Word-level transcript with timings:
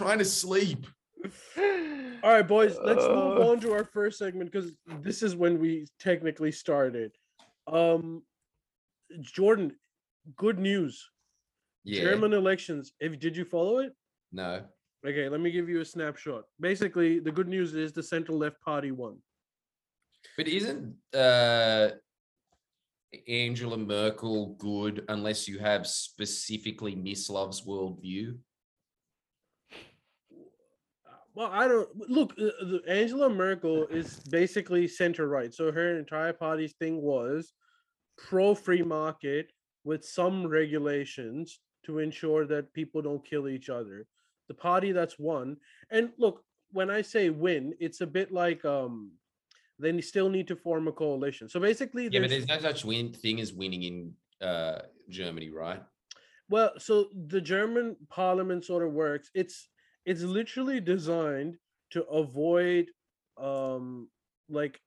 trying 0.00 0.18
to 0.18 0.24
sleep. 0.24 0.86
All 2.22 2.32
right, 2.32 2.46
boys, 2.48 2.74
let's 2.82 3.02
move 3.04 3.36
Uh. 3.38 3.50
on 3.50 3.60
to 3.60 3.72
our 3.72 3.84
first 3.84 4.18
segment 4.18 4.50
because 4.50 4.72
this 5.02 5.22
is 5.22 5.36
when 5.36 5.58
we 5.58 5.86
technically 5.98 6.52
started. 6.52 7.12
Um, 7.66 8.22
Jordan, 9.20 9.76
good 10.36 10.58
news. 10.58 11.06
Yeah. 11.84 12.02
German 12.04 12.32
elections. 12.32 12.92
If 12.98 13.18
did 13.18 13.36
you 13.36 13.44
follow 13.44 13.78
it? 13.78 13.92
No. 14.32 14.64
Okay, 15.06 15.28
let 15.28 15.40
me 15.40 15.50
give 15.50 15.68
you 15.68 15.80
a 15.80 15.84
snapshot. 15.84 16.44
Basically, 16.58 17.20
the 17.20 17.32
good 17.32 17.48
news 17.48 17.74
is 17.74 17.92
the 17.92 18.02
central 18.02 18.38
left 18.38 18.58
party 18.62 18.92
won. 18.92 19.18
But 20.36 20.48
isn't 20.48 20.94
uh, 21.14 21.90
Angela 23.28 23.76
Merkel 23.78 24.54
good 24.58 25.04
unless 25.08 25.46
you 25.48 25.58
have 25.58 25.86
specifically 25.86 26.94
Miss 26.94 27.28
Love's 27.30 27.62
worldview? 27.66 28.38
Well, 31.40 31.48
I 31.50 31.66
don't 31.68 31.88
look. 32.10 32.32
uh, 32.32 32.52
the- 32.70 32.82
Angela 32.86 33.30
Merkel 33.30 33.86
is 33.86 34.20
basically 34.30 34.86
center 34.86 35.26
right, 35.26 35.54
so 35.54 35.72
her 35.72 35.98
entire 35.98 36.34
party's 36.34 36.74
thing 36.74 37.00
was 37.00 37.54
pro 38.18 38.54
free 38.54 38.82
market 38.82 39.50
with 39.82 40.04
some 40.04 40.46
regulations 40.46 41.60
to 41.86 41.98
ensure 42.00 42.44
that 42.46 42.74
people 42.74 43.00
don't 43.00 43.24
kill 43.24 43.48
each 43.48 43.70
other. 43.70 44.06
The 44.48 44.54
party 44.68 44.92
that's 44.92 45.18
won, 45.18 45.56
and 45.90 46.12
look, 46.18 46.44
when 46.72 46.90
I 46.90 47.00
say 47.00 47.30
win, 47.30 47.72
it's 47.80 48.02
a 48.02 48.06
bit 48.06 48.30
like 48.32 48.62
um, 48.66 49.12
then 49.78 49.94
you 49.96 50.02
still 50.02 50.28
need 50.28 50.46
to 50.48 50.56
form 50.56 50.88
a 50.88 50.92
coalition. 50.92 51.48
So 51.48 51.58
basically, 51.58 52.02
Yeah, 52.12 52.20
but 52.20 52.28
there's- 52.28 52.44
there's 52.46 52.62
no 52.62 52.68
such 52.68 52.84
win 52.84 53.14
thing 53.14 53.40
as 53.40 53.54
winning 53.54 53.82
in 53.84 54.14
uh, 54.42 54.82
Germany, 55.08 55.48
right? 55.48 55.82
Well, 56.50 56.72
so 56.78 57.08
the 57.34 57.40
German 57.40 57.96
parliament 58.10 58.66
sort 58.66 58.82
of 58.86 58.92
works. 58.92 59.30
It's 59.34 59.68
it's 60.04 60.22
literally 60.22 60.80
designed 60.80 61.56
to 61.90 62.04
avoid 62.04 62.90
um 63.36 64.08
like 64.48 64.80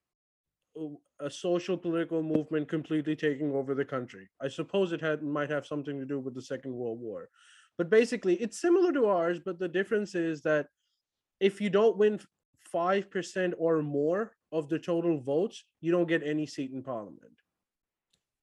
a- 0.78 1.30
social 1.30 1.78
political 1.78 2.22
movement 2.22 2.67
completely 2.67 3.16
taking 3.16 3.53
over 3.53 3.73
the 3.73 3.86
country. 3.86 4.28
I 4.42 4.50
suppose 4.50 4.92
it 4.92 5.02
had 5.02 5.23
might 5.23 5.50
have 5.50 5.66
something 5.66 6.00
to 6.00 6.05
do 6.05 6.20
with 6.20 6.33
the 6.33 6.42
Second 6.42 6.73
World 6.73 7.00
War. 7.00 7.30
But 7.78 7.89
basically, 7.89 8.36
it's 8.36 8.59
similar 8.59 8.92
to 8.94 9.05
ours, 9.05 9.39
but 9.44 9.58
the 9.58 9.67
difference 9.67 10.16
is 10.16 10.42
that 10.42 10.67
if 11.39 11.61
you 11.61 11.70
don't 11.70 11.98
win 11.98 12.20
5% 12.72 13.53
or 13.58 13.81
more 13.81 14.36
of 14.52 14.70
the 14.70 14.80
total 14.80 15.22
votes, 15.22 15.64
you 15.81 15.92
don't 15.92 16.08
get 16.08 16.23
any 16.23 16.45
seat 16.45 16.72
in 16.72 16.83
parliament. 16.83 17.33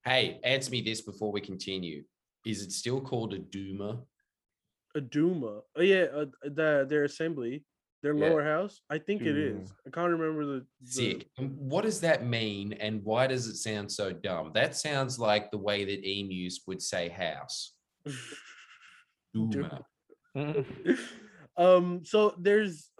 Hey, 0.04 0.40
answer 0.42 0.70
me 0.70 0.80
this 0.80 1.02
before 1.02 1.30
we 1.30 1.40
continue. 1.40 2.04
Is 2.46 2.62
it 2.62 2.72
still 2.72 3.00
called 3.00 3.34
a 3.34 3.38
Duma? 3.38 4.00
A 4.94 5.00
Duma. 5.00 5.60
Oh 5.76 5.82
yeah, 5.82 6.06
uh, 6.14 6.26
the 6.42 6.86
their 6.88 7.04
assembly, 7.04 7.64
their 8.02 8.14
Yeah. 8.14 8.28
lower 8.28 8.44
house. 8.44 8.80
I 8.90 8.98
think 8.98 9.22
it 9.22 9.36
is. 9.36 9.68
Duma. 9.68 9.74
I 9.86 9.90
can't 9.90 10.10
remember 10.12 10.44
the, 10.46 10.66
the 10.82 10.90
Sick. 10.90 11.28
What 11.38 11.82
does 11.84 12.00
that 12.00 12.24
mean? 12.24 12.72
And 12.74 13.02
why 13.04 13.26
does 13.26 13.46
it 13.46 13.56
sound 13.56 13.90
so 13.90 14.12
dumb? 14.12 14.52
That 14.54 14.76
sounds 14.76 15.18
like 15.18 15.50
the 15.50 15.58
way 15.58 15.84
that 15.84 16.04
emus 16.04 16.60
would 16.66 16.82
say 16.82 17.08
house. 17.08 17.74
Duma. 19.34 19.84
um. 21.56 22.04
So 22.04 22.34
there's 22.38 22.90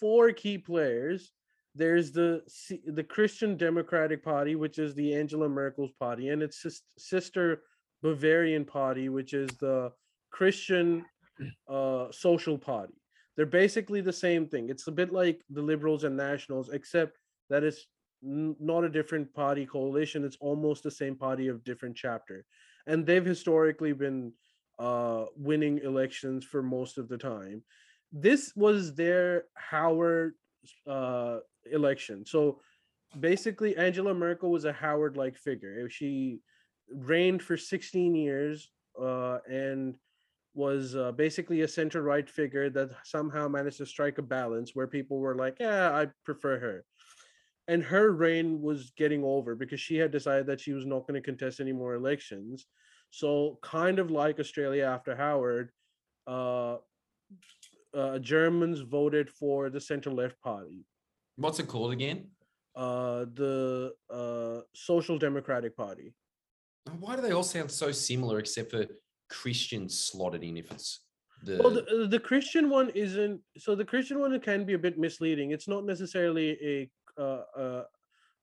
four 0.00 0.32
key 0.32 0.58
players. 0.58 1.30
There's 1.74 2.12
the 2.12 2.42
the 2.86 3.04
Christian 3.04 3.56
Democratic 3.56 4.22
Party, 4.24 4.54
which 4.54 4.78
is 4.78 4.94
the 4.94 5.14
Angela 5.14 5.48
Merkel's 5.48 5.92
party, 5.98 6.28
and 6.28 6.42
its 6.42 6.64
sister 6.98 7.62
Bavarian 8.02 8.64
Party, 8.64 9.08
which 9.08 9.34
is 9.34 9.50
the 9.58 9.90
Christian 10.30 11.04
uh, 11.68 12.06
Social 12.10 12.58
Party. 12.58 12.94
They're 13.36 13.46
basically 13.46 14.00
the 14.00 14.12
same 14.12 14.46
thing. 14.46 14.68
It's 14.68 14.86
a 14.86 14.92
bit 14.92 15.12
like 15.12 15.42
the 15.50 15.62
Liberals 15.62 16.04
and 16.04 16.16
Nationals, 16.16 16.68
except 16.68 17.18
that 17.50 17.64
it's 17.64 17.86
n- 18.22 18.56
not 18.60 18.84
a 18.84 18.88
different 18.88 19.32
party 19.34 19.66
coalition. 19.66 20.24
It's 20.24 20.38
almost 20.40 20.82
the 20.82 20.90
same 20.90 21.16
party 21.16 21.48
of 21.48 21.64
different 21.64 21.96
chapter, 21.96 22.44
and 22.86 23.04
they've 23.04 23.24
historically 23.24 23.92
been 23.92 24.32
uh, 24.78 25.26
winning 25.36 25.78
elections 25.78 26.44
for 26.44 26.62
most 26.62 26.98
of 26.98 27.08
the 27.08 27.18
time. 27.18 27.62
This 28.12 28.52
was 28.54 28.94
their 28.94 29.44
Howard 29.54 30.34
uh, 30.86 31.38
election. 31.70 32.24
So 32.24 32.60
basically, 33.18 33.76
Angela 33.76 34.14
Merkel 34.14 34.50
was 34.50 34.64
a 34.64 34.72
Howard 34.72 35.16
like 35.16 35.36
figure. 35.36 35.88
She 35.90 36.40
reigned 36.92 37.42
for 37.42 37.56
16 37.56 38.14
years 38.14 38.70
uh, 39.00 39.38
and 39.50 39.96
was 40.54 40.94
uh, 40.94 41.12
basically 41.12 41.62
a 41.62 41.68
center 41.68 42.02
right 42.02 42.28
figure 42.28 42.70
that 42.70 42.90
somehow 43.04 43.48
managed 43.48 43.78
to 43.78 43.86
strike 43.86 44.18
a 44.18 44.22
balance 44.22 44.70
where 44.74 44.86
people 44.86 45.18
were 45.18 45.34
like, 45.34 45.56
yeah, 45.60 45.90
I 45.90 46.06
prefer 46.24 46.58
her. 46.60 46.84
And 47.66 47.82
her 47.82 48.12
reign 48.12 48.60
was 48.60 48.92
getting 48.96 49.24
over 49.24 49.54
because 49.54 49.80
she 49.80 49.96
had 49.96 50.10
decided 50.12 50.46
that 50.46 50.60
she 50.60 50.72
was 50.72 50.86
not 50.86 51.06
going 51.06 51.14
to 51.20 51.24
contest 51.24 51.60
any 51.60 51.72
more 51.72 51.94
elections. 51.94 52.66
So, 53.10 53.58
kind 53.62 53.98
of 53.98 54.10
like 54.10 54.38
Australia 54.38 54.84
after 54.84 55.16
Howard, 55.16 55.70
uh, 56.26 56.76
uh, 57.94 58.18
Germans 58.18 58.80
voted 58.80 59.30
for 59.30 59.70
the 59.70 59.80
center 59.80 60.10
left 60.10 60.40
party, 60.40 60.84
What's 61.36 61.58
it 61.58 61.68
called 61.68 61.92
again? 61.92 62.28
uh, 62.76 63.24
the 63.34 63.92
uh, 64.10 64.60
Social 64.74 65.16
Democratic 65.18 65.76
Party. 65.76 66.12
Why 66.98 67.16
do 67.16 67.22
they 67.22 67.30
all 67.32 67.44
sound 67.44 67.70
so 67.70 67.92
similar 67.92 68.40
except 68.40 68.72
for 68.72 68.84
Christian 69.30 69.88
slotted 69.88 70.42
in 70.42 70.56
if 70.56 70.70
it's 70.70 71.00
the, 71.42 71.58
Well, 71.62 71.70
the, 71.70 72.04
uh, 72.04 72.06
the 72.06 72.18
Christian 72.20 72.70
one 72.70 72.90
isn't. 72.90 73.40
So 73.58 73.74
the 73.74 73.84
Christian 73.84 74.18
one 74.20 74.38
can 74.40 74.64
be 74.64 74.74
a 74.74 74.78
bit 74.78 74.98
misleading. 74.98 75.50
It's 75.50 75.68
not 75.68 75.84
necessarily 75.84 76.48
a 76.62 76.90
uh, 77.20 77.42
uh, 77.56 77.84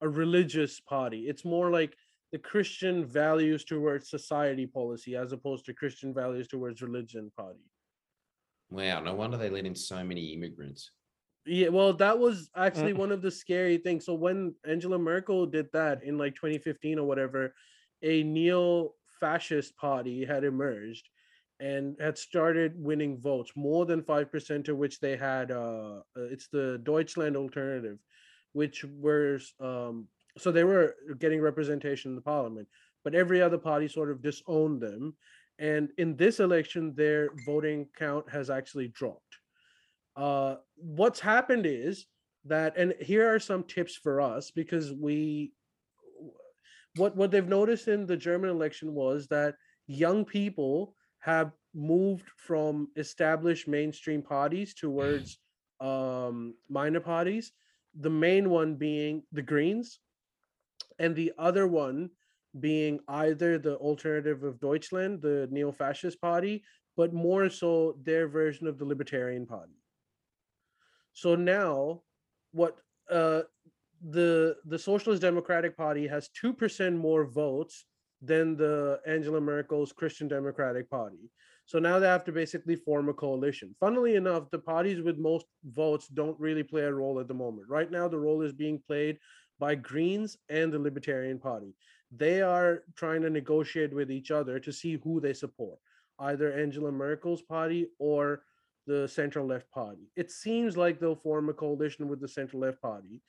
a 0.02 0.09
religious 0.09 0.80
party. 0.80 1.28
It's 1.28 1.46
more 1.46 1.69
like 1.69 1.96
the 2.31 2.40
Christian 2.40 3.06
values 3.06 3.66
towards 3.66 4.09
society 4.09 4.66
policy 4.66 5.16
as 5.16 5.31
opposed 5.34 5.66
to 5.66 5.74
Christian 5.74 6.14
values 6.14 6.47
towards 6.47 6.81
religion 6.81 7.31
party. 7.38 7.59
wow, 8.69 9.02
no 9.02 9.13
wonder 9.13 9.38
they 9.38 9.50
let 9.50 9.66
in 9.66 9.75
so 9.75 10.02
many 10.03 10.34
immigrants. 10.34 10.92
Yeah, 11.46 11.69
well, 11.69 11.92
that 11.94 12.18
was 12.18 12.50
actually 12.56 12.94
Mm. 12.94 12.98
one 12.98 13.12
of 13.12 13.22
the 13.22 13.31
scary 13.31 13.78
things. 13.78 14.06
So 14.06 14.13
when 14.13 14.56
Angela 14.63 14.98
Merkel 14.98 15.46
did 15.46 15.68
that 15.74 16.03
in 16.03 16.18
like 16.18 16.36
2015 16.36 17.00
or 17.00 17.06
whatever, 17.08 17.53
a 18.03 18.24
neo-fascist 19.21 19.75
party 19.77 20.25
had 20.25 20.43
emerged 20.43 21.09
and 21.59 21.95
had 21.99 22.17
started 22.17 22.73
winning 22.75 23.19
votes, 23.19 23.51
more 23.55 23.85
than 23.85 24.01
5% 24.01 24.67
of 24.67 24.77
which 24.77 24.99
they 24.99 25.15
had 25.15 25.51
uh 25.51 25.99
uh, 26.17 26.27
it's 26.31 26.47
the 26.47 26.79
Deutschland 26.83 27.37
alternative, 27.37 27.99
which 28.53 28.83
was 28.83 29.53
um 29.59 30.07
so 30.37 30.51
they 30.51 30.63
were 30.63 30.95
getting 31.19 31.41
representation 31.41 32.11
in 32.11 32.15
the 32.15 32.21
parliament, 32.21 32.67
but 33.03 33.15
every 33.15 33.41
other 33.41 33.57
party 33.57 33.87
sort 33.87 34.09
of 34.09 34.21
disowned 34.21 34.81
them. 34.81 35.15
And 35.59 35.89
in 35.97 36.15
this 36.15 36.39
election, 36.39 36.93
their 36.95 37.29
voting 37.45 37.88
count 37.97 38.29
has 38.29 38.49
actually 38.49 38.88
dropped 38.89 39.38
uh 40.17 40.55
what's 40.75 41.21
happened 41.21 41.65
is 41.65 42.05
that 42.43 42.75
and 42.75 42.93
here 42.99 43.33
are 43.33 43.39
some 43.39 43.63
tips 43.63 43.95
for 43.95 44.19
us 44.19 44.51
because 44.51 44.91
we 44.91 45.53
what 46.96 47.16
what 47.16 47.31
they've 47.31 47.47
noticed 47.47 47.88
in 47.88 48.06
the 48.06 48.18
german 48.18 48.50
election 48.50 48.94
was 48.94 49.28
that 49.28 49.56
young 49.88 50.25
people 50.25 50.96
have 51.19 51.52
moved 51.74 52.29
from 52.35 52.90
established 52.96 53.68
mainstream 53.68 54.22
parties 54.22 54.74
towards 54.74 55.40
um 55.81 56.53
minor 56.69 57.00
parties 57.00 57.53
the 58.00 58.09
main 58.09 58.50
one 58.50 58.75
being 58.75 59.24
the 59.31 59.41
greens 59.41 60.00
and 61.00 61.16
the 61.16 61.31
other 61.38 61.68
one 61.68 62.09
being 62.59 63.00
either 63.07 63.57
the 63.57 63.75
alternative 63.78 64.44
of 64.44 64.59
deutschland 64.59 65.22
the 65.22 65.47
neo-fascist 65.51 66.19
party 66.21 66.63
but 66.98 67.13
more 67.13 67.50
so 67.50 67.98
their 68.04 68.27
version 68.27 68.68
of 68.68 68.77
the 68.77 68.86
libertarian 68.86 69.45
party. 69.45 69.74
So 71.13 71.36
now, 71.36 72.04
what 72.51 72.77
uh, 73.10 73.44
the 74.09 74.56
the 74.65 74.80
Socialist 74.80 75.21
Democratic 75.21 75.77
Party 75.77 76.07
has 76.07 76.30
two 76.30 76.53
percent 76.53 76.98
more 76.98 77.25
votes 77.25 77.86
than 78.21 78.56
the 78.56 79.00
Angela 79.07 79.42
Merkel's 79.42 79.92
Christian 79.92 80.27
Democratic 80.27 80.89
Party. 80.89 81.30
So 81.65 81.80
now 81.80 82.00
they 82.00 82.07
have 82.07 82.25
to 82.25 82.31
basically 82.31 82.75
form 82.75 83.09
a 83.09 83.13
coalition. 83.13 83.75
Funnily 83.80 84.15
enough, 84.15 84.50
the 84.51 84.59
parties 84.59 85.01
with 85.01 85.18
most 85.18 85.45
votes 85.65 86.07
don't 86.07 86.39
really 86.39 86.63
play 86.63 86.83
a 86.83 86.94
role 86.94 87.19
at 87.19 87.27
the 87.27 87.33
moment. 87.33 87.69
Right 87.69 87.89
now, 87.89 88.07
the 88.07 88.19
role 88.19 88.42
is 88.42 88.51
being 88.51 88.81
played 88.86 89.18
by 89.59 89.75
Greens 89.75 90.38
and 90.50 90.74
the 90.74 90.80
Libertarian 90.80 91.39
Party. 91.39 91.74
They 92.12 92.42
are 92.42 92.83
trying 92.95 93.21
to 93.21 93.30
negotiate 93.30 93.94
with 93.94 94.12
each 94.12 94.31
other 94.31 94.59
to 94.59 94.74
see 94.74 95.00
who 95.03 95.21
they 95.21 95.33
support, 95.33 95.80
either 96.19 96.51
Angela 96.51 96.92
Merkel's 96.92 97.42
party 97.42 97.88
or 98.00 98.44
the 98.88 99.07
central 99.07 99.45
left 99.45 99.71
party. 99.71 100.09
It 100.15 100.31
seems 100.31 100.75
like 100.75 101.00
they'll 101.00 101.15
form 101.15 101.48
a 101.50 101.53
coalition 101.53 102.07
with 102.07 102.19
the 102.19 102.27
central 102.27 102.63
left 102.63 102.81
party. 102.81 103.21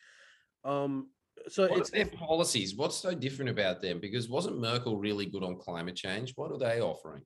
Um, 0.64 1.08
so 1.48 1.68
What's 1.68 1.80
it's 1.80 1.90
their 1.90 2.06
policies? 2.06 2.76
What's 2.76 2.96
so 2.96 3.14
different 3.14 3.50
about 3.50 3.82
them? 3.82 4.00
Because 4.00 4.28
wasn't 4.28 4.60
Merkel 4.60 4.96
really 4.96 5.26
good 5.26 5.42
on 5.42 5.56
climate 5.56 5.96
change? 5.96 6.32
What 6.36 6.52
are 6.52 6.58
they 6.58 6.80
offering? 6.80 7.22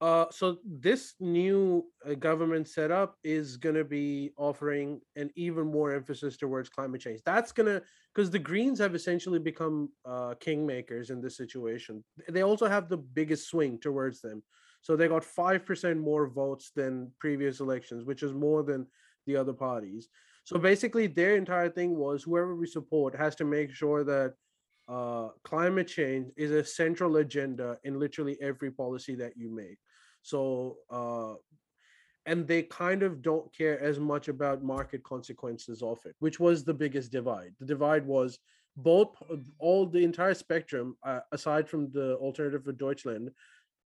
Uh, 0.00 0.26
so 0.30 0.58
this 0.66 1.14
new 1.20 1.84
uh, 2.06 2.14
government 2.14 2.68
setup 2.68 3.16
is 3.22 3.56
going 3.56 3.76
to 3.76 3.84
be 3.84 4.32
offering 4.36 5.00
an 5.16 5.30
even 5.36 5.66
more 5.66 5.94
emphasis 5.94 6.36
towards 6.36 6.68
climate 6.68 7.00
change. 7.00 7.20
That's 7.24 7.52
going 7.52 7.66
to 7.66 7.82
because 8.14 8.30
the 8.30 8.38
Greens 8.38 8.78
have 8.80 8.94
essentially 8.94 9.38
become 9.38 9.88
uh, 10.04 10.34
kingmakers 10.44 11.10
in 11.10 11.20
this 11.20 11.36
situation. 11.36 12.04
They 12.28 12.42
also 12.42 12.68
have 12.68 12.88
the 12.88 12.98
biggest 12.98 13.48
swing 13.48 13.78
towards 13.80 14.20
them. 14.20 14.42
So 14.82 14.94
they 14.94 15.08
got 15.08 15.24
five 15.24 15.64
percent 15.64 15.98
more 16.00 16.26
votes 16.26 16.72
than 16.74 17.10
previous 17.18 17.60
elections, 17.60 18.04
which 18.04 18.22
is 18.22 18.32
more 18.32 18.62
than 18.62 18.86
the 19.26 19.36
other 19.36 19.54
parties. 19.54 20.08
So 20.44 20.58
basically, 20.58 21.06
their 21.06 21.36
entire 21.36 21.70
thing 21.70 21.96
was 21.96 22.22
whoever 22.22 22.54
we 22.54 22.66
support 22.66 23.16
has 23.16 23.34
to 23.36 23.44
make 23.44 23.72
sure 23.72 24.04
that 24.04 24.34
uh, 24.88 25.28
climate 25.42 25.88
change 25.88 26.30
is 26.36 26.50
a 26.50 26.64
central 26.64 27.16
agenda 27.16 27.78
in 27.84 27.98
literally 27.98 28.36
every 28.42 28.70
policy 28.70 29.14
that 29.14 29.36
you 29.36 29.50
make. 29.50 29.78
So, 30.22 30.76
uh, 30.90 31.34
and 32.26 32.46
they 32.46 32.62
kind 32.62 33.02
of 33.02 33.22
don't 33.22 33.54
care 33.56 33.80
as 33.80 33.98
much 33.98 34.28
about 34.28 34.62
market 34.62 35.02
consequences 35.02 35.82
of 35.82 35.98
it, 36.04 36.14
which 36.18 36.38
was 36.40 36.64
the 36.64 36.74
biggest 36.74 37.10
divide. 37.10 37.54
The 37.58 37.66
divide 37.66 38.06
was 38.06 38.38
both 38.76 39.16
all 39.58 39.86
the 39.86 40.04
entire 40.04 40.34
spectrum, 40.34 40.96
uh, 41.04 41.20
aside 41.32 41.68
from 41.68 41.90
the 41.92 42.16
alternative 42.16 42.64
for 42.64 42.72
Deutschland, 42.72 43.30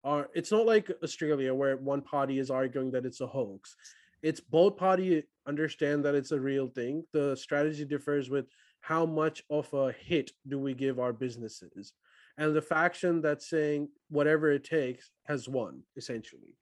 are. 0.03 0.29
It's 0.33 0.51
not 0.51 0.65
like 0.65 0.91
Australia 1.03 1.53
where 1.53 1.77
one 1.77 2.01
party 2.01 2.39
is 2.39 2.49
arguing 2.49 2.91
that 2.91 3.05
it's 3.05 3.21
a 3.21 3.27
hoax. 3.27 3.75
It's 4.21 4.39
both 4.39 4.77
party 4.77 5.23
understand 5.47 6.05
that 6.05 6.15
it's 6.15 6.31
a 6.31 6.39
real 6.39 6.67
thing. 6.67 7.03
The 7.13 7.35
strategy 7.35 7.85
differs 7.85 8.29
with 8.29 8.45
how 8.81 9.05
much 9.05 9.43
of 9.49 9.71
a 9.73 9.91
hit 9.91 10.31
do 10.47 10.59
we 10.59 10.73
give 10.73 10.99
our 10.99 11.13
businesses 11.13 11.93
and 12.37 12.55
the 12.55 12.61
faction 12.61 13.21
that's 13.21 13.49
saying 13.49 13.89
whatever 14.09 14.51
it 14.51 14.63
takes 14.63 15.09
has 15.25 15.49
won 15.49 15.81
essentially 15.95 16.55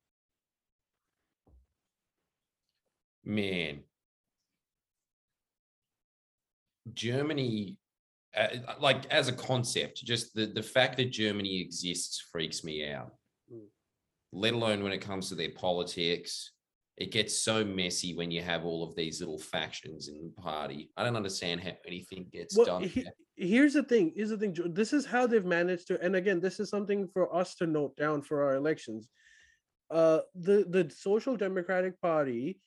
man 3.24 3.80
germany 6.94 7.78
uh, 8.38 8.48
like 8.80 9.06
as 9.08 9.28
a 9.28 9.34
concept 9.34 10.04
just 10.04 10.34
the, 10.34 10.46
the 10.46 10.64
fact 10.64 10.98
that 10.98 11.12
germany 11.12 11.62
exists 11.62 12.24
freaks 12.32 12.64
me 12.64 12.88
out 12.88 13.14
mm. 13.54 13.66
let 14.32 14.54
alone 14.54 14.84
when 14.84 14.92
it 14.92 15.02
comes 15.02 15.30
to 15.30 15.36
their 15.36 15.52
politics 15.52 16.52
it 16.98 17.12
gets 17.12 17.38
so 17.38 17.64
messy 17.64 18.16
when 18.16 18.32
you 18.32 18.42
have 18.42 18.64
all 18.64 18.84
of 18.84 18.96
these 18.96 19.20
little 19.20 19.38
factions 19.38 20.08
in 20.08 20.22
the 20.22 20.42
party. 20.42 20.92
I 20.96 21.04
don't 21.04 21.18
understand 21.18 21.62
how 21.62 21.72
anything 21.86 22.28
gets 22.32 22.56
well, 22.58 22.66
done. 22.66 22.84
He, 22.84 23.06
here's 23.36 23.74
the 23.74 23.84
thing. 23.84 24.14
Here's 24.16 24.30
the 24.30 24.38
thing. 24.38 24.56
This 24.68 24.94
is 24.94 25.06
how 25.06 25.28
they've 25.28 25.44
managed 25.44 25.88
to. 25.88 26.02
And 26.02 26.16
again, 26.16 26.40
this 26.40 26.60
is 26.60 26.70
something 26.70 27.10
for 27.14 27.34
us 27.36 27.56
to 27.56 27.68
note 27.68 27.98
down 27.98 28.22
for 28.22 28.44
our 28.44 28.56
elections. 28.56 29.10
Uh, 29.92 30.20
the 30.36 30.66
the 30.70 30.90
Social 30.90 31.36
Democratic 31.36 32.00
Party, 32.02 32.60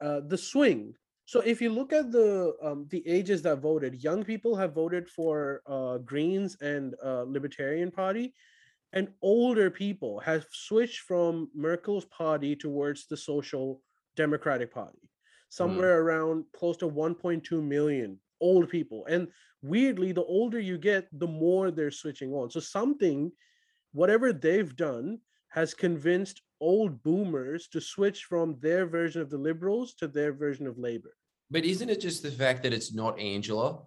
uh, 0.00 0.20
the 0.26 0.38
swing. 0.38 0.94
So 1.26 1.40
if 1.40 1.60
you 1.60 1.70
look 1.70 1.92
at 1.92 2.10
the 2.10 2.54
um, 2.62 2.86
the 2.90 3.06
ages 3.06 3.42
that 3.42 3.58
voted, 3.58 4.02
young 4.02 4.24
people 4.24 4.56
have 4.56 4.74
voted 4.74 5.08
for 5.08 5.60
uh, 5.66 5.98
Greens 5.98 6.56
and 6.62 6.94
uh, 7.04 7.24
Libertarian 7.26 7.90
Party 7.90 8.34
and 8.94 9.08
older 9.22 9.70
people 9.70 10.20
have 10.20 10.46
switched 10.50 11.00
from 11.00 11.50
Merkel's 11.54 12.06
party 12.06 12.56
towards 12.56 13.06
the 13.06 13.16
Social 13.16 13.82
Democratic 14.16 14.72
Party, 14.72 15.02
mm. 15.02 15.08
somewhere 15.48 16.00
mm. 16.00 16.04
around 16.04 16.44
close 16.56 16.76
to 16.78 16.88
1.2 16.88 17.62
million 17.62 18.18
old 18.40 18.68
people. 18.68 19.04
And 19.06 19.28
weirdly, 19.62 20.12
the 20.12 20.24
older 20.24 20.60
you 20.60 20.78
get, 20.78 21.08
the 21.18 21.26
more 21.26 21.70
they're 21.70 21.90
switching 21.90 22.32
on. 22.32 22.50
So 22.50 22.60
something, 22.60 23.32
whatever 23.92 24.32
they've 24.32 24.74
done, 24.76 25.18
has 25.48 25.74
convinced 25.74 26.42
old 26.60 27.02
boomers 27.02 27.68
to 27.68 27.80
switch 27.80 28.24
from 28.24 28.56
their 28.60 28.86
version 28.86 29.20
of 29.20 29.30
the 29.30 29.38
liberals 29.38 29.94
to 29.94 30.08
their 30.08 30.32
version 30.32 30.66
of 30.66 30.78
labor. 30.78 31.16
But 31.50 31.64
isn't 31.64 31.90
it 31.90 32.00
just 32.00 32.22
the 32.22 32.30
fact 32.30 32.62
that 32.62 32.72
it's 32.72 32.94
not 32.94 33.18
Angela? 33.18 33.82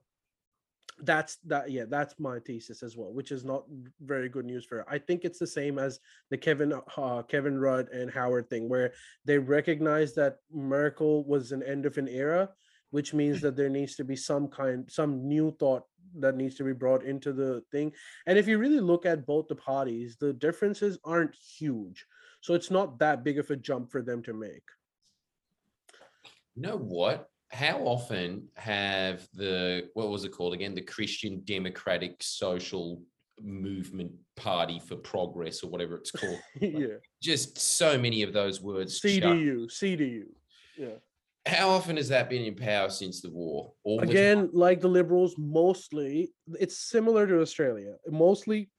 That's 1.03 1.37
that 1.45 1.69
yeah 1.69 1.85
that's 1.87 2.15
my 2.19 2.39
thesis 2.39 2.81
as 2.81 2.97
well 2.97 3.13
which 3.13 3.31
is 3.31 3.45
not 3.45 3.63
very 4.01 4.29
good 4.29 4.45
news 4.45 4.65
for 4.65 4.77
her. 4.77 4.89
i 4.89 4.97
think 4.97 5.23
it's 5.23 5.37
the 5.37 5.45
same 5.45 5.77
as 5.77 5.99
the 6.31 6.37
kevin 6.37 6.73
uh, 6.97 7.21
kevin 7.23 7.59
rudd 7.59 7.87
and 7.89 8.09
howard 8.09 8.49
thing 8.49 8.67
where 8.67 8.91
they 9.23 9.37
recognize 9.37 10.15
that 10.15 10.37
merkel 10.51 11.23
was 11.25 11.51
an 11.51 11.61
end 11.63 11.85
of 11.85 11.97
an 11.97 12.07
era 12.07 12.49
which 12.89 13.13
means 13.13 13.41
that 13.41 13.55
there 13.55 13.69
needs 13.69 13.95
to 13.95 14.03
be 14.03 14.15
some 14.15 14.47
kind 14.47 14.89
some 14.89 15.27
new 15.27 15.51
thought 15.59 15.83
that 16.19 16.35
needs 16.35 16.55
to 16.55 16.63
be 16.63 16.73
brought 16.73 17.03
into 17.03 17.31
the 17.31 17.61
thing 17.71 17.91
and 18.25 18.37
if 18.39 18.47
you 18.47 18.57
really 18.57 18.79
look 18.79 19.05
at 19.05 19.25
both 19.25 19.47
the 19.47 19.55
parties 19.55 20.17
the 20.19 20.33
differences 20.33 20.97
aren't 21.03 21.35
huge 21.35 22.05
so 22.41 22.55
it's 22.55 22.71
not 22.71 22.97
that 22.97 23.23
big 23.23 23.37
of 23.37 23.49
a 23.51 23.55
jump 23.55 23.91
for 23.91 24.01
them 24.01 24.23
to 24.23 24.33
make 24.33 24.63
you 26.55 26.63
know 26.63 26.77
what 26.77 27.29
how 27.51 27.79
often 27.79 28.47
have 28.55 29.27
the 29.33 29.89
what 29.93 30.09
was 30.09 30.25
it 30.25 30.31
called 30.31 30.53
again? 30.53 30.75
The 30.75 30.81
christian 30.81 31.41
democratic 31.45 32.21
social 32.21 33.01
movement 33.41 34.11
party 34.35 34.79
for 34.79 34.95
progress 34.95 35.63
or 35.63 35.69
whatever 35.69 35.95
it's 35.95 36.11
called. 36.11 36.39
Yeah. 36.61 36.97
Just 37.21 37.57
so 37.59 37.97
many 37.97 38.23
of 38.23 38.33
those 38.33 38.61
words 38.61 38.99
cdu 39.01 39.67
cdu 39.67 40.23
yeah. 40.77 40.95
How 41.45 41.69
often 41.69 41.95
has 41.95 42.09
that 42.09 42.29
been 42.29 42.43
in 42.43 42.55
power 42.55 42.89
since 42.89 43.21
the 43.21 43.31
war? 43.31 43.71
All 43.83 44.01
again 44.01 44.49
the 44.51 44.57
like 44.57 44.81
the 44.81 44.89
liberals 44.89 45.35
mostly 45.37 46.31
it's 46.59 46.77
similar 46.77 47.25
to 47.27 47.41
australia. 47.41 47.95
Mostly 48.09 48.69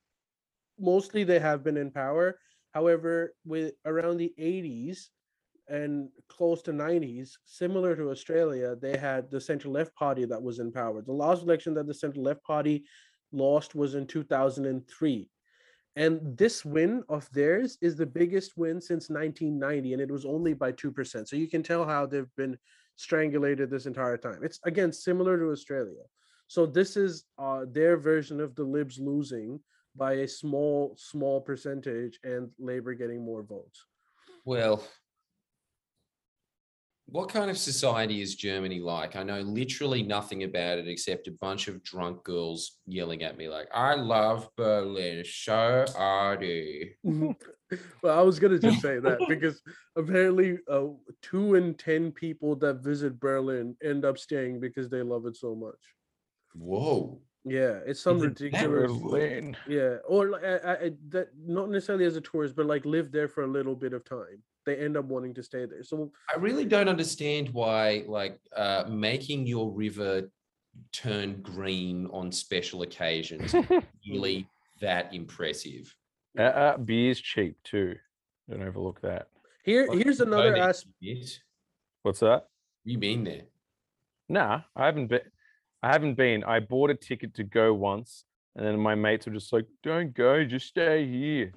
mostly 0.79 1.25
they 1.25 1.38
have 1.38 1.65
been 1.65 1.76
in 1.76 1.91
power. 1.91 2.38
However 2.75 3.35
with 3.44 3.73
around 3.87 4.19
the 4.19 4.32
80s 4.38 5.09
and 5.69 6.09
close 6.29 6.62
to 6.62 6.73
90s, 6.73 7.32
similar 7.44 7.94
to 7.97 8.11
Australia, 8.11 8.76
they 8.76 8.97
had 8.97 9.31
the 9.31 9.41
centre 9.41 9.69
left 9.69 9.94
party 9.94 10.25
that 10.25 10.43
was 10.43 10.59
in 10.59 10.73
power. 10.73 11.03
The 11.03 11.12
last 11.12 11.43
election 11.43 11.75
that 11.75 11.87
the 11.87 11.94
centre 11.94 12.20
left 12.20 12.43
party 12.43 12.85
lost 13.32 13.75
was 13.75 13.94
in 13.94 14.06
2003. 14.06 15.29
And 15.97 16.38
this 16.38 16.65
win 16.65 17.03
of 17.09 17.29
theirs 17.32 17.76
is 17.81 17.97
the 17.97 18.06
biggest 18.06 18.56
win 18.56 18.81
since 18.81 19.11
1990, 19.11 19.94
and 19.94 20.03
it 20.03 20.11
was 20.11 20.25
only 20.25 20.55
by 20.55 20.73
2%. 20.73 21.26
So 21.26 21.37
you 21.37 21.49
can 21.49 21.62
tell 21.62 21.85
how 21.85 22.06
they've 22.06 22.35
been 22.37 22.56
strangulated 22.97 23.70
this 23.70 23.87
entire 23.87 24.17
time. 24.17 24.41
It's 24.43 24.61
again 24.65 24.93
similar 24.93 25.38
to 25.38 25.50
Australia. 25.50 26.03
So 26.47 26.67
this 26.67 26.97
is 26.97 27.25
uh, 27.38 27.65
their 27.70 27.97
version 27.97 28.41
of 28.41 28.55
the 28.55 28.65
Libs 28.65 28.99
losing 28.99 29.61
by 29.97 30.12
a 30.12 30.29
small, 30.29 30.94
small 30.97 31.41
percentage 31.41 32.19
and 32.23 32.49
Labor 32.59 32.94
getting 32.94 33.25
more 33.25 33.43
votes. 33.43 33.85
Well, 34.44 34.82
what 37.10 37.31
kind 37.31 37.50
of 37.50 37.56
society 37.56 38.20
is 38.20 38.34
Germany 38.34 38.81
like? 38.81 39.17
I 39.17 39.22
know 39.22 39.41
literally 39.41 40.03
nothing 40.03 40.44
about 40.44 40.79
it 40.79 40.86
except 40.86 41.27
a 41.27 41.32
bunch 41.32 41.67
of 41.67 41.82
drunk 41.82 42.22
girls 42.22 42.79
yelling 42.86 43.22
at 43.22 43.38
me 43.38 43.48
like, 43.48 43.69
"I 43.72 43.94
love 43.94 44.48
Berlin, 44.56 45.24
so 45.24 45.86
are 45.96 46.43
you." 46.43 46.91
well, 48.03 48.19
I 48.19 48.20
was 48.20 48.38
gonna 48.38 48.58
just 48.58 48.82
say 48.82 48.98
that 48.98 49.20
because 49.27 49.62
apparently, 49.96 50.58
uh, 50.70 50.88
two 51.22 51.55
in 51.55 51.74
ten 51.74 52.12
people 52.12 52.55
that 52.56 52.82
visit 52.82 53.19
Berlin 53.19 53.74
end 53.82 54.05
up 54.05 54.19
staying 54.19 54.60
because 54.60 54.91
they 54.91 55.03
love 55.03 55.24
it 55.24 55.36
so 55.36 55.55
much. 55.55 55.81
Whoa! 56.55 57.22
Yeah, 57.43 57.79
it's 57.86 58.00
some 58.00 58.20
ridiculous. 58.20 58.93
Berlin. 58.93 59.56
Yeah, 59.67 59.96
or 60.06 60.34
I, 60.44 60.72
I, 60.72 60.93
that 61.08 61.29
not 61.38 61.70
necessarily 61.70 62.05
as 62.05 62.17
a 62.17 62.20
tourist, 62.20 62.55
but 62.55 62.67
like 62.67 62.84
live 62.84 63.12
there 63.12 63.29
for 63.29 63.44
a 63.44 63.46
little 63.46 63.74
bit 63.74 63.94
of 63.94 64.05
time 64.05 64.43
they 64.67 64.77
end 64.77 64.96
up 64.96 65.05
wanting 65.06 65.34
to 65.34 65.43
stay 65.43 65.67
there. 65.67 65.82
So 65.82 66.12
I 66.34 66.38
really 66.38 66.65
don't 66.65 66.88
understand 66.88 67.48
why 67.50 68.05
like 68.06 68.38
uh, 68.56 68.84
making 68.88 69.46
your 69.46 69.70
river 69.70 70.31
turn 70.93 71.41
green 71.43 72.08
on 72.12 72.31
special 72.31 72.82
occasions 72.82 73.55
really 74.10 74.46
that 74.81 75.12
impressive. 75.12 75.94
Uh, 76.38 76.43
uh, 76.43 76.77
beer's 76.77 77.20
cheap 77.20 77.56
too. 77.65 77.96
Don't 78.48 78.62
overlook 78.62 79.00
that. 79.03 79.29
Here, 79.65 79.86
here's 79.93 80.20
another 80.20 80.56
aspect. 80.56 81.43
What's 82.03 82.20
that? 82.20 82.46
You 82.84 82.98
been 82.98 83.24
there? 83.24 83.43
Nah, 84.29 84.60
I 84.77 84.86
haven't 84.86 85.08
been. 85.08 85.20
I 85.82 85.93
haven't 85.93 86.15
been. 86.15 86.44
I 86.44 86.60
bought 86.60 86.91
a 86.91 86.94
ticket 86.94 87.34
to 87.34 87.44
go 87.44 87.74
once, 87.74 88.24
and 88.56 88.67
then 88.67 88.79
my 88.79 88.94
mates 88.94 89.27
were 89.27 89.32
just 89.32 89.53
like, 89.53 89.67
"Don't 89.82 90.15
go, 90.15 90.44
just 90.44 90.67
stay 90.67 91.06
here." 91.06 91.53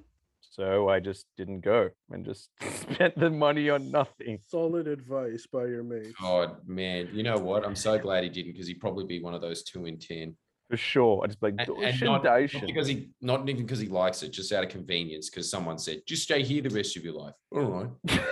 So 0.52 0.90
I 0.90 1.00
just 1.00 1.24
didn't 1.38 1.62
go 1.62 1.88
and 2.10 2.26
just 2.26 2.50
spent 2.74 3.18
the 3.18 3.30
money 3.30 3.70
on 3.70 3.90
nothing. 3.90 4.38
Solid 4.48 4.86
advice 4.86 5.46
by 5.50 5.64
your 5.64 5.82
mate. 5.82 6.12
God, 6.20 6.56
man. 6.66 7.08
You 7.10 7.22
know 7.22 7.38
what? 7.38 7.64
I'm 7.64 7.74
so 7.74 7.98
glad 7.98 8.22
he 8.22 8.28
didn't 8.28 8.52
because 8.52 8.66
he'd 8.66 8.78
probably 8.78 9.06
be 9.06 9.22
one 9.22 9.32
of 9.32 9.40
those 9.40 9.62
two 9.62 9.86
in 9.86 9.98
10. 9.98 10.36
For 10.68 10.76
sure. 10.76 11.22
I 11.24 11.28
just 11.28 11.42
like, 11.42 11.54
and, 11.56 11.68
and 11.70 12.00
not, 12.02 12.22
not, 12.22 12.50
because 12.66 12.86
he, 12.86 13.08
not 13.22 13.48
even 13.48 13.64
because 13.64 13.78
he 13.78 13.88
likes 13.88 14.22
it, 14.22 14.28
just 14.28 14.52
out 14.52 14.62
of 14.62 14.68
convenience, 14.68 15.30
because 15.30 15.50
someone 15.50 15.78
said, 15.78 16.02
just 16.06 16.24
stay 16.24 16.42
here 16.42 16.60
the 16.60 16.68
rest 16.68 16.98
of 16.98 17.04
your 17.04 17.14
life. 17.14 17.34
All 17.50 17.62
right. 17.62 18.20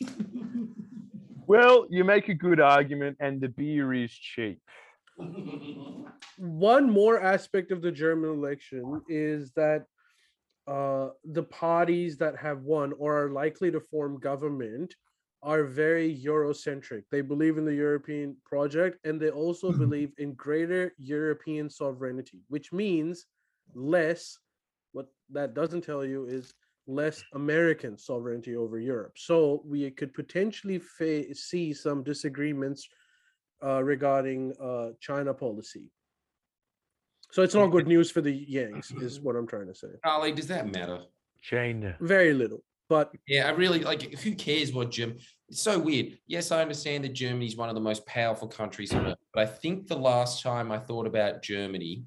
well, 1.48 1.88
you 1.90 2.04
make 2.04 2.28
a 2.28 2.34
good 2.34 2.60
argument, 2.60 3.16
and 3.18 3.40
the 3.40 3.48
beer 3.48 3.92
is 3.92 4.12
cheap. 4.12 4.60
One 6.38 6.88
more 6.88 7.20
aspect 7.20 7.72
of 7.72 7.82
the 7.82 7.90
German 7.90 8.30
election 8.30 9.02
is 9.08 9.50
that 9.56 9.86
uh, 10.66 11.10
the 11.24 11.42
parties 11.42 12.16
that 12.18 12.36
have 12.36 12.62
won 12.62 12.92
or 12.98 13.24
are 13.24 13.30
likely 13.30 13.70
to 13.70 13.80
form 13.80 14.18
government 14.20 14.94
are 15.42 15.64
very 15.64 16.14
Eurocentric. 16.24 17.04
They 17.10 17.22
believe 17.22 17.56
in 17.58 17.64
the 17.64 17.74
European 17.74 18.36
project 18.44 18.98
and 19.04 19.18
they 19.20 19.30
also 19.30 19.72
Mhm. 19.72 19.78
believe 19.78 20.12
in 20.18 20.34
greater 20.34 20.92
European 20.98 21.70
sovereignty, 21.70 22.44
which 22.48 22.72
means 22.72 23.26
less. 23.74 24.38
What 24.92 25.08
that 25.30 25.54
doesn't 25.54 25.82
tell 25.82 26.04
you 26.04 26.26
is 26.26 26.52
less 26.86 27.24
American 27.32 27.96
sovereignty 27.96 28.56
over 28.56 28.78
Europe. 28.78 29.16
So 29.16 29.62
we 29.64 29.90
could 29.90 30.12
potentially 30.12 30.78
fa- 30.78 31.34
see 31.34 31.72
some 31.72 32.02
disagreements 32.02 32.88
uh, 33.62 33.82
regarding 33.84 34.54
uh, 34.60 34.92
China 35.00 35.32
policy. 35.34 35.90
So 37.32 37.42
it's 37.42 37.54
not 37.54 37.68
good 37.68 37.86
news 37.86 38.10
for 38.10 38.20
the 38.20 38.32
Yanks, 38.32 38.90
is 38.90 39.20
what 39.20 39.36
I'm 39.36 39.46
trying 39.46 39.68
to 39.68 39.74
say. 39.74 39.88
Ali, 40.04 40.32
does 40.32 40.48
that 40.48 40.72
matter? 40.72 41.00
China. 41.40 41.96
Very 42.00 42.34
little, 42.34 42.62
but 42.88 43.12
Yeah, 43.26 43.46
I 43.46 43.50
really 43.50 43.80
like. 43.80 44.02
Who 44.20 44.34
cares 44.34 44.72
what 44.72 44.90
Jim? 44.90 45.16
It's 45.48 45.62
so 45.62 45.78
weird. 45.78 46.18
Yes, 46.26 46.50
I 46.50 46.60
understand 46.60 47.04
that 47.04 47.12
Germany's 47.12 47.56
one 47.56 47.68
of 47.68 47.74
the 47.74 47.80
most 47.80 48.04
powerful 48.06 48.48
countries 48.48 48.92
on 48.92 49.06
earth, 49.06 49.18
but 49.32 49.42
I 49.42 49.46
think 49.46 49.86
the 49.86 49.96
last 49.96 50.42
time 50.42 50.70
I 50.70 50.78
thought 50.78 51.06
about 51.06 51.42
Germany, 51.42 52.04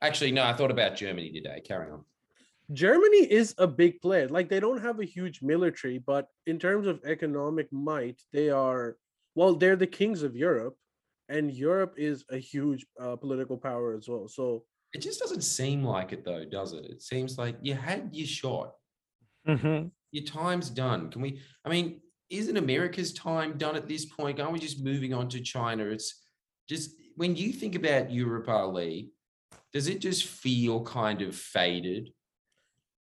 actually, 0.00 0.32
no, 0.32 0.44
I 0.44 0.52
thought 0.52 0.70
about 0.70 0.96
Germany 0.96 1.32
today. 1.32 1.60
Carry 1.64 1.90
on. 1.90 2.04
Germany 2.72 3.30
is 3.30 3.54
a 3.58 3.66
big 3.66 4.00
player. 4.00 4.28
Like 4.28 4.48
they 4.48 4.60
don't 4.60 4.82
have 4.82 5.00
a 5.00 5.04
huge 5.04 5.42
military, 5.42 5.98
but 5.98 6.28
in 6.46 6.58
terms 6.58 6.86
of 6.86 7.00
economic 7.04 7.72
might, 7.72 8.20
they 8.32 8.50
are 8.50 8.96
well, 9.34 9.54
they're 9.54 9.76
the 9.76 9.86
kings 9.86 10.22
of 10.22 10.34
Europe, 10.34 10.76
and 11.28 11.52
Europe 11.52 11.94
is 11.96 12.24
a 12.30 12.38
huge 12.38 12.86
uh, 13.00 13.16
political 13.16 13.56
power 13.58 13.94
as 13.94 14.08
well. 14.08 14.28
So 14.28 14.64
It 14.94 15.00
just 15.00 15.20
doesn't 15.20 15.42
seem 15.42 15.84
like 15.84 16.12
it, 16.12 16.24
though, 16.24 16.44
does 16.44 16.72
it? 16.72 16.84
It 16.86 17.02
seems 17.02 17.36
like 17.38 17.56
you 17.62 17.74
had 17.74 18.10
your 18.12 18.26
shot. 18.26 18.72
Mhm. 19.46 19.90
Your 20.12 20.24
time's 20.24 20.70
done. 20.70 21.10
Can 21.10 21.20
we? 21.22 21.40
I 21.64 21.68
mean, 21.68 22.00
isn't 22.30 22.56
America's 22.56 23.12
time 23.12 23.58
done 23.58 23.76
at 23.76 23.86
this 23.88 24.04
point? 24.06 24.40
Aren't 24.40 24.52
we 24.54 24.58
just 24.58 24.82
moving 24.82 25.12
on 25.12 25.28
to 25.30 25.40
China? 25.40 25.84
It's 25.84 26.22
just 26.68 26.92
when 27.16 27.36
you 27.36 27.52
think 27.52 27.74
about 27.74 28.10
Europe, 28.10 28.48
Ali, 28.48 29.10
does 29.72 29.88
it 29.88 30.00
just 30.00 30.24
feel 30.24 30.82
kind 30.84 31.20
of 31.22 31.34
faded? 31.36 32.12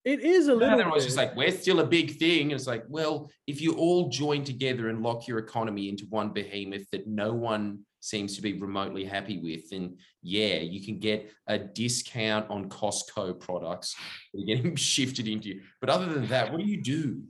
it 0.05 0.19
is 0.19 0.49
a 0.49 0.55
little. 0.55 0.76
then 0.76 0.88
it 0.88 0.93
was 0.93 1.05
just 1.05 1.17
like, 1.17 1.37
we're 1.37 1.52
still 1.52 1.79
a 1.79 1.87
big 1.87 2.19
thing. 2.19 2.50
And 2.50 2.52
it's 2.59 2.67
like, 2.67 2.85
well, 2.88 3.31
if 3.47 3.61
you 3.61 3.75
all 3.75 4.09
join 4.09 4.43
together 4.43 4.88
and 4.88 5.00
lock 5.00 5.29
your 5.29 5.38
economy 5.38 5.88
into 5.88 6.07
one 6.07 6.31
behemoth 6.33 6.91
that 6.91 7.07
no 7.07 7.33
one 7.33 7.87
seems 8.02 8.35
to 8.35 8.42
be 8.42 8.59
remotely 8.59 9.04
happy 9.04 9.38
with, 9.38 9.71
then 9.71 9.97
yeah, 10.23 10.56
you 10.56 10.85
can 10.85 10.99
get 10.99 11.30
a 11.47 11.56
discount 11.56 12.50
on 12.50 12.68
Costco 12.68 13.38
products 13.38 13.94
that 14.35 14.42
are 14.42 14.44
getting 14.44 14.76
shifted 14.76 15.28
into 15.28 15.49
you. 15.49 15.62
But 15.80 15.88
other 15.88 16.06
than 16.06 16.26
that, 16.26 16.50
what 16.50 16.61
do 16.61 16.66
you 16.66 16.82
do? 16.82 17.23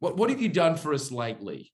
What 0.00 0.16
what 0.16 0.30
have 0.30 0.42
you 0.42 0.48
done 0.48 0.76
for 0.76 0.92
us 0.92 1.10
lately? 1.10 1.72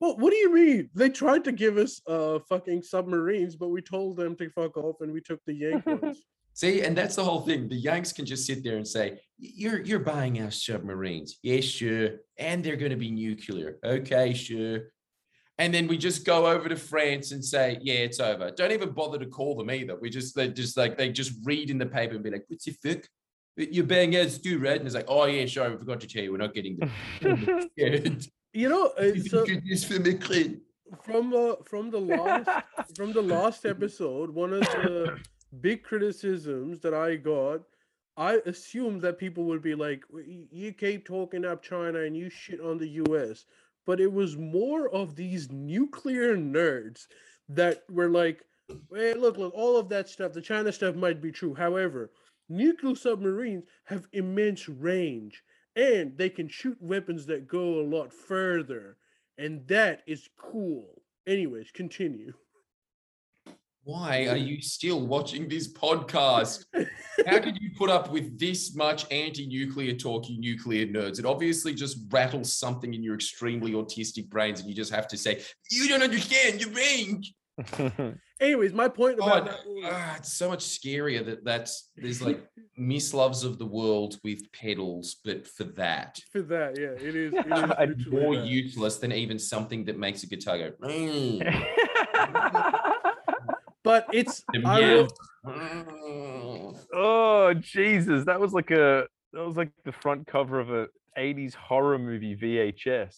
Well, 0.00 0.16
what 0.16 0.30
do 0.30 0.36
you 0.36 0.54
mean? 0.54 0.90
They 0.94 1.10
tried 1.10 1.44
to 1.44 1.52
give 1.52 1.76
us 1.76 2.00
uh 2.06 2.38
fucking 2.48 2.82
submarines, 2.82 3.56
but 3.56 3.68
we 3.68 3.82
told 3.82 4.16
them 4.16 4.34
to 4.36 4.50
fuck 4.50 4.76
off, 4.76 4.96
and 5.00 5.12
we 5.12 5.20
took 5.20 5.40
the 5.46 5.54
Yank 5.54 5.86
ones. 6.02 6.18
See, 6.54 6.82
and 6.82 6.96
that's 6.96 7.14
the 7.14 7.24
whole 7.24 7.42
thing. 7.42 7.68
The 7.68 7.76
Yanks 7.76 8.12
can 8.12 8.26
just 8.26 8.46
sit 8.46 8.64
there 8.64 8.76
and 8.76 8.88
say, 8.88 9.20
"You're 9.38 9.80
you're 9.80 10.00
buying 10.00 10.42
our 10.42 10.50
submarines, 10.50 11.38
yes, 11.42 11.64
sure, 11.64 12.10
and 12.38 12.64
they're 12.64 12.76
going 12.76 12.90
to 12.90 12.96
be 12.96 13.10
nuclear, 13.10 13.78
okay, 13.84 14.32
sure." 14.34 14.90
And 15.60 15.74
then 15.74 15.88
we 15.88 15.98
just 15.98 16.24
go 16.24 16.46
over 16.46 16.68
to 16.68 16.76
France 16.76 17.32
and 17.32 17.44
say, 17.44 17.78
"Yeah, 17.80 17.94
it's 17.94 18.20
over." 18.20 18.50
Don't 18.52 18.70
even 18.70 18.90
bother 18.90 19.18
to 19.18 19.26
call 19.26 19.56
them 19.56 19.70
either. 19.70 19.96
We 19.96 20.08
just 20.08 20.34
they 20.36 20.48
just 20.48 20.76
like 20.76 20.96
they 20.96 21.10
just 21.10 21.32
read 21.44 21.70
in 21.70 21.78
the 21.78 21.86
paper 21.86 22.14
and 22.14 22.22
be 22.22 22.30
like, 22.30 22.44
"What's 22.48 22.66
your 22.66 22.76
fuck? 22.76 23.04
You're 23.56 23.84
buying 23.84 24.14
us 24.14 24.38
too, 24.38 24.60
right?" 24.60 24.76
And 24.76 24.86
it's 24.86 24.94
like, 24.94 25.06
"Oh 25.08 25.24
yeah, 25.24 25.46
sure, 25.46 25.68
we 25.70 25.76
forgot 25.76 26.00
to 26.00 26.06
tell 26.06 26.22
you, 26.22 26.30
we're 26.30 26.38
not 26.38 26.54
getting 26.54 26.76
the." 27.20 28.28
You 28.54 28.68
know, 28.68 28.86
uh, 28.98 29.14
so 29.28 29.44
for 29.44 30.00
me, 30.00 30.14
Clint. 30.14 30.60
from 31.02 31.34
uh, 31.34 31.56
from 31.64 31.90
the 31.90 32.00
last 32.00 32.48
from 32.96 33.12
the 33.12 33.22
last 33.22 33.66
episode, 33.66 34.30
one 34.30 34.52
of 34.52 34.60
the 34.60 35.18
big 35.60 35.82
criticisms 35.82 36.80
that 36.80 36.94
I 36.94 37.16
got, 37.16 37.60
I 38.16 38.40
assumed 38.46 39.02
that 39.02 39.18
people 39.18 39.44
would 39.44 39.62
be 39.62 39.74
like, 39.74 40.04
"You 40.50 40.72
keep 40.72 41.04
talking 41.04 41.44
up 41.44 41.62
China 41.62 42.00
and 42.00 42.16
you 42.16 42.30
shit 42.30 42.60
on 42.60 42.78
the 42.78 42.88
U.S." 43.06 43.44
But 43.88 44.00
it 44.00 44.12
was 44.12 44.36
more 44.36 44.86
of 44.90 45.16
these 45.16 45.50
nuclear 45.50 46.36
nerds 46.36 47.08
that 47.48 47.90
were 47.90 48.10
like, 48.10 48.44
"Hey, 48.92 49.14
look, 49.14 49.38
look, 49.38 49.54
all 49.54 49.78
of 49.78 49.88
that 49.88 50.10
stuff, 50.10 50.34
the 50.34 50.42
China 50.42 50.72
stuff 50.72 50.94
might 50.94 51.22
be 51.22 51.32
true. 51.32 51.54
However, 51.54 52.12
nuclear 52.50 52.94
submarines 52.94 53.64
have 53.84 54.06
immense 54.12 54.68
range." 54.68 55.42
And 55.74 56.18
they 56.18 56.28
can 56.28 56.48
shoot 56.48 56.82
weapons 56.82 57.24
that 57.26 57.48
go 57.48 57.80
a 57.80 57.88
lot 57.88 58.12
further 58.12 58.98
and 59.38 59.66
that 59.68 60.02
is 60.06 60.28
cool. 60.36 61.02
Anyways, 61.26 61.70
continue. 61.70 62.34
Why 63.88 64.26
are 64.26 64.36
you 64.36 64.60
still 64.60 65.00
watching 65.06 65.48
this 65.48 65.72
podcast? 65.72 66.66
How 67.26 67.38
could 67.38 67.56
you 67.58 67.70
put 67.74 67.88
up 67.88 68.10
with 68.12 68.38
this 68.38 68.74
much 68.76 69.10
anti-nuclear 69.10 69.94
talk, 69.94 70.28
you 70.28 70.38
nuclear 70.38 70.86
nerds? 70.86 71.18
It 71.18 71.24
obviously 71.24 71.72
just 71.72 71.96
rattles 72.10 72.52
something 72.52 72.92
in 72.92 73.02
your 73.02 73.14
extremely 73.14 73.72
autistic 73.72 74.28
brains, 74.28 74.60
and 74.60 74.68
you 74.68 74.74
just 74.74 74.92
have 74.92 75.08
to 75.08 75.16
say, 75.16 75.40
"You 75.70 75.88
don't 75.88 76.02
understand. 76.02 76.60
You're 76.60 76.70
wrong." 76.70 78.18
Anyways, 78.40 78.74
my 78.74 78.88
point 78.88 79.14
about 79.16 79.46
God, 79.46 79.46
that 79.48 79.66
was- 79.66 79.84
ah, 79.90 80.16
it's 80.18 80.34
so 80.34 80.50
much 80.50 80.60
scarier 80.66 81.24
that 81.24 81.42
that's 81.46 81.90
there's 81.96 82.20
like 82.20 82.44
misloves 82.76 83.42
of 83.42 83.58
the 83.58 83.66
world 83.66 84.18
with 84.22 84.52
pedals, 84.52 85.16
but 85.24 85.46
for 85.48 85.64
that, 85.64 86.18
for 86.30 86.42
that, 86.42 86.78
yeah, 86.78 86.90
it 87.08 87.16
is. 87.16 87.32
It 87.34 87.96
is 87.98 88.06
more 88.06 88.36
that. 88.36 88.44
useless 88.44 88.98
than 88.98 89.12
even 89.12 89.38
something 89.38 89.86
that 89.86 89.98
makes 89.98 90.22
a 90.24 90.26
guitar 90.26 90.58
go. 90.58 90.72
"Mm, 90.82 91.40
But 93.84 94.06
it's 94.12 94.42
the 94.52 94.62
I 94.64 94.80
will, 94.80 95.08
mm." 95.46 96.84
oh 96.92 97.54
Jesus, 97.54 98.24
that 98.26 98.40
was 98.40 98.52
like 98.52 98.70
a 98.70 99.06
that 99.32 99.44
was 99.44 99.56
like 99.56 99.70
the 99.84 99.92
front 99.92 100.26
cover 100.26 100.58
of 100.58 100.70
a 100.70 100.88
80s 101.18 101.54
horror 101.54 101.98
movie 101.98 102.36
VHS. 102.36 103.16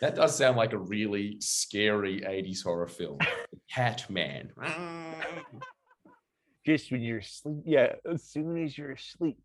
That 0.00 0.14
does 0.14 0.36
sound 0.36 0.56
like 0.56 0.72
a 0.72 0.78
really 0.78 1.36
scary 1.40 2.20
80s 2.20 2.62
horror 2.62 2.86
film. 2.86 3.18
Cat 3.72 4.08
Man. 4.08 4.50
Just 6.64 6.92
when 6.92 7.00
you're 7.02 7.18
asleep, 7.18 7.62
yeah, 7.64 7.94
as 8.10 8.24
soon 8.24 8.62
as 8.62 8.76
you're 8.76 8.92
asleep, 8.92 9.38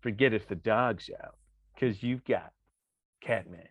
forget 0.00 0.32
if 0.32 0.46
the 0.46 0.54
dog's 0.54 1.10
out, 1.22 1.36
because 1.74 2.02
you've 2.02 2.24
got 2.24 2.52
Catman. 3.22 3.68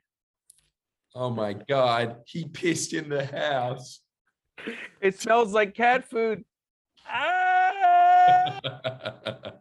Oh 1.15 1.29
my 1.29 1.53
God. 1.53 2.17
He 2.25 2.45
pissed 2.45 2.93
in 2.93 3.09
the 3.09 3.25
house. 3.25 4.01
It 5.01 5.19
smells 5.19 5.53
like 5.53 5.75
cat 5.75 6.09
food. 6.09 6.43
Ah! 7.09 8.59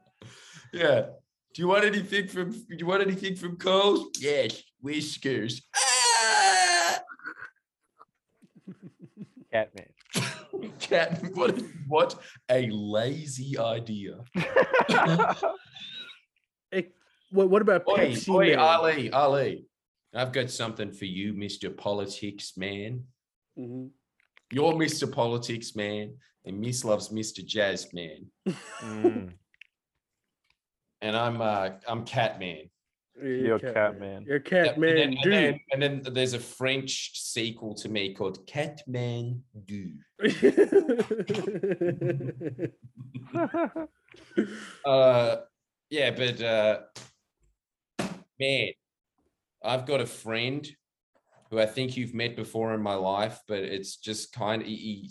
yeah. 0.72 1.06
Do 1.54 1.62
you 1.62 1.68
want 1.68 1.84
anything 1.84 2.28
from 2.28 2.50
do 2.50 2.76
you 2.76 2.86
want 2.86 3.02
anything 3.02 3.36
from 3.36 3.56
Coles? 3.56 4.10
Yes, 4.18 4.62
Whiskas. 4.84 5.62
Ah! 5.74 7.00
Catman. 9.50 9.86
Cat, 10.80 11.22
what, 11.34 11.58
what 11.86 12.14
a 12.50 12.68
lazy 12.70 13.58
idea. 13.58 14.18
eh, 16.72 16.82
what, 17.30 17.48
what 17.50 17.62
about 17.62 17.84
Oi, 17.88 17.96
Pepsi 17.96 18.28
oi, 18.28 18.48
Man? 18.50 18.58
Ali, 18.58 19.10
Ali. 19.10 19.66
I've 20.14 20.32
got 20.32 20.50
something 20.50 20.92
for 20.92 21.04
you, 21.04 21.34
Mr. 21.34 21.74
Politics 21.76 22.56
Man. 22.56 23.04
Mhm. 23.58 23.90
You're 24.52 24.74
Mr. 24.74 25.10
Politics 25.10 25.74
Man, 25.74 26.14
and 26.44 26.60
Miss 26.60 26.84
loves 26.84 27.08
Mr. 27.08 27.44
Jazz 27.44 27.92
Man. 27.92 28.26
Mm, 28.80 29.32
And 31.02 31.16
I'm 31.16 31.40
uh 31.40 31.70
I'm 31.86 32.04
Cat 32.04 32.38
Man. 32.40 32.70
You're 33.22 33.58
Catman. 33.58 34.24
You're 34.26 34.36
Yep, 34.36 34.44
Catman, 34.44 34.98
and, 34.98 34.98
then, 34.98 35.16
and, 35.22 35.32
then, 35.32 35.60
and 35.72 35.82
then 36.04 36.14
there's 36.14 36.34
a 36.34 36.38
French 36.38 37.12
sequel 37.14 37.74
to 37.74 37.88
me 37.88 38.14
called 38.14 38.46
Catman 38.46 39.42
Du. 39.64 39.92
Uh 44.84 45.36
yeah, 45.90 46.10
but 46.10 46.40
uh 46.40 46.80
man, 48.40 48.68
I've 49.62 49.86
got 49.86 50.00
a 50.00 50.06
friend 50.06 50.66
who 51.50 51.58
I 51.58 51.66
think 51.66 51.96
you've 51.96 52.14
met 52.14 52.36
before 52.36 52.74
in 52.74 52.82
my 52.82 52.94
life, 52.94 53.40
but 53.46 53.58
it's 53.58 53.96
just 53.96 54.32
kind 54.32 54.62
of 54.62 54.68
he, 54.68 55.10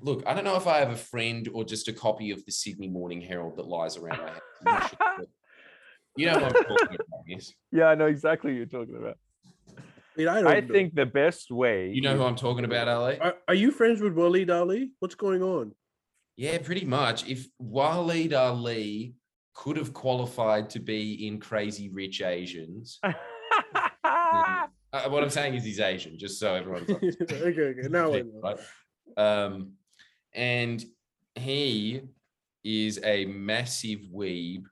look, 0.00 0.22
I 0.26 0.34
don't 0.34 0.44
know 0.44 0.56
if 0.56 0.66
I 0.66 0.78
have 0.78 0.90
a 0.90 0.96
friend 0.96 1.48
or 1.52 1.64
just 1.64 1.88
a 1.88 1.92
copy 1.92 2.30
of 2.30 2.44
the 2.44 2.52
Sydney 2.52 2.88
Morning 2.88 3.20
Herald 3.20 3.56
that 3.56 3.66
lies 3.66 3.96
around 3.96 4.18
my 4.18 4.28
house. 4.28 4.40
I'm 4.66 4.72
not 4.74 4.88
sure, 4.88 4.98
but 5.18 5.28
You 6.16 6.26
know 6.26 6.38
what 6.40 6.56
I'm 6.56 6.64
talking 6.64 6.94
about, 6.94 7.22
yes. 7.26 7.52
yeah, 7.70 7.86
I 7.86 7.94
know 7.94 8.06
exactly 8.06 8.50
what 8.50 8.56
you're 8.56 8.66
talking 8.66 8.96
about. 8.96 9.18
I, 9.68 10.20
mean, 10.20 10.28
I, 10.28 10.56
I 10.56 10.60
think 10.62 10.96
the 10.96 11.06
best 11.06 11.52
way. 11.52 11.92
You 11.92 12.00
know 12.00 12.16
who 12.16 12.24
I'm 12.24 12.34
talking 12.34 12.64
about, 12.64 12.88
Ali? 12.88 13.20
Are, 13.20 13.34
are 13.46 13.54
you 13.54 13.70
friends 13.70 14.00
with 14.00 14.16
Waleed 14.16 14.50
Ali? 14.50 14.90
What's 14.98 15.14
going 15.14 15.42
on? 15.42 15.76
Yeah, 16.36 16.58
pretty 16.58 16.84
much. 16.84 17.28
If 17.28 17.46
Waleed 17.62 18.32
Ali 18.32 19.14
could 19.54 19.76
have 19.76 19.92
qualified 19.92 20.70
to 20.70 20.80
be 20.80 21.26
in 21.26 21.38
Crazy 21.38 21.88
Rich 21.88 22.22
Asians. 22.22 22.98
Uh, 24.92 25.08
what 25.08 25.22
I'm 25.22 25.30
saying 25.30 25.54
is 25.54 25.64
he's 25.64 25.80
Asian, 25.80 26.18
just 26.18 26.40
so 26.40 26.54
everyone's 26.54 26.88
okay, 26.90 27.22
okay. 27.32 27.88
Now 27.88 28.14
I 28.14 28.22
know. 28.22 28.40
right? 28.42 28.58
Um, 29.16 29.72
and 30.34 30.84
he 31.34 32.02
is 32.64 33.00
a 33.04 33.26
massive 33.26 34.00
weeb 34.14 34.64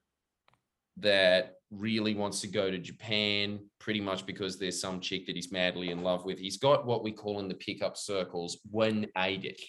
that 0.99 1.57
really 1.71 2.15
wants 2.15 2.41
to 2.41 2.47
go 2.47 2.71
to 2.71 2.79
Japan, 2.79 3.59
pretty 3.79 4.01
much 4.01 4.25
because 4.25 4.59
there's 4.59 4.81
some 4.81 5.01
chick 5.01 5.27
that 5.27 5.37
he's 5.37 5.53
madly 5.53 5.91
in 5.91 6.03
love 6.03 6.25
with. 6.25 6.39
He's 6.39 6.57
got 6.57 6.87
what 6.87 7.03
we 7.03 7.13
call 7.13 7.41
in 7.41 7.49
the 7.49 7.55
pickup 7.55 7.97
circles 7.97 8.59
one 8.71 9.07
addict. 9.17 9.63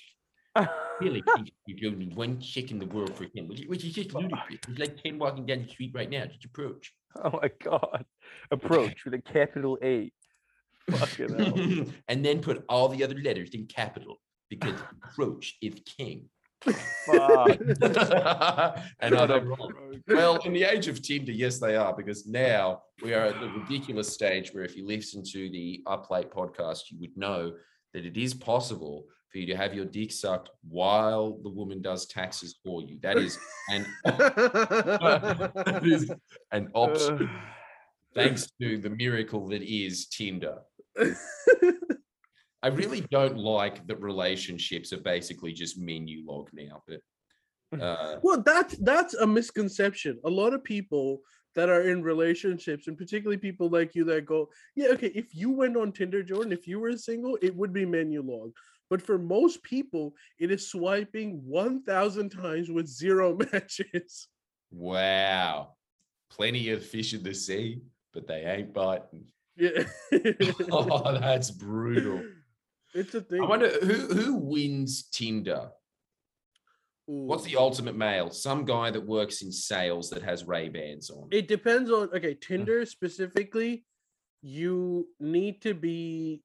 Really, 1.00 1.24
you 1.68 1.92
only 1.92 2.08
one 2.16 2.40
chick 2.40 2.72
in 2.72 2.80
the 2.80 2.88
world 2.88 3.16
for 3.16 3.26
him, 3.26 3.48
which 3.48 3.86
is 3.86 3.94
just 3.94 4.16
ludicrous. 4.16 4.58
It's 4.68 4.80
like 4.80 5.04
Ken 5.04 5.20
walking 5.20 5.46
down 5.46 5.62
the 5.62 5.70
street 5.70 5.92
right 5.94 6.10
now, 6.10 6.26
just 6.26 6.44
approach. 6.46 6.92
oh 7.24 7.40
my 7.40 7.52
god. 7.64 8.04
Approach 8.50 9.06
with 9.06 9.14
a 9.14 9.22
capital 9.22 9.78
A. 9.84 10.12
And 12.08 12.24
then 12.26 12.40
put 12.42 12.64
all 12.70 12.88
the 12.90 13.04
other 13.04 13.16
letters 13.16 13.50
in 13.52 13.66
capital 13.66 14.18
because 14.50 14.76
approach 15.04 15.58
is 15.62 15.76
king. 15.98 16.30
And 16.66 16.76
are 17.10 17.48
What 17.50 19.28
they 19.28 19.34
a 19.36 19.42
wrong? 19.42 19.74
rogue. 19.76 20.02
Well, 20.08 20.38
in 20.38 20.54
the 20.54 20.64
age 20.64 20.88
of 20.88 21.02
Tinder, 21.02 21.32
yes, 21.32 21.60
they 21.60 21.76
are, 21.76 21.96
because 21.96 22.26
now 22.26 22.82
we 23.04 23.14
are 23.14 23.26
at 23.26 23.40
the 23.40 23.50
ridiculous 23.50 24.12
stage 24.12 24.54
where 24.54 24.64
if 24.64 24.76
you 24.76 24.86
listen 24.86 25.24
to 25.24 25.50
the 25.50 25.84
Up 25.86 26.10
Late 26.10 26.32
podcast, 26.32 26.90
you 26.90 26.98
would 27.00 27.16
know 27.16 27.54
that 27.94 28.06
it 28.06 28.18
is 28.18 28.34
possible 28.34 29.06
for 29.32 29.38
you 29.40 29.46
to 29.48 29.56
have 29.56 29.74
your 29.74 29.86
dick 29.86 30.12
sucked 30.12 30.50
while 30.68 31.38
the 31.44 31.50
woman 31.50 31.82
does 31.82 32.06
taxes 32.08 32.56
for 32.64 32.82
you. 32.82 32.98
That 33.02 33.18
is 33.18 33.38
an, 33.70 33.86
that 34.06 35.82
is 35.84 36.12
an 36.52 36.70
option 36.74 37.30
thanks 38.16 38.48
to 38.62 38.78
the 38.78 38.90
miracle 38.90 39.48
that 39.50 39.62
is 39.62 40.08
Tinder. 40.08 40.60
I 42.64 42.70
really 42.70 43.02
don't 43.12 43.38
like 43.38 43.86
that 43.88 44.02
relationships 44.02 44.92
are 44.92 45.02
basically 45.02 45.54
just 45.54 45.80
Menulog 45.80 46.48
now, 46.54 46.84
but 46.88 47.02
uh, 47.82 48.16
well, 48.22 48.42
that's 48.42 48.78
that's 48.78 49.14
a 49.16 49.28
misconception. 49.28 50.20
A 50.26 50.30
lot 50.30 50.54
of 50.54 50.64
people 50.64 51.22
that 51.56 51.70
are 51.70 51.90
in 51.90 52.02
relationships, 52.02 52.88
and 52.88 52.98
particularly 52.98 53.38
people 53.38 53.70
like 53.70 53.96
you 53.96 54.04
that 54.06 54.26
go, 54.26 54.50
yeah, 54.76 54.88
okay, 54.90 55.12
if 55.14 55.36
you 55.36 55.52
went 55.52 55.76
on 55.76 55.92
Tinder, 55.92 56.24
Jordan, 56.24 56.52
if 56.52 56.68
you 56.68 56.80
were 56.80 56.96
single, 56.98 57.38
it 57.42 57.56
would 57.56 57.74
be 57.74 57.86
Menulog. 57.86 58.52
But 58.90 59.02
for 59.02 59.18
most 59.18 59.64
people, 59.64 60.14
it 60.40 60.50
is 60.50 60.70
swiping 60.70 61.42
1,000 61.46 62.30
times 62.30 62.70
with 62.70 62.88
zero 62.88 63.38
matches. 63.52 64.30
wow, 64.72 65.74
plenty 66.30 66.70
of 66.70 66.86
fish 66.86 67.14
in 67.14 67.24
the 67.24 67.34
sea, 67.34 67.82
but 68.14 68.28
they 68.28 68.46
ain't 68.46 68.74
biting. 68.74 69.26
Yeah. 69.58 69.84
Oh, 70.72 71.18
that's 71.20 71.52
brutal. 71.52 72.24
It's 72.94 73.14
a 73.14 73.22
thing. 73.22 73.42
I 73.42 73.46
wonder 73.46 73.70
who 73.70 74.14
who 74.14 74.36
wins 74.36 75.04
Tinder. 75.12 75.70
What's 77.06 77.44
the 77.44 77.56
ultimate 77.56 77.96
male? 77.96 78.32
Some 78.32 78.66
guy 78.66 78.92
that 78.92 79.06
works 79.06 79.42
in 79.42 79.52
sales 79.52 80.10
that 80.10 80.24
has 80.24 80.46
Ray 80.46 80.68
Bans 80.70 81.10
on. 81.10 81.28
It 81.32 81.48
depends 81.48 81.90
on 81.92 82.10
okay, 82.14 82.34
Tinder 82.34 82.86
specifically, 82.86 83.86
you 84.42 85.08
need 85.20 85.62
to 85.62 85.74
be 85.74 86.42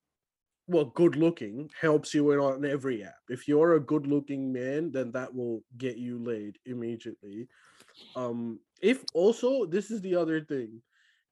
well, 0.69 0.87
good 0.87 1.17
looking 1.17 1.71
helps 1.81 2.15
you 2.15 2.31
in 2.31 2.39
on 2.39 2.65
every 2.65 3.03
app. 3.05 3.23
If 3.29 3.49
you're 3.49 3.75
a 3.75 3.81
good 3.81 4.07
looking 4.07 4.53
man, 4.53 4.93
then 4.93 5.11
that 5.13 5.35
will 5.35 5.63
get 5.77 5.97
you 5.97 6.23
laid 6.23 6.59
immediately. 6.67 7.49
Um, 8.17 8.61
if 8.81 9.05
also 9.15 9.67
this 9.67 9.91
is 9.91 10.01
the 10.01 10.15
other 10.15 10.41
thing. 10.41 10.81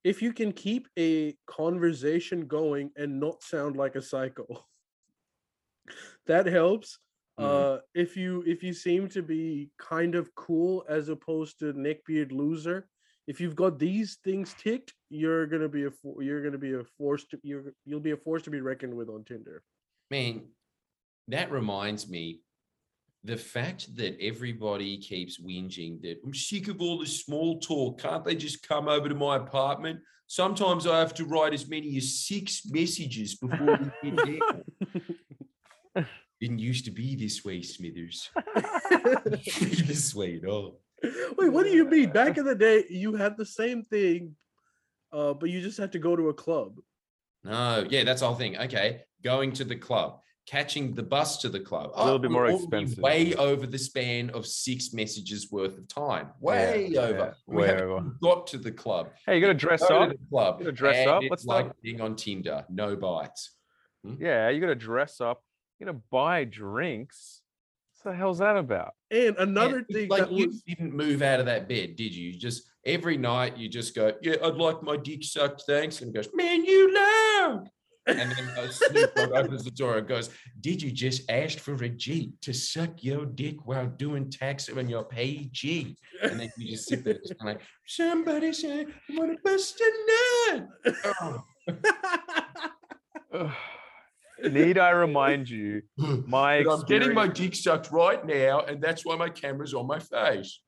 If 0.03 0.23
you 0.23 0.33
can 0.33 0.53
keep 0.53 0.89
a 0.99 1.37
conversation 1.47 2.47
going 2.47 2.91
and 2.97 3.21
not 3.21 3.43
sound 3.43 3.77
like 3.77 3.97
a 3.97 4.03
psycho, 4.03 4.47
that 6.27 6.47
helps. 6.47 6.99
Mhm. 7.39 7.45
Uh, 7.45 7.81
if 7.95 8.17
you 8.17 8.43
if 8.47 8.63
you 8.63 8.73
seem 8.73 9.09
to 9.09 9.23
be 9.23 9.71
kind 9.79 10.15
of 10.15 10.35
cool 10.35 10.85
as 10.89 11.09
opposed 11.09 11.59
to 11.61 11.73
neckbeard 11.73 12.33
loser, 12.33 12.89
if 13.27 13.41
you've 13.41 13.57
got 13.57 13.79
these 13.79 14.19
things 14.25 14.55
ticked, 14.55 14.93
you're 15.09 15.47
gonna 15.47 15.69
be 15.69 15.85
a 15.85 15.91
fo- 15.91 16.21
you're 16.21 16.43
gonna 16.43 16.59
be 16.59 16.75
a 16.75 16.85
force 16.85 17.25
to 17.27 17.39
you're 17.43 17.73
you'll 17.85 18.01
be 18.01 18.11
a 18.11 18.17
force 18.17 18.43
to 18.43 18.51
be 18.51 18.61
reckoned 18.61 18.95
with 18.95 19.09
on 19.09 19.25
Tinder. 19.25 19.63
Man, 20.11 20.49
that 21.29 21.51
reminds 21.53 22.09
me 22.09 22.43
the 23.25 23.37
fact 23.37 23.95
that 23.97 24.17
everybody 24.21 24.97
keeps 24.97 25.41
whinging 25.41 26.01
that 26.03 26.19
I'm 26.25 26.35
sick 26.35 26.69
of 26.69 26.81
all 26.81 26.99
this 26.99 27.25
small 27.25 27.61
talk. 27.61 28.01
Can't 28.01 28.25
they 28.25 28.35
just 28.35 28.67
come 28.67 28.89
over 28.89 29.09
to 29.09 29.15
my 29.15 29.37
apartment? 29.37 30.01
Sometimes 30.27 30.87
I 30.87 30.99
have 31.01 31.13
to 31.15 31.25
write 31.25 31.53
as 31.53 31.69
many 31.69 31.97
as 31.97 32.21
six 32.21 32.63
messages 32.67 33.35
before 33.37 33.79
we 34.03 34.11
get 34.11 34.41
there. 35.95 36.07
Didn't 36.41 36.61
used 36.61 36.87
to 36.87 36.91
be 36.91 37.17
this 37.17 37.45
way, 37.45 37.61
Smithers. 37.61 38.31
this 39.61 40.15
way 40.15 40.41
at 40.43 40.49
all. 40.49 40.81
Wait, 41.03 41.49
what 41.49 41.65
do 41.65 41.71
you 41.71 41.85
mean? 41.85 42.11
Back 42.11 42.39
in 42.39 42.47
the 42.47 42.55
day, 42.55 42.85
you 42.89 43.15
had 43.15 43.37
the 43.37 43.45
same 43.45 43.83
thing, 43.83 44.37
uh, 45.13 45.35
but 45.35 45.51
you 45.51 45.61
just 45.61 45.79
had 45.79 45.93
to 45.93 45.99
go 45.99 46.17
to 46.17 46.29
a 46.29 46.35
club. 46.35 46.79
No, 47.45 47.87
yeah, 47.89 48.05
that's 48.05 48.21
the 48.21 48.27
whole 48.27 48.37
thing. 48.37 48.57
Okay, 48.59 49.03
going 49.23 49.53
to 49.53 49.65
the 49.65 49.77
club, 49.77 50.21
catching 50.55 50.95
the 50.95 51.03
bus 51.03 51.39
to 51.39 51.49
the 51.49 51.61
club. 51.61 51.93
A 51.95 52.03
little 52.05 52.15
Oh, 52.17 52.19
bit 52.19 52.31
more 52.31 52.47
expensive. 52.51 52.99
Way 52.99 53.35
over 53.37 53.67
the 53.67 53.79
span 53.79 54.31
of 54.31 54.47
six 54.47 54.93
messages 54.93 55.51
worth 55.53 55.79
of 55.79 55.87
time. 55.87 56.31
Way 56.41 56.89
Yeah, 56.91 57.01
over. 57.03 57.19
yeah, 57.19 57.33
we 57.47 57.57
way 57.57 57.67
haven't 57.69 57.85
over. 57.85 58.17
got 58.21 58.47
to 58.49 58.59
the 58.59 58.73
club. 58.73 59.11
Hey, 59.27 59.37
you 59.37 59.41
gotta 59.41 59.55
dress 59.55 59.87
Go 59.87 60.03
up. 60.03 60.11
to 60.11 60.17
the 60.19 60.25
club. 60.29 60.59
You 60.59 60.65
gotta 60.67 60.77
dress 60.77 60.97
and 60.97 61.11
up. 61.11 61.23
It's 61.23 61.31
What's 61.31 61.45
like 61.47 61.69
the- 61.69 61.75
being 61.83 62.01
on 62.01 62.17
Tinder. 62.17 62.65
No 62.69 62.97
bites. 62.97 63.53
Hmm? 64.05 64.15
Yeah, 64.21 64.49
you 64.49 64.61
gotta 64.61 64.75
dress 64.75 65.21
up. 65.21 65.43
You 65.79 65.87
gotta 65.87 66.01
buy 66.11 66.45
drinks. 66.45 67.43
What 68.03 68.13
the 68.13 68.17
hell's 68.17 68.39
that 68.39 68.57
about? 68.57 68.95
And 69.11 69.37
another 69.39 69.79
And, 69.79 69.87
thing 69.89 70.09
like 70.09 70.23
that 70.25 70.33
you 70.33 70.49
was 70.49 70.63
didn't 70.63 70.95
move 70.95 71.23
out 71.23 71.39
of 71.39 71.47
that 71.47 71.69
bed, 71.69 71.95
did 71.97 72.13
you? 72.15 72.31
You 72.31 72.39
Just 72.39 72.65
every 72.85 73.17
night 73.19 73.57
you 73.59 73.69
just 73.69 73.95
go, 73.95 74.15
yeah, 74.23 74.37
I'd 74.43 74.57
like 74.57 74.83
my 74.83 74.97
dick 74.97 75.23
sucked, 75.23 75.63
thanks, 75.67 76.01
and 76.01 76.13
goes, 76.13 76.29
man, 76.35 76.65
you 76.65 76.93
loud. 76.95 77.69
And 78.19 78.31
then 78.33 78.51
uh, 78.59 78.69
Snoop 78.69 79.13
opens 79.17 79.65
the 79.65 79.71
door 79.71 79.99
and 79.99 80.07
goes, 80.07 80.31
Did 80.61 80.83
you 80.83 80.91
just 80.91 81.31
ask 81.31 81.59
for 81.59 81.75
a 81.75 81.89
G 81.89 82.33
to 82.43 82.53
suck 82.53 83.03
your 83.03 83.27
dick 83.27 83.67
while 83.67 83.87
doing 83.87 84.31
tax 84.31 84.69
on 84.69 84.89
your 84.89 85.05
PG? 85.05 85.97
And 86.23 86.41
then 86.41 86.51
you 86.57 86.73
just 86.73 86.89
sit 86.89 87.05
there 87.05 87.15
just 87.15 87.39
kind 87.39 87.51
of 87.51 87.57
like, 87.57 87.67
Somebody 87.87 88.53
say, 88.53 88.87
I 88.87 89.19
want 89.19 89.33
to 89.33 89.39
bust 89.43 89.81
a 89.81 90.57
nut. 90.57 91.45
Oh. 93.33 93.53
Need 94.43 94.79
I 94.79 94.91
remind 94.91 95.49
you, 95.49 95.83
my 96.27 96.59
I'm 96.59 96.83
getting 96.83 97.15
my 97.15 97.29
dick 97.29 97.55
sucked 97.55 97.91
right 97.91 98.25
now, 98.25 98.61
and 98.61 98.83
that's 98.83 99.05
why 99.05 99.17
my 99.17 99.29
camera's 99.29 99.75
on 99.75 99.87
my 99.87 99.99
face. 99.99 100.61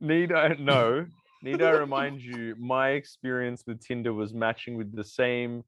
Need 0.00 0.32
I 0.32 0.54
no? 0.58 1.06
Need 1.42 1.62
I 1.62 1.70
remind 1.70 2.20
you? 2.20 2.54
My 2.58 2.90
experience 2.90 3.64
with 3.66 3.80
Tinder 3.80 4.12
was 4.12 4.34
matching 4.34 4.76
with 4.76 4.94
the 4.94 5.04
same 5.04 5.64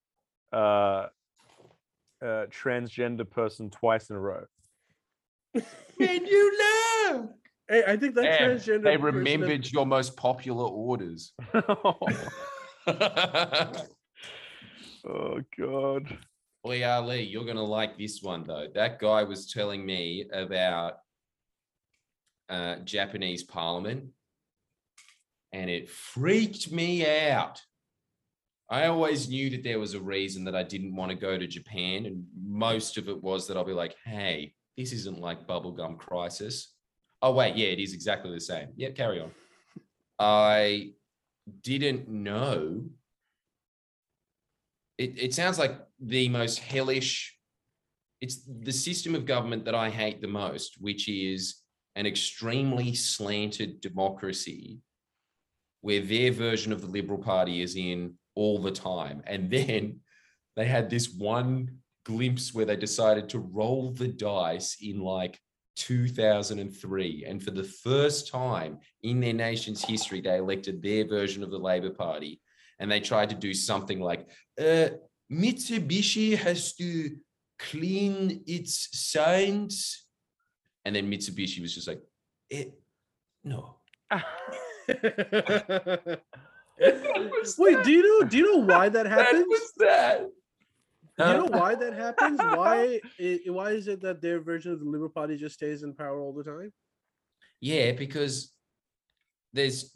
uh, 0.53 1.07
uh, 2.23 2.47
transgender 2.47 3.29
person 3.29 3.71
twice 3.71 4.11
in 4.11 4.17
a 4.17 4.21
row. 4.21 4.45
Man, 5.99 6.27
you 6.27 6.59
love. 7.11 7.29
hey, 7.69 7.83
I 7.87 7.97
think 7.97 8.15
that 8.15 8.25
And 8.25 8.59
transgender 8.61 8.83
they 8.85 8.97
person 8.97 9.09
is- 9.09 9.15
remembered 9.35 9.71
your 9.73 9.87
most 9.87 10.17
popular 10.17 10.65
orders. 10.67 11.33
oh 15.07 15.41
God. 15.59 16.19
Lee 16.65 16.85
Ali, 16.85 17.23
you're 17.23 17.45
gonna 17.45 17.63
like 17.63 17.99
this 17.99 18.23
one 18.23 18.45
though. 18.45 18.69
That 18.73 19.01
guy 19.01 19.25
was 19.25 19.53
telling 19.53 19.85
me 19.85 20.27
about 20.33 20.99
uh, 22.49 22.77
Japanese 22.85 23.43
Parliament, 23.43 24.11
and 25.53 25.69
it 25.69 25.91
freaked 25.91 26.71
me 26.71 27.05
out. 27.31 27.61
I 28.71 28.87
always 28.87 29.29
knew 29.29 29.51
that 29.51 29.63
there 29.63 29.79
was 29.79 29.95
a 29.95 30.01
reason 30.01 30.45
that 30.45 30.55
I 30.55 30.63
didn't 30.63 30.97
want 30.97 31.11
to 31.11 31.17
go 31.17 31.37
to 31.37 31.47
Japan, 31.47 32.07
and 32.07 32.25
most 32.43 32.97
of 32.97 33.09
it 33.09 33.23
was 33.23 33.47
that 33.47 33.57
I'll 33.57 33.65
be 33.65 33.73
like, 33.73 33.97
"Hey, 34.05 34.55
this 34.77 34.93
isn't 34.93 35.21
like 35.21 35.47
bubblegum 35.47 35.99
crisis." 35.99 36.75
Oh 37.21 37.33
wait, 37.33 37.57
yeah, 37.57 37.69
it 37.69 37.79
is 37.79 37.93
exactly 37.93 38.33
the 38.33 38.41
same. 38.41 38.69
Yeah, 38.77 38.91
carry 38.91 39.21
on. 39.21 39.31
I 40.19 40.93
didn't 41.63 42.09
know 42.09 42.85
it, 44.99 45.21
it 45.21 45.35
sounds 45.35 45.59
like 45.59 45.79
the 46.01 46.29
most 46.29 46.59
hellish 46.59 47.37
it's 48.21 48.43
the 48.47 48.73
system 48.73 49.15
of 49.15 49.27
government 49.27 49.65
that 49.65 49.75
i 49.75 49.91
hate 49.91 50.21
the 50.21 50.29
most 50.29 50.77
which 50.81 51.09
is 51.09 51.63
an 51.97 52.07
extremely 52.07 52.95
slanted 52.95 53.81
democracy 53.81 54.79
where 55.81 56.01
their 56.01 56.31
version 56.31 56.73
of 56.73 56.81
the 56.81 56.87
liberal 56.87 57.19
party 57.19 57.61
is 57.61 57.77
in 57.77 58.15
all 58.35 58.59
the 58.59 58.71
time 58.71 59.23
and 59.27 59.51
then 59.51 60.01
they 60.57 60.67
had 60.67 60.91
this 60.91 61.11
one 61.11 61.79
glimpse 62.05 62.53
where 62.53 62.67
they 62.67 62.77
decided 62.77 63.29
to 63.29 63.39
roll 63.39 63.93
the 63.93 64.09
dice 64.09 64.77
in 64.81 65.01
like 65.01 65.39
2003. 65.77 67.25
And 67.27 67.43
for 67.43 67.51
the 67.51 67.65
first 67.65 68.31
time 68.31 68.79
in 69.03 69.21
their 69.21 69.33
nation's 69.33 69.85
history, 69.85 70.21
they 70.21 70.37
elected 70.37 70.83
their 70.83 71.07
version 71.07 71.43
of 71.43 71.51
the 71.51 71.59
Labour 71.59 71.91
Party. 71.91 72.41
And 72.79 72.91
they 72.91 73.01
tried 73.01 73.31
to 73.31 73.37
do 73.37 73.55
something 73.55 74.01
like 74.01 74.29
uh, 74.61 74.89
Mitsubishi 75.31 76.37
has 76.37 76.75
to 76.75 77.17
clean 77.59 78.43
its 78.47 78.89
signs. 78.93 80.05
And 80.85 80.95
then 80.97 81.11
Mitsubishi 81.11 81.63
was 81.63 81.75
just 81.75 81.89
like, 81.89 82.03
eh, 82.51 82.65
no. 83.45 83.77
Wait, 87.59 87.83
do 87.85 87.91
you 87.93 88.03
know? 88.21 88.29
Do 88.29 88.37
you 88.37 88.53
know 88.53 88.65
why 88.65 88.89
that 88.89 89.05
That 89.05 89.11
happens? 89.13 89.47
was 89.49 89.73
that. 89.79 90.21
Do 91.19 91.27
you 91.29 91.37
know 91.37 91.45
why 91.59 91.75
that 91.75 91.93
happens? 91.95 92.39
Why? 92.41 93.01
i- 93.21 93.41
why 93.47 93.71
is 93.73 93.87
it 93.89 94.01
that 94.03 94.21
their 94.23 94.41
version 94.41 94.73
of 94.73 94.81
the 94.81 94.87
Liberal 94.87 95.11
Party 95.11 95.37
just 95.37 95.55
stays 95.57 95.83
in 95.83 95.95
power 95.95 96.21
all 96.21 96.33
the 96.33 96.43
time? 96.45 96.73
Yeah, 97.61 97.93
because 97.93 98.53
there's 99.53 99.95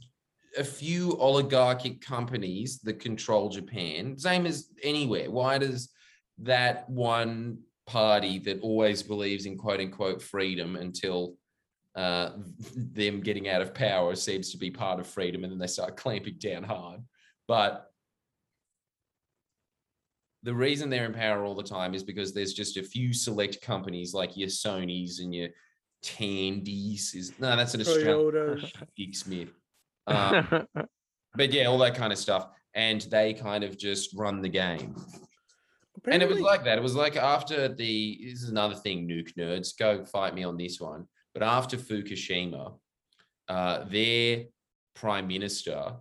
a 0.58 0.64
few 0.64 1.18
oligarchic 1.20 2.00
companies 2.00 2.78
that 2.84 3.00
control 3.00 3.48
Japan, 3.48 4.16
same 4.18 4.46
as 4.46 4.68
anywhere. 4.82 5.30
Why 5.30 5.58
does 5.58 5.90
that 6.38 6.88
one 6.88 7.58
party 7.86 8.38
that 8.40 8.60
always 8.60 9.02
believes 9.02 9.46
in 9.46 9.56
quote 9.56 9.80
unquote 9.80 10.20
freedom 10.22 10.76
until 10.76 11.36
uh, 11.96 12.30
them 12.76 13.20
getting 13.20 13.48
out 13.48 13.62
of 13.62 13.74
power 13.74 14.14
seems 14.14 14.52
to 14.52 14.58
be 14.58 14.70
part 14.70 15.00
of 15.00 15.06
freedom 15.06 15.42
and 15.42 15.52
then 15.52 15.58
they 15.58 15.66
start 15.66 15.96
clamping 15.96 16.36
down 16.38 16.62
hard? 16.62 17.00
But 17.48 17.90
the 20.42 20.54
reason 20.54 20.90
they're 20.90 21.06
in 21.06 21.12
power 21.12 21.44
all 21.44 21.54
the 21.54 21.62
time 21.62 21.94
is 21.94 22.04
because 22.04 22.32
there's 22.32 22.54
just 22.54 22.76
a 22.76 22.82
few 22.82 23.12
select 23.12 23.60
companies 23.62 24.14
like 24.14 24.36
your 24.36 24.48
Sony's 24.48 25.18
and 25.18 25.34
your 25.34 25.48
Tandies 26.02 27.14
is 27.14 27.32
no, 27.40 27.56
that's 27.56 27.74
an 27.74 27.80
Australian. 27.80 28.62
Geek 28.96 29.16
Smith. 29.16 29.48
Um, 30.06 30.68
but 31.34 31.52
yeah, 31.52 31.64
all 31.64 31.78
that 31.78 31.96
kind 31.96 32.12
of 32.12 32.18
stuff. 32.18 32.46
And 32.74 33.00
they 33.02 33.34
kind 33.34 33.64
of 33.64 33.76
just 33.76 34.14
run 34.14 34.40
the 34.40 34.48
game. 34.48 34.94
And 36.04 36.22
it 36.22 36.28
was 36.28 36.40
like 36.40 36.62
that. 36.64 36.78
It 36.78 36.82
was 36.82 36.94
like 36.94 37.16
after 37.16 37.68
the 37.68 38.20
this 38.22 38.42
is 38.42 38.50
another 38.50 38.74
thing, 38.74 39.08
nuke 39.08 39.34
nerds, 39.34 39.76
go 39.76 40.04
fight 40.04 40.34
me 40.34 40.44
on 40.44 40.56
this 40.56 40.78
one. 40.80 41.08
But 41.36 41.46
after 41.46 41.76
Fukushima, 41.76 42.78
uh, 43.46 43.84
their 43.84 44.44
prime 44.94 45.26
minister 45.26 45.92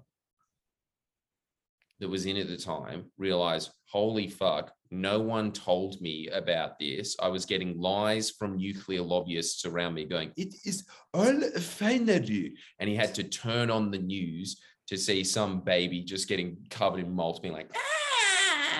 that 1.99 2.07
was 2.07 2.25
in 2.25 2.37
at 2.37 2.47
the 2.47 2.55
time 2.55 3.11
realized, 3.17 3.71
holy 3.91 4.29
fuck, 4.29 4.71
no 4.91 5.19
one 5.19 5.51
told 5.51 5.99
me 5.99 6.29
about 6.29 6.79
this. 6.79 7.17
I 7.21 7.27
was 7.27 7.45
getting 7.45 7.77
lies 7.77 8.31
from 8.31 8.55
nuclear 8.55 9.01
lobbyists 9.01 9.65
around 9.65 9.95
me 9.95 10.05
going, 10.05 10.31
it 10.37 10.55
is 10.63 10.85
all 11.13 11.41
finery. 11.59 12.55
And 12.79 12.89
he 12.89 12.95
had 12.95 13.13
to 13.15 13.23
turn 13.25 13.69
on 13.69 13.91
the 13.91 13.97
news 13.97 14.61
to 14.87 14.95
see 14.95 15.25
some 15.25 15.59
baby 15.59 15.99
just 15.99 16.29
getting 16.29 16.55
covered 16.69 17.01
in 17.01 17.13
malt, 17.13 17.41
being 17.41 17.53
like, 17.53 17.71
ah, 17.75 17.79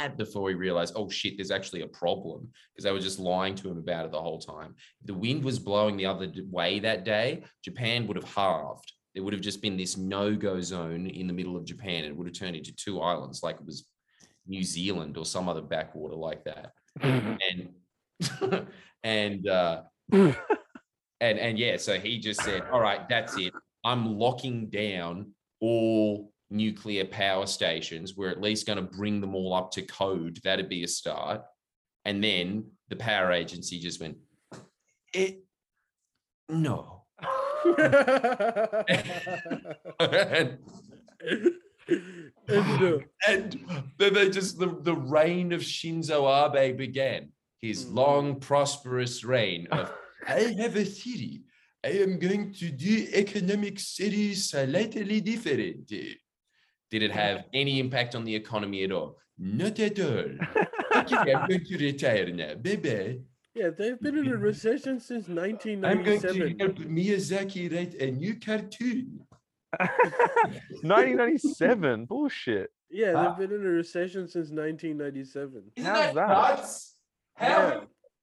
before 0.10 0.50
he 0.50 0.56
realized, 0.56 0.94
oh 0.96 1.10
shit, 1.10 1.38
there's 1.38 1.52
actually 1.52 1.82
a 1.82 1.88
problem 1.88 2.50
because 2.74 2.84
they 2.84 2.92
were 2.92 3.00
just 3.00 3.20
lying 3.20 3.56
to 3.56 3.70
him 3.70 3.78
about 3.78 4.06
it 4.06 4.12
the 4.12 4.22
whole 4.22 4.40
time. 4.40 4.76
If 5.02 5.08
the 5.08 5.14
wind 5.14 5.44
was 5.44 5.60
blowing 5.60 5.98
the 5.98 6.06
other 6.06 6.32
way 6.50 6.80
that 6.80 7.06
day, 7.06 7.44
Japan 7.64 8.08
would 8.08 8.18
have 8.18 8.34
halved. 8.34 8.92
There 9.14 9.24
would 9.24 9.34
have 9.34 9.42
just 9.42 9.62
been 9.62 9.78
this 9.78 9.98
no 9.98 10.36
go 10.36 10.62
zone 10.62 11.08
in 11.08 11.28
the 11.28 11.34
middle 11.34 11.56
of 11.56 11.66
Japan. 11.66 12.04
and 12.04 12.08
It 12.08 12.18
would 12.18 12.28
have 12.28 12.38
turned 12.38 12.56
into 12.56 12.76
two 12.76 13.02
islands 13.02 13.42
like 13.44 13.56
it 13.56 13.66
was 13.66 13.86
New 14.48 14.64
Zealand 14.64 15.18
or 15.18 15.26
some 15.26 15.50
other 15.50 15.62
backwater 15.62 16.16
like 16.16 16.44
that. 16.46 16.72
And, 17.02 17.70
and, 19.04 19.48
uh, 19.48 19.82
and, 20.12 20.36
and 21.20 21.60
yeah, 21.60 21.78
so 21.78 22.00
he 22.00 22.20
just 22.20 22.42
said, 22.42 22.64
all 22.72 22.80
right, 22.80 23.08
that's 23.10 23.38
it. 23.38 23.54
I'm 23.84 24.18
locking 24.18 24.70
down 24.70 25.32
all 25.60 26.32
nuclear 26.50 27.06
power 27.06 27.46
stations. 27.48 28.16
We're 28.16 28.30
at 28.30 28.42
least 28.42 28.68
going 28.68 28.78
to 28.78 28.84
bring 28.98 29.22
them 29.22 29.36
all 29.36 29.54
up 29.54 29.72
to 29.72 29.82
code. 29.82 30.40
That'd 30.44 30.70
be 30.70 30.84
a 30.84 30.88
start. 30.88 31.42
And 32.06 32.24
then 32.24 32.66
the 32.90 32.96
power 32.96 33.32
agency 33.32 33.80
just 33.80 34.00
went, 34.00 34.18
it, 35.14 35.44
no. 36.50 37.04
and, 40.00 40.58
And, 43.28 43.60
then 43.98 44.14
they 44.14 44.30
just, 44.30 44.60
the, 44.60 44.68
the 44.82 44.96
reign 44.96 45.52
of 45.52 45.62
Shinzo 45.62 46.56
Abe 46.56 46.78
began. 46.78 47.30
His 47.62 47.86
Mhm. 47.86 47.94
long, 47.96 48.40
prosperous 48.40 49.24
reign 49.24 49.68
of, 49.72 49.92
I 50.28 50.54
have 50.60 50.76
a 50.76 50.84
theory. 50.84 51.42
I 51.84 51.90
am 51.90 52.20
going 52.20 52.54
to 52.54 52.70
do 52.70 53.08
economic 53.14 53.80
studies 53.80 54.50
slightly 54.50 55.22
different. 55.22 55.92
Did 56.92 57.04
it 57.04 57.12
have 57.12 57.46
any 57.54 57.80
impact 57.80 58.16
on 58.16 58.24
the 58.24 58.36
economy 58.36 58.84
at 58.84 58.92
all? 58.92 59.18
Not 59.38 59.80
at 59.80 60.00
all. 60.00 60.26
Okay, 60.96 61.34
I'm 61.34 61.48
going 61.50 61.66
to 61.66 61.78
retire 61.78 62.30
now. 62.32 62.54
Bye 62.56 62.76
bye. 62.78 63.20
yeah, 63.54 63.70
they've 63.78 64.00
been 64.00 64.18
in 64.18 64.28
a 64.32 64.38
recession 64.38 65.00
since 65.00 65.28
1997. 65.28 65.84
I'm 65.86 66.04
going 66.04 66.22
to 66.22 66.28
1997. 66.28 66.60
help 66.60 66.78
Miyazaki 66.90 67.74
write 67.76 67.94
a 68.02 68.12
new 68.12 68.36
cartoon. 68.40 69.20
1997. 70.82 72.06
Bullshit. 72.06 72.70
Yeah, 72.90 73.14
Ah. 73.16 73.36
they've 73.36 73.50
been 73.50 73.60
in 73.60 73.66
a 73.66 73.70
recession 73.70 74.28
since 74.28 74.50
1997. 74.52 75.64
Isn't 75.76 75.90
How's 75.92 76.14
that, 76.14 76.16
that? 76.16 76.28
nuts? 76.30 76.96
How? 77.36 77.48
Yeah. 77.48 77.80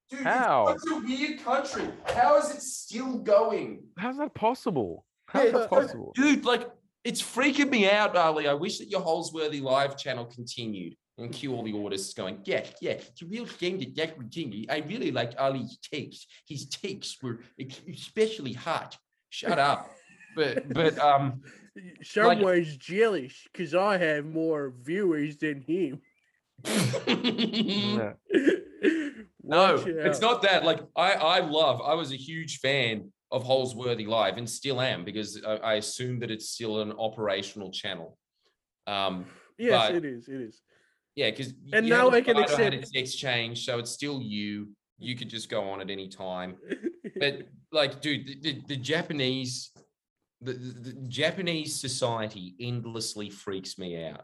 Dude, 0.09 0.21
How? 0.21 0.67
it's 0.69 0.83
such 0.83 0.91
a 0.91 0.99
weird 1.05 1.43
country. 1.43 1.87
How 2.05 2.37
is 2.37 2.49
it 2.51 2.61
still 2.61 3.17
going? 3.19 3.83
How's 3.97 4.17
that 4.17 4.33
possible? 4.33 5.05
How's 5.27 5.45
Yeah, 5.45 5.51
that 5.59 5.69
possible? 5.69 6.11
Dude, 6.15 6.45
like, 6.45 6.67
it's 7.03 7.21
freaking 7.21 7.69
me 7.69 7.89
out, 7.89 8.15
Ali. 8.15 8.47
I 8.47 8.53
wish 8.53 8.79
that 8.79 8.89
your 8.89 9.01
Holsworthy 9.01 9.61
live 9.61 9.97
channel 9.97 10.25
continued 10.25 10.95
and 11.17 11.31
cue 11.31 11.53
all 11.53 11.63
the 11.63 11.77
artists 11.83 12.13
going, 12.13 12.39
yeah, 12.43 12.65
yeah, 12.81 12.93
it's 12.93 13.21
a 13.21 13.25
real 13.25 13.45
shame 13.45 13.79
that 13.79 13.95
that 13.95 14.15
continued. 14.15 14.69
I 14.69 14.79
really 14.79 15.11
liked 15.11 15.35
Ali's 15.37 15.77
takes. 15.77 16.25
His 16.47 16.67
takes 16.67 17.21
were 17.21 17.41
especially 17.87 18.53
hot. 18.53 18.97
Shut 19.29 19.59
up. 19.59 19.91
But, 20.35 20.73
but, 20.73 20.97
um, 20.97 21.41
Someone's 22.03 22.77
jealous 22.77 23.33
because 23.51 23.75
I 23.75 23.97
have 23.97 24.25
more 24.25 24.73
viewers 24.83 25.37
than 25.37 25.61
him. 25.61 26.01
No, 29.43 29.75
it's 29.75 30.21
not 30.21 30.41
that. 30.43 30.63
Like 30.63 30.79
I, 30.95 31.13
I 31.13 31.39
love. 31.39 31.81
I 31.81 31.95
was 31.95 32.11
a 32.11 32.15
huge 32.15 32.59
fan 32.59 33.11
of 33.33 33.43
Holsworthy 33.43 34.05
Live, 34.07 34.37
and 34.37 34.49
still 34.49 34.79
am 34.79 35.03
because 35.03 35.43
I, 35.45 35.55
I 35.57 35.73
assume 35.73 36.19
that 36.19 36.31
it's 36.31 36.49
still 36.49 36.79
an 36.81 36.93
operational 36.93 37.71
channel. 37.71 38.17
Um, 38.87 39.25
Yes, 39.57 39.89
but- 39.89 39.95
it 39.95 40.05
is. 40.05 40.27
It 40.27 40.41
is. 40.41 40.61
yeah, 41.15 41.29
because 41.29 41.53
And 41.73 41.87
now 41.89 42.09
I 42.09 42.21
can 42.21 42.37
accept- 42.37 42.73
its 42.73 42.91
exchange, 42.95 43.65
so 43.65 43.77
it's 43.79 43.91
still 43.91 44.21
you. 44.21 44.69
You 44.99 45.15
could 45.15 45.29
just 45.29 45.49
go 45.49 45.61
on 45.69 45.81
at 45.81 45.89
any 45.89 46.07
time. 46.07 46.55
But 47.19 47.47
like, 47.71 48.01
dude, 48.01 48.25
the, 48.27 48.35
the, 48.41 48.61
the 48.69 48.75
Japanese, 48.77 49.69
the, 50.41 50.53
the, 50.53 50.91
the 50.91 51.07
Japanese 51.07 51.79
society 51.79 52.55
endlessly 52.59 53.29
freaks 53.29 53.77
me 53.77 54.03
out. 54.07 54.23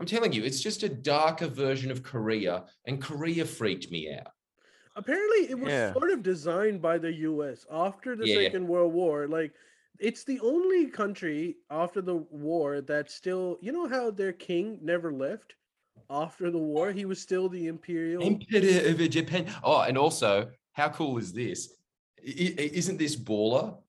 I'm 0.00 0.06
telling 0.06 0.32
you, 0.32 0.42
it's 0.42 0.60
just 0.60 0.82
a 0.82 0.88
darker 0.88 1.46
version 1.46 1.90
of 1.90 2.02
Korea, 2.02 2.64
and 2.86 3.00
Korea 3.00 3.44
freaked 3.44 3.90
me 3.92 4.12
out. 4.12 4.32
Apparently, 5.02 5.48
it 5.48 5.56
was 5.58 5.70
Yeah. 5.70 5.92
sort 5.92 6.10
of 6.10 6.24
designed 6.24 6.82
by 6.82 6.98
the 6.98 7.12
U.S. 7.30 7.64
after 7.70 8.16
the 8.16 8.26
Yeah. 8.26 8.34
Second 8.34 8.66
World 8.66 8.92
War. 8.92 9.28
Like, 9.28 9.54
it's 10.00 10.24
the 10.24 10.40
only 10.40 10.86
country 10.90 11.56
after 11.70 12.00
the 12.02 12.16
war 12.16 12.80
that 12.80 13.08
still, 13.08 13.58
you 13.60 13.70
know, 13.70 13.86
how 13.86 14.10
their 14.10 14.32
king 14.32 14.78
never 14.82 15.12
left 15.12 15.54
after 16.10 16.50
the 16.50 16.58
war. 16.58 16.90
He 16.90 17.04
was 17.04 17.20
still 17.20 17.48
the 17.48 17.68
imperial. 17.68 18.24
Emperor 18.24 18.58
of 18.90 19.08
Japan. 19.08 19.46
Oh, 19.62 19.82
and 19.82 19.96
also, 19.96 20.50
how 20.72 20.88
cool 20.88 21.16
is 21.18 21.32
this? 21.32 21.74
I- 22.18 22.54
i- 22.58 22.70
Isn't 22.80 22.96
this 22.98 23.14
baller? 23.14 23.80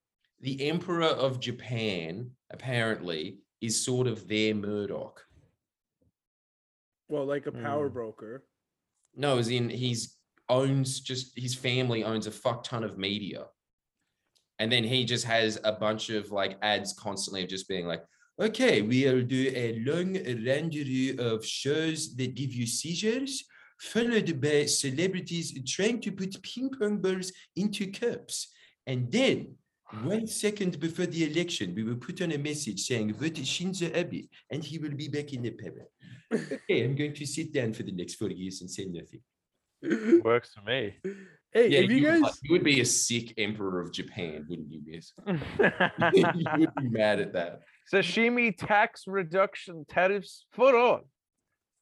The 0.41 0.69
Emperor 0.69 1.05
of 1.27 1.39
Japan 1.39 2.35
apparently 2.51 3.39
is 3.61 3.83
sort 3.83 4.05
of 4.05 4.27
their 4.27 4.53
Murdoch. 4.53 5.25
well, 7.11 7.25
like 7.25 7.47
a 7.47 7.51
power 7.51 7.89
Mm. 7.89 7.93
broker. 7.93 8.45
No, 9.15 9.39
as 9.39 9.49
in 9.49 9.67
he's 9.69 10.18
owns 10.49 10.99
just 10.99 11.37
his 11.37 11.55
family 11.55 12.03
owns 12.03 12.27
a 12.27 12.31
fuck 12.31 12.63
ton 12.63 12.83
of 12.83 12.97
media. 12.97 13.45
And 14.59 14.71
then 14.71 14.83
he 14.83 15.05
just 15.05 15.25
has 15.25 15.59
a 15.63 15.71
bunch 15.71 16.09
of 16.09 16.31
like 16.31 16.57
ads 16.61 16.93
constantly 16.93 17.43
of 17.43 17.49
just 17.49 17.67
being 17.67 17.87
like, 17.87 18.03
okay, 18.41 18.81
we'll 18.81 19.21
do 19.21 19.51
a 19.55 19.79
long 19.85 20.13
rendezvous 20.45 21.17
of 21.19 21.45
shows 21.45 22.15
that 22.15 22.35
give 22.35 22.53
you 22.53 22.65
seizures, 22.65 23.45
followed 23.79 24.41
by 24.41 24.65
celebrities 24.65 25.57
trying 25.65 26.01
to 26.01 26.11
put 26.11 26.41
ping 26.43 26.69
pong 26.69 26.97
balls 26.97 27.31
into 27.55 27.91
cups. 27.91 28.51
And 28.87 29.11
then 29.11 29.55
one 30.03 30.27
second 30.27 30.79
before 30.79 31.07
the 31.07 31.31
election, 31.31 31.73
we 31.75 31.83
will 31.83 31.95
put 31.95 32.21
on 32.21 32.31
a 32.31 32.37
message 32.37 32.81
saying, 32.81 33.13
vote 33.13 33.33
Shinzo 33.33 33.95
Abe, 33.95 34.27
and 34.51 34.63
he 34.63 34.77
will 34.77 34.91
be 34.91 35.07
back 35.07 35.33
in 35.33 35.41
the 35.41 35.51
power. 35.51 35.87
Okay, 36.51 36.85
I'm 36.85 36.95
going 36.95 37.15
to 37.15 37.25
sit 37.25 37.51
down 37.51 37.73
for 37.73 37.81
the 37.81 37.91
next 37.91 38.15
four 38.15 38.29
years 38.29 38.61
and 38.61 38.69
say 38.69 38.85
nothing. 38.85 39.21
Works 40.23 40.51
for 40.53 40.61
me. 40.63 40.95
Hey, 41.51 41.67
Yeah, 41.69 41.79
if 41.79 41.89
you 41.91 42.03
would- 42.07 42.21
guys 42.23 42.39
you 42.43 42.51
would 42.53 42.63
be 42.63 42.81
a 42.81 42.85
sick 42.85 43.33
emperor 43.37 43.81
of 43.81 43.91
Japan, 43.91 44.45
wouldn't 44.49 44.71
you, 44.71 44.81
Miss? 44.85 45.13
you 45.27 46.25
would 46.57 46.75
be 46.75 46.89
mad 46.89 47.19
at 47.19 47.33
that. 47.33 47.61
Sashimi 47.91 48.55
tax 48.55 49.03
reduction 49.07 49.85
tariffs 49.89 50.45
for 50.51 50.75
all. 50.75 51.01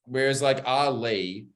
Whereas 0.05 0.41
like 0.41 0.61
Ali, 0.65 1.47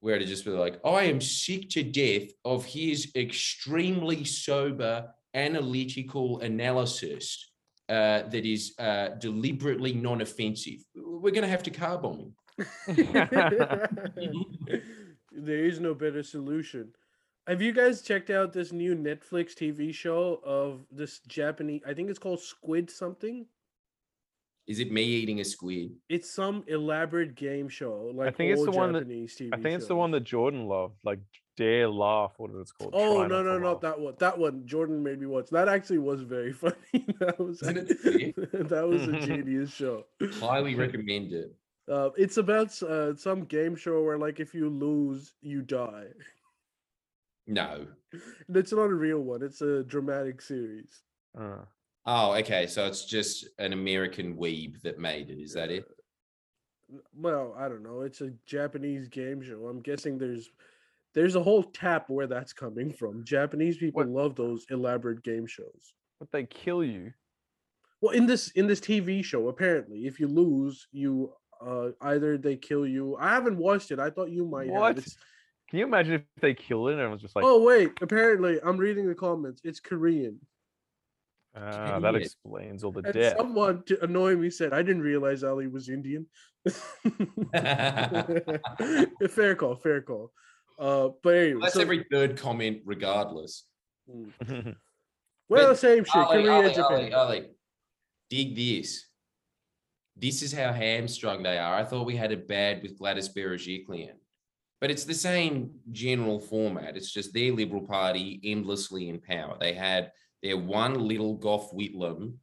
where 0.00 0.18
to 0.18 0.24
just 0.24 0.44
be 0.44 0.50
like, 0.50 0.80
I 0.84 1.04
am 1.04 1.20
sick 1.20 1.68
to 1.70 1.82
death 1.82 2.28
of 2.44 2.64
his 2.64 3.12
extremely 3.14 4.24
sober 4.24 5.12
analytical 5.34 6.40
analysis 6.40 7.50
uh, 7.88 8.22
that 8.22 8.46
is 8.46 8.74
uh, 8.78 9.08
deliberately 9.18 9.92
non-offensive. 9.92 10.78
We're 10.96 11.32
gonna 11.32 11.48
have 11.48 11.62
to 11.64 11.70
car 11.70 11.98
bomb 11.98 12.18
him. 12.20 12.34
There 15.36 15.64
is 15.64 15.80
no 15.80 15.94
better 15.94 16.22
solution. 16.22 16.92
Have 17.46 17.60
you 17.60 17.72
guys 17.72 18.02
checked 18.02 18.30
out 18.30 18.52
this 18.52 18.72
new 18.72 18.94
Netflix 18.94 19.54
TV 19.54 19.92
show 19.92 20.40
of 20.44 20.86
this 20.92 21.18
Japanese? 21.26 21.82
I 21.86 21.92
think 21.94 22.08
it's 22.08 22.18
called 22.18 22.40
Squid 22.40 22.90
something. 22.90 23.46
Is 24.68 24.78
it 24.78 24.92
me 24.92 25.02
eating 25.02 25.40
a 25.40 25.44
squid? 25.44 25.96
It's 26.08 26.32
some 26.32 26.62
elaborate 26.68 27.34
game 27.34 27.68
show. 27.68 28.12
Like 28.14 28.28
I 28.28 28.30
think 28.30 28.52
it's 28.52 28.60
old 28.60 28.68
the 28.68 28.78
one 28.78 28.92
that- 28.92 29.00
Japanese 29.00 29.36
TV. 29.36 29.50
I 29.52 29.56
think 29.56 29.76
it's 29.76 29.88
the 29.88 29.96
one 29.96 30.12
that 30.12 30.20
Jordan 30.22 30.68
loved, 30.68 30.94
like 31.04 31.18
Dare 31.56 31.88
Laugh, 31.88 32.32
what 32.36 32.52
it's 32.54 32.70
called. 32.70 32.92
Oh 32.94 33.18
Try 33.18 33.26
no 33.26 33.42
Not 33.42 33.44
no 33.44 33.54
to 33.54 33.60
no 33.60 33.72
Laugh. 33.72 33.80
that 33.80 34.00
one 34.00 34.14
that 34.20 34.38
one 34.38 34.62
Jordan 34.64 35.02
made 35.02 35.18
me 35.20 35.26
watch 35.26 35.50
that 35.50 35.66
actually 35.68 35.98
was 35.98 36.22
very 36.22 36.52
funny 36.62 36.74
that 37.18 37.40
was 37.40 37.60
Isn't 37.62 37.90
it 37.90 38.68
that 38.68 38.86
was 38.86 39.02
a 39.08 39.20
genius 39.26 39.72
show 39.72 40.06
Highly 40.34 40.76
recommend 40.76 41.32
it. 41.32 41.52
Uh, 41.88 42.10
it's 42.16 42.36
about 42.36 42.80
uh, 42.82 43.14
some 43.16 43.44
game 43.44 43.74
show 43.76 44.02
where 44.02 44.18
like 44.18 44.40
if 44.40 44.54
you 44.54 44.68
lose 44.68 45.34
you 45.42 45.62
die 45.62 46.06
No. 47.46 47.86
It's 48.54 48.72
not 48.72 48.90
a 48.90 48.94
real 48.94 49.20
one 49.20 49.42
it's 49.42 49.62
a 49.62 49.82
dramatic 49.84 50.40
series 50.42 51.02
Uh, 51.38 51.64
Oh, 52.04 52.32
okay. 52.34 52.66
So 52.66 52.84
it's 52.86 53.04
just 53.04 53.46
an 53.60 53.72
American 53.72 54.36
weeb 54.36 54.80
that 54.82 54.98
made 54.98 55.30
it. 55.30 55.38
Is 55.40 55.52
that 55.54 55.70
it? 55.70 55.84
Well 57.16 57.54
I 57.58 57.68
don't 57.68 57.82
know 57.82 58.02
it's 58.02 58.20
a 58.20 58.32
Japanese 58.46 59.08
game 59.08 59.40
show 59.42 59.66
I'm 59.68 59.80
guessing 59.80 60.18
there's 60.18 60.50
there's 61.14 61.36
a 61.36 61.42
whole 61.42 61.62
tap 61.62 62.08
where 62.10 62.26
that's 62.26 62.52
coming 62.52 62.92
from 62.92 63.24
Japanese 63.24 63.76
people 63.78 64.02
What- 64.02 64.08
love 64.22 64.34
those 64.34 64.66
elaborate 64.70 65.22
game 65.22 65.46
shows 65.46 65.94
but 66.20 66.30
they 66.30 66.44
kill 66.44 66.84
you. 66.84 67.12
Well, 68.00 68.14
in 68.14 68.26
this 68.26 68.50
in 68.52 68.66
this 68.66 68.80
TV 68.80 69.24
show, 69.24 69.48
apparently, 69.48 70.06
if 70.06 70.18
you 70.20 70.26
lose, 70.28 70.86
you 70.92 71.32
uh 71.64 71.90
either 72.00 72.36
they 72.38 72.56
kill 72.56 72.86
you. 72.86 73.16
I 73.18 73.30
haven't 73.30 73.56
watched 73.58 73.90
it. 73.90 73.98
I 73.98 74.10
thought 74.10 74.30
you 74.30 74.44
might. 74.44 74.68
have. 74.68 74.76
What? 74.80 74.98
It's- 74.98 75.16
Can 75.68 75.78
you 75.78 75.86
imagine 75.86 76.14
if 76.14 76.22
they 76.40 76.54
kill 76.54 76.88
it 76.88 76.92
and 76.94 77.02
it 77.02 77.08
was 77.08 77.20
just 77.22 77.34
like, 77.36 77.44
oh 77.46 77.62
wait, 77.62 77.92
apparently, 78.02 78.58
I'm 78.62 78.76
reading 78.76 79.06
the 79.08 79.14
comments. 79.14 79.60
It's 79.64 79.80
Korean. 79.80 80.38
ah, 81.56 81.98
that 82.00 82.14
explains 82.14 82.82
all 82.84 82.92
the 82.92 83.02
And 83.04 83.14
death. 83.14 83.36
someone 83.38 83.82
to 83.84 84.02
annoy 84.04 84.36
me 84.36 84.48
said, 84.50 84.72
"I 84.72 84.82
didn't 84.82 85.02
realize 85.02 85.44
Ali 85.44 85.66
was 85.68 85.88
Indian." 85.88 86.26
fair 89.30 89.54
call, 89.54 89.76
fair 89.76 90.00
call. 90.02 90.32
Uh, 90.78 91.08
but 91.22 91.34
anyway, 91.36 91.60
That's 91.62 91.74
so- 91.74 91.80
every 91.80 92.04
third 92.10 92.36
comment, 92.38 92.80
regardless. 92.84 93.64
Mm. 94.10 94.32
well, 95.48 95.68
but 95.68 95.78
same 95.78 96.04
shit. 96.04 96.16
Ali, 96.16 96.42
Korea, 96.42 96.52
Ali, 96.52 96.68
Japan. 96.74 96.92
Ali, 96.92 97.12
Ali, 97.14 97.50
dig 98.30 98.56
this. 98.56 99.06
This 100.16 100.42
is 100.42 100.52
how 100.52 100.72
hamstrung 100.72 101.42
they 101.42 101.58
are. 101.58 101.74
I 101.74 101.84
thought 101.84 102.06
we 102.06 102.16
had 102.16 102.32
it 102.32 102.46
bad 102.46 102.82
with 102.82 102.98
Gladys 102.98 103.28
Berejiklian. 103.28 104.14
But 104.80 104.90
it's 104.90 105.04
the 105.04 105.14
same 105.14 105.70
general 105.92 106.40
format. 106.40 106.96
It's 106.96 107.12
just 107.12 107.32
their 107.32 107.52
Liberal 107.52 107.86
Party 107.86 108.40
endlessly 108.42 109.08
in 109.08 109.20
power. 109.20 109.56
They 109.58 109.74
had 109.74 110.10
their 110.42 110.56
one 110.56 111.06
little 111.06 111.34
Gough 111.34 111.70
Whitlam 111.72 112.34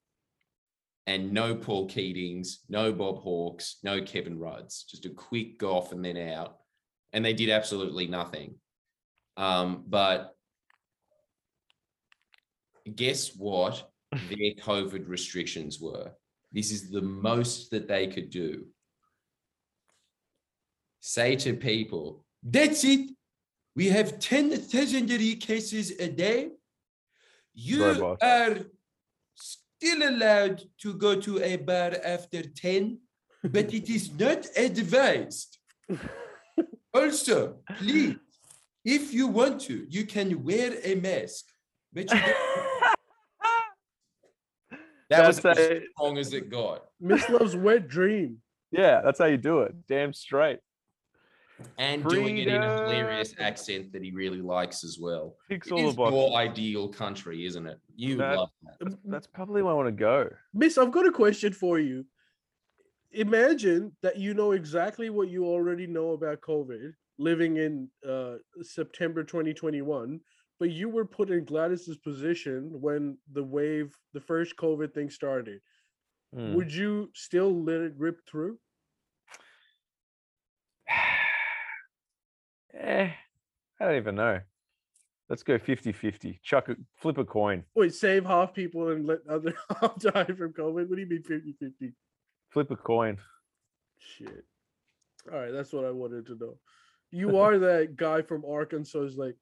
and 1.05 1.33
no 1.33 1.55
Paul 1.55 1.89
Keatings, 1.89 2.59
no 2.69 2.93
Bob 2.93 3.19
Hawkes, 3.19 3.77
no 3.83 4.01
Kevin 4.01 4.39
Rudds. 4.39 4.83
Just 4.83 5.05
a 5.05 5.09
quick 5.09 5.59
Gough 5.59 5.91
and 5.91 6.03
then 6.03 6.15
out. 6.15 6.57
And 7.11 7.25
they 7.25 7.33
did 7.33 7.49
absolutely 7.49 8.07
nothing. 8.07 8.55
Um, 9.35 9.83
but 9.87 10.35
guess 12.95 13.35
what 13.35 13.89
their 14.11 14.53
COVID 14.61 15.07
restrictions 15.09 15.79
were? 15.79 16.11
This 16.51 16.71
is 16.71 16.89
the 16.89 17.01
most 17.01 17.69
that 17.71 17.87
they 17.87 18.07
could 18.07 18.29
do. 18.29 18.65
Say 20.99 21.35
to 21.37 21.53
people, 21.53 22.25
that's 22.43 22.83
it. 22.83 23.11
We 23.75 23.89
have 23.89 24.19
10,000 24.19 25.05
new 25.05 25.35
cases 25.37 25.91
a 25.99 26.09
day. 26.09 26.49
You 27.53 27.85
Robot. 27.85 28.17
are 28.21 28.57
still 29.35 30.09
allowed 30.09 30.63
to 30.81 30.93
go 30.93 31.19
to 31.19 31.41
a 31.41 31.55
bar 31.55 31.95
after 32.03 32.43
10, 32.43 32.99
but 33.43 33.73
it 33.73 33.89
is 33.89 34.11
not 34.13 34.47
advised. 34.57 35.57
also, 36.93 37.57
please, 37.77 38.15
if 38.83 39.13
you 39.13 39.27
want 39.27 39.61
to, 39.61 39.85
you 39.89 40.05
can 40.05 40.43
wear 40.43 40.73
a 40.83 40.95
mask. 40.95 41.45
But 41.93 42.11
you 42.11 42.19
don't- 45.09 45.19
that 45.21 45.27
was 45.27 45.39
That's 45.41 45.59
as 45.59 45.67
a- 45.69 45.81
strong 45.95 46.17
as 46.17 46.33
it 46.33 46.49
got. 46.49 46.85
Miss 46.99 47.27
Love's 47.29 47.55
wet 47.55 47.87
dream. 47.87 48.41
yeah, 48.71 49.01
that's 49.01 49.19
how 49.19 49.25
you 49.25 49.37
do 49.37 49.61
it. 49.61 49.73
Damn 49.87 50.13
straight. 50.13 50.59
And 51.77 52.05
doing 52.07 52.37
it 52.37 52.47
in 52.47 52.61
a 52.63 52.83
hilarious 52.83 53.35
accent 53.37 53.91
that 53.91 54.01
he 54.01 54.11
really 54.11 54.41
likes 54.41 54.85
as 54.85 54.97
well. 54.97 55.35
Ticks 55.49 55.67
It 55.67 55.73
all 55.73 55.81
the 55.81 55.87
is 55.89 55.95
boxes. 55.95 56.15
your 56.17 56.33
ideal 56.37 56.87
country, 56.87 57.45
isn't 57.45 57.67
it? 57.67 57.77
You 57.95 58.15
That- 58.17 58.37
love 58.37 58.49
that. 58.63 58.75
That's, 58.79 58.95
that's 59.03 59.27
probably 59.27 59.61
where 59.61 59.73
I 59.73 59.75
want 59.75 59.87
to 59.87 59.91
go. 59.91 60.29
Miss, 60.53 60.77
I've 60.77 60.91
got 60.91 61.05
a 61.05 61.11
question 61.11 61.51
for 61.51 61.77
you. 61.77 62.05
Imagine 63.11 63.91
that 64.03 64.17
you 64.17 64.33
know 64.35 64.51
exactly 64.51 65.09
what 65.09 65.29
you 65.29 65.45
already 65.45 65.87
know 65.87 66.11
about 66.11 66.41
COVID 66.41 66.93
living 67.17 67.57
in 67.57 67.89
uh, 68.07 68.35
September 68.61 69.23
2021, 69.23 70.19
but 70.59 70.71
you 70.71 70.89
were 70.89 71.05
put 71.05 71.29
in 71.31 71.45
Gladys's 71.45 71.97
position 71.97 72.69
when 72.81 73.17
the 73.31 73.43
wave, 73.43 73.95
the 74.13 74.19
first 74.19 74.57
COVID 74.57 74.93
thing 74.93 75.09
started. 75.09 75.61
Hmm. 76.35 76.53
Would 76.55 76.73
you 76.73 77.09
still 77.13 77.63
let 77.63 77.81
it 77.81 77.93
rip 77.97 78.19
through? 78.29 78.59
eh, 82.73 83.11
I 83.79 83.85
don't 83.85 83.95
even 83.95 84.15
know. 84.15 84.41
Let's 85.29 85.43
go 85.43 85.57
50 85.59 85.91
50. 85.91 86.39
Chuck 86.43 86.69
a 86.69 86.75
flip 86.97 87.19
a 87.19 87.25
coin. 87.25 87.63
Wait, 87.75 87.93
save 87.93 88.25
half 88.25 88.53
people 88.53 88.89
and 88.89 89.05
let 89.05 89.19
other 89.29 89.53
half 89.81 89.97
die 89.99 90.25
from 90.25 90.53
COVID? 90.53 90.89
What 90.89 90.95
do 90.95 91.01
you 91.01 91.07
mean 91.07 91.23
50 91.23 91.53
50? 91.59 91.93
Flip 92.49 92.71
a 92.71 92.75
coin. 92.75 93.17
Shit. 93.99 94.43
All 95.31 95.39
right, 95.39 95.51
that's 95.51 95.71
what 95.71 95.85
I 95.85 95.91
wanted 95.91 96.25
to 96.27 96.35
know. 96.35 96.57
You 97.11 97.37
are 97.37 97.57
that 97.59 97.95
guy 97.95 98.21
from 98.21 98.43
Arkansas 98.45 98.99
who's 98.99 99.17
like, 99.17 99.35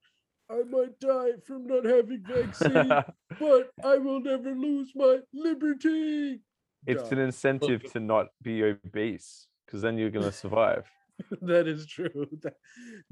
I 0.50 0.64
might 0.70 1.00
die 1.00 1.32
from 1.46 1.68
not 1.68 1.86
having 1.86 2.24
vaccine, 2.26 2.90
but 3.40 3.70
I 3.84 3.98
will 3.98 4.22
never 4.22 4.52
lose 4.52 4.92
my 4.96 5.20
liberty. 5.34 6.40
it's 6.86 7.12
an 7.12 7.20
incentive 7.20 7.84
to 7.92 8.00
not 8.00 8.28
be 8.42 8.64
obese 8.64 9.48
because 9.66 9.82
then 9.82 9.98
you're 9.98 10.10
going 10.10 10.26
to 10.26 10.32
survive. 10.32 10.90
that 11.42 11.68
is 11.68 11.86
true. 11.86 12.28
That, 12.44 12.54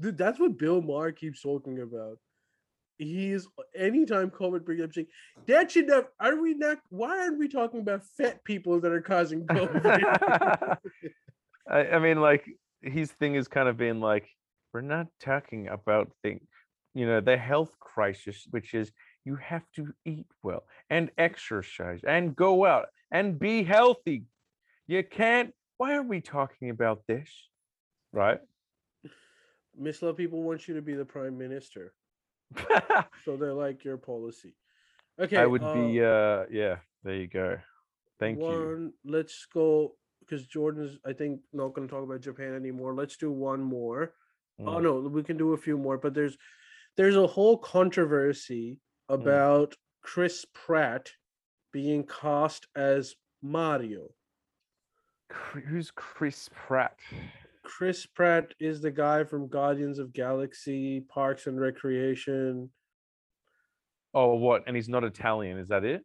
dude, 0.00 0.18
that's 0.18 0.38
what 0.38 0.58
Bill 0.58 0.80
Maher 0.80 1.12
keeps 1.12 1.42
talking 1.42 1.80
about. 1.80 2.18
He's 2.98 3.46
anytime 3.76 4.30
COVID 4.30 4.64
brings 4.64 4.82
up 4.82 4.94
saying 4.94 5.08
that 5.46 5.70
should 5.70 5.88
not 5.88 6.06
are 6.18 6.40
we 6.40 6.54
not 6.54 6.78
why 6.88 7.18
aren't 7.18 7.38
we 7.38 7.46
talking 7.46 7.80
about 7.80 8.02
fat 8.16 8.42
people 8.42 8.80
that 8.80 8.90
are 8.90 9.02
causing 9.02 9.46
COVID? 9.46 10.78
I, 11.68 11.78
I 11.78 11.98
mean, 11.98 12.22
like 12.22 12.46
his 12.80 13.12
thing 13.12 13.34
is 13.34 13.48
kind 13.48 13.68
of 13.68 13.76
being 13.76 14.00
like, 14.00 14.26
we're 14.72 14.80
not 14.80 15.08
talking 15.20 15.68
about 15.68 16.10
thing, 16.22 16.40
you 16.96 17.06
know, 17.06 17.20
the 17.20 17.36
health 17.36 17.78
crisis, 17.78 18.46
which 18.50 18.72
is 18.72 18.90
you 19.26 19.36
have 19.36 19.64
to 19.74 19.92
eat 20.06 20.26
well 20.42 20.64
and 20.88 21.10
exercise 21.18 22.00
and 22.08 22.34
go 22.34 22.64
out 22.64 22.86
and 23.10 23.38
be 23.38 23.62
healthy. 23.62 24.24
You 24.86 25.04
can't. 25.04 25.52
Why 25.76 25.94
are 25.94 26.02
we 26.02 26.22
talking 26.22 26.70
about 26.70 27.02
this? 27.06 27.28
Right? 28.12 28.40
Miss 29.78 30.00
Love 30.00 30.16
people 30.16 30.42
want 30.42 30.66
you 30.66 30.74
to 30.74 30.80
be 30.80 30.94
the 30.94 31.04
prime 31.04 31.36
minister. 31.36 31.92
So 33.24 33.36
they 33.36 33.48
like 33.48 33.84
your 33.84 33.98
policy. 33.98 34.54
Okay. 35.20 35.36
I 35.36 35.46
would 35.46 35.62
uh, 35.62 35.74
be. 35.74 36.02
uh 36.02 36.44
Yeah. 36.50 36.76
There 37.04 37.16
you 37.16 37.26
go. 37.26 37.58
Thank 38.18 38.38
you. 38.38 38.46
one, 38.46 38.92
Let's 39.04 39.46
go 39.52 39.96
because 40.20 40.46
Jordan's 40.46 40.98
I 41.04 41.12
think 41.12 41.40
not 41.52 41.74
going 41.74 41.86
to 41.86 41.92
talk 41.92 42.04
about 42.04 42.20
Japan 42.22 42.54
anymore. 42.54 42.94
Let's 42.94 43.18
do 43.18 43.30
one 43.30 43.62
more. 43.62 44.14
Oh 44.60 44.78
Mm. 44.78 44.82
no, 44.82 44.92
we 45.16 45.22
can 45.22 45.36
do 45.36 45.52
a 45.52 45.58
few 45.66 45.76
more, 45.76 45.98
but 45.98 46.14
there's 46.14 46.38
there's 46.96 47.16
a 47.16 47.26
whole 47.26 47.58
controversy 47.58 48.78
mm. 49.10 49.14
about 49.14 49.74
Chris 50.02 50.44
Pratt 50.54 51.10
being 51.72 52.04
cast 52.04 52.66
as 52.74 53.14
Mario. 53.42 54.08
Who's 55.52 55.90
Chris 55.90 56.48
Pratt? 56.54 56.96
Chris 57.64 58.06
Pratt 58.06 58.54
is 58.60 58.80
the 58.80 58.92
guy 58.92 59.24
from 59.24 59.48
Guardians 59.48 59.98
of 59.98 60.12
Galaxy, 60.12 61.00
Parks 61.00 61.48
and 61.48 61.60
Recreation. 61.60 62.70
Oh, 64.14 64.36
what? 64.36 64.62
And 64.66 64.76
he's 64.76 64.88
not 64.88 65.04
Italian. 65.04 65.58
Is 65.58 65.68
that 65.68 65.84
it? 65.84 66.04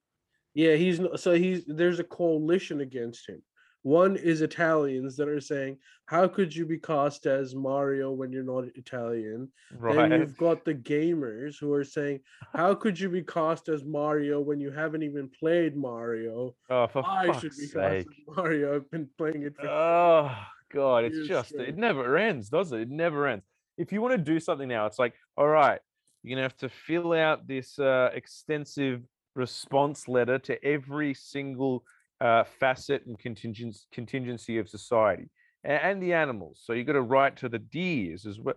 Yeah, 0.53 0.75
he's 0.75 0.99
so 1.15 1.33
he's 1.33 1.63
there's 1.65 1.99
a 1.99 2.03
coalition 2.03 2.81
against 2.81 3.29
him. 3.29 3.41
One 3.83 4.15
is 4.15 4.41
Italians 4.41 5.17
that 5.17 5.27
are 5.27 5.41
saying, 5.41 5.79
"How 6.05 6.27
could 6.27 6.55
you 6.55 6.65
be 6.65 6.77
cast 6.77 7.25
as 7.25 7.55
Mario 7.55 8.11
when 8.11 8.31
you're 8.31 8.43
not 8.43 8.65
Italian?" 8.75 9.51
Then 9.71 10.11
you've 10.11 10.37
got 10.37 10.65
the 10.65 10.75
gamers 10.75 11.59
who 11.59 11.73
are 11.73 11.83
saying, 11.83 12.21
"How 12.53 12.75
could 12.75 12.99
you 12.99 13.09
be 13.09 13.23
cast 13.23 13.69
as 13.69 13.83
Mario 13.83 14.39
when 14.39 14.59
you 14.59 14.69
haven't 14.71 15.03
even 15.03 15.29
played 15.29 15.75
Mario?" 15.75 16.55
Oh, 16.69 16.87
for 16.87 17.03
I 17.05 17.27
fuck's 17.27 17.39
should 17.41 17.51
be 17.57 17.67
cast 17.67 17.71
sake. 17.73 18.07
as 18.07 18.35
Mario. 18.37 18.75
I've 18.75 18.91
been 18.91 19.09
playing 19.17 19.43
it 19.43 19.55
for 19.55 19.67
Oh 19.67 20.35
god, 20.69 21.05
it's 21.05 21.27
just 21.27 21.49
straight. 21.49 21.69
it 21.69 21.77
never 21.77 22.17
ends, 22.17 22.49
does 22.49 22.71
it? 22.71 22.81
It 22.81 22.89
never 22.89 23.27
ends. 23.27 23.45
If 23.77 23.91
you 23.91 24.01
want 24.01 24.13
to 24.13 24.17
do 24.17 24.39
something 24.39 24.67
now, 24.67 24.85
it's 24.85 24.99
like, 24.99 25.15
all 25.37 25.47
right, 25.47 25.79
you're 26.21 26.35
gonna 26.35 26.43
have 26.43 26.57
to 26.57 26.69
fill 26.69 27.13
out 27.13 27.47
this 27.47 27.79
uh, 27.79 28.11
extensive 28.13 29.01
response 29.35 30.07
letter 30.07 30.37
to 30.37 30.63
every 30.63 31.13
single 31.13 31.83
uh, 32.21 32.43
facet 32.43 33.05
and 33.07 33.17
contingency 33.17 33.81
contingency 33.91 34.59
of 34.59 34.69
society 34.69 35.29
and, 35.63 35.81
and 35.81 36.03
the 36.03 36.13
animals. 36.13 36.61
So 36.63 36.73
you 36.73 36.83
got 36.83 36.93
to 36.93 37.01
write 37.01 37.35
to 37.37 37.49
the 37.49 37.59
deers 37.59 38.25
as 38.25 38.39
well. 38.39 38.55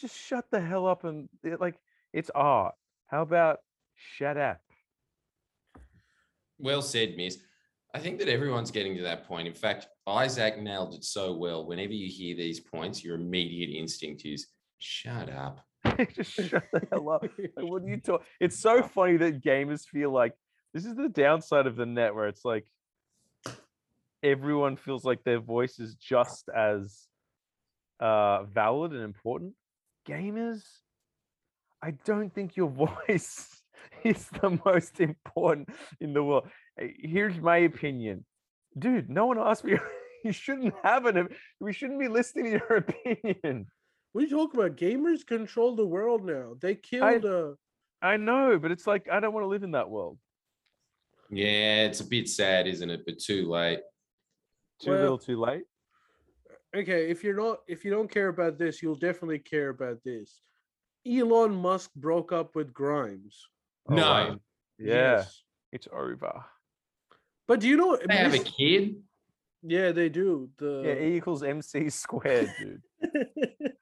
Just 0.00 0.16
shut 0.18 0.44
the 0.50 0.60
hell 0.60 0.86
up 0.86 1.04
and 1.04 1.28
it- 1.44 1.60
like 1.60 1.76
it's 2.12 2.30
art. 2.34 2.74
How 3.06 3.22
about 3.22 3.60
shut 3.94 4.36
up? 4.36 4.60
Well 6.58 6.82
said, 6.82 7.16
Miss. 7.16 7.38
I 7.94 7.98
think 7.98 8.18
that 8.20 8.28
everyone's 8.28 8.70
getting 8.70 8.96
to 8.96 9.02
that 9.02 9.26
point. 9.28 9.46
In 9.46 9.54
fact, 9.54 9.86
Isaac 10.06 10.58
nailed 10.58 10.94
it 10.94 11.04
so 11.04 11.34
well. 11.34 11.66
Whenever 11.66 11.92
you 11.92 12.08
hear 12.08 12.34
these 12.34 12.58
points, 12.58 13.04
your 13.04 13.16
immediate 13.16 13.68
instinct 13.68 14.24
is 14.24 14.46
shut 14.78 15.28
up. 15.28 15.60
just 16.14 16.32
shut 16.32 16.64
the 16.72 16.86
hell 16.90 17.10
up. 17.10 17.22
Like, 17.22 17.52
what 17.56 17.82
are 17.82 17.88
you 17.88 17.98
talking? 17.98 18.24
It's 18.40 18.58
so 18.58 18.82
funny 18.94 19.18
that 19.18 19.42
gamers 19.44 19.86
feel 19.86 20.10
like 20.10 20.32
this 20.72 20.84
is 20.84 20.94
the 20.94 21.08
downside 21.08 21.66
of 21.66 21.76
the 21.76 21.86
net, 21.86 22.14
where 22.14 22.28
it's 22.28 22.44
like 22.44 22.66
everyone 24.22 24.76
feels 24.76 25.04
like 25.04 25.22
their 25.24 25.40
voice 25.40 25.78
is 25.78 25.94
just 25.96 26.48
as 26.54 27.06
uh, 28.00 28.44
valid 28.44 28.92
and 28.92 29.02
important. 29.02 29.54
Gamers, 30.08 30.62
I 31.82 31.92
don't 32.04 32.34
think 32.34 32.56
your 32.56 32.70
voice 33.08 33.62
is 34.04 34.26
the 34.40 34.58
most 34.64 35.00
important 35.00 35.68
in 36.00 36.12
the 36.12 36.22
world. 36.22 36.48
Here's 36.76 37.38
my 37.38 37.58
opinion, 37.58 38.24
dude. 38.78 39.10
No 39.10 39.26
one 39.26 39.38
asked 39.38 39.64
me. 39.64 39.78
You 40.24 40.30
shouldn't 40.30 40.72
have 40.84 41.06
an. 41.06 41.30
We 41.58 41.72
shouldn't 41.72 41.98
be 41.98 42.06
listening 42.06 42.44
to 42.44 42.50
your 42.50 42.76
opinion. 42.76 43.66
What 44.12 44.22
are 44.22 44.24
you 44.24 44.30
talking 44.30 44.60
about? 44.60 44.76
Gamers 44.76 45.26
control 45.26 45.74
the 45.74 45.84
world 45.84 46.24
now. 46.24 46.52
They 46.60 46.76
killed 46.76 47.24
uh 47.24 47.54
I 48.00 48.18
know, 48.18 48.56
but 48.56 48.70
it's 48.70 48.86
like 48.86 49.08
I 49.10 49.18
don't 49.18 49.32
want 49.32 49.42
to 49.42 49.48
live 49.48 49.64
in 49.64 49.72
that 49.72 49.90
world. 49.90 50.18
Yeah, 51.30 51.84
it's 51.86 52.00
a 52.00 52.04
bit 52.06 52.28
sad, 52.28 52.66
isn't 52.66 52.90
it? 52.90 53.02
But 53.06 53.18
too 53.18 53.48
late. 53.48 53.80
Too 54.80 54.90
Well- 54.90 55.00
little, 55.00 55.18
too 55.18 55.40
late. 55.40 55.64
okay, 56.74 57.10
if 57.10 57.22
you're 57.22 57.36
not 57.36 57.60
if 57.68 57.84
you 57.84 57.90
don't 57.90 58.10
care 58.10 58.28
about 58.28 58.58
this, 58.58 58.82
you'll 58.82 58.94
definitely 58.96 59.38
care 59.38 59.68
about 59.70 60.02
this. 60.04 60.40
Elon 61.06 61.54
Musk 61.54 61.92
broke 61.94 62.32
up 62.32 62.54
with 62.54 62.72
Grimes. 62.72 63.46
Oh, 63.88 63.94
No. 63.94 64.02
wow. 64.02 64.40
Yeah, 64.78 65.16
Yes. 65.18 65.42
it's 65.72 65.88
over. 65.92 66.44
But 67.48 67.60
do 67.60 67.68
you 67.68 67.76
know 67.76 67.96
They 67.96 68.16
have 68.16 68.34
a 68.34 68.38
Miss- 68.38 68.48
kid. 68.56 69.02
Yeah, 69.62 69.92
they 69.92 70.08
do. 70.08 70.50
The 70.58 70.82
Yeah, 70.86 71.04
E 71.06 71.16
equals 71.16 71.42
MC 71.42 71.88
squared, 71.90 72.52
dude. 72.58 72.82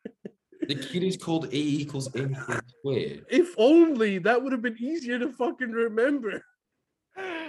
The 0.68 0.74
kid 0.76 1.03
is 1.03 1.16
called 1.16 1.53
E 1.53 1.81
equals 1.83 2.14
MC 2.14 2.38
squared. 2.68 3.26
if 3.29 3.55
only 3.59 4.18
that 4.18 4.40
would 4.40 4.53
have 4.53 4.62
been 4.62 4.76
easier 4.79 5.18
to 5.18 5.33
fucking 5.33 5.72
remember. 5.72 6.44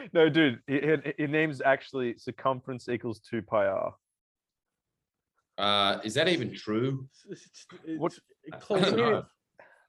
no, 0.14 0.30
dude, 0.30 0.60
it, 0.68 0.84
it, 1.06 1.16
it 1.18 1.30
name's 1.30 1.62
actually 1.62 2.18
circumference 2.18 2.90
equals 2.90 3.20
two 3.20 3.42
pi 3.42 3.66
r. 3.68 3.94
Uh, 5.58 6.00
is 6.04 6.14
that 6.16 6.28
even 6.28 6.54
true? 6.54 7.08
It's, 7.30 7.46
it's, 7.86 8.00
What- 8.00 8.14
it's 8.14 8.56
I 8.56 8.58
close 8.58 8.82
don't 8.92 9.00
enough. 9.00 9.26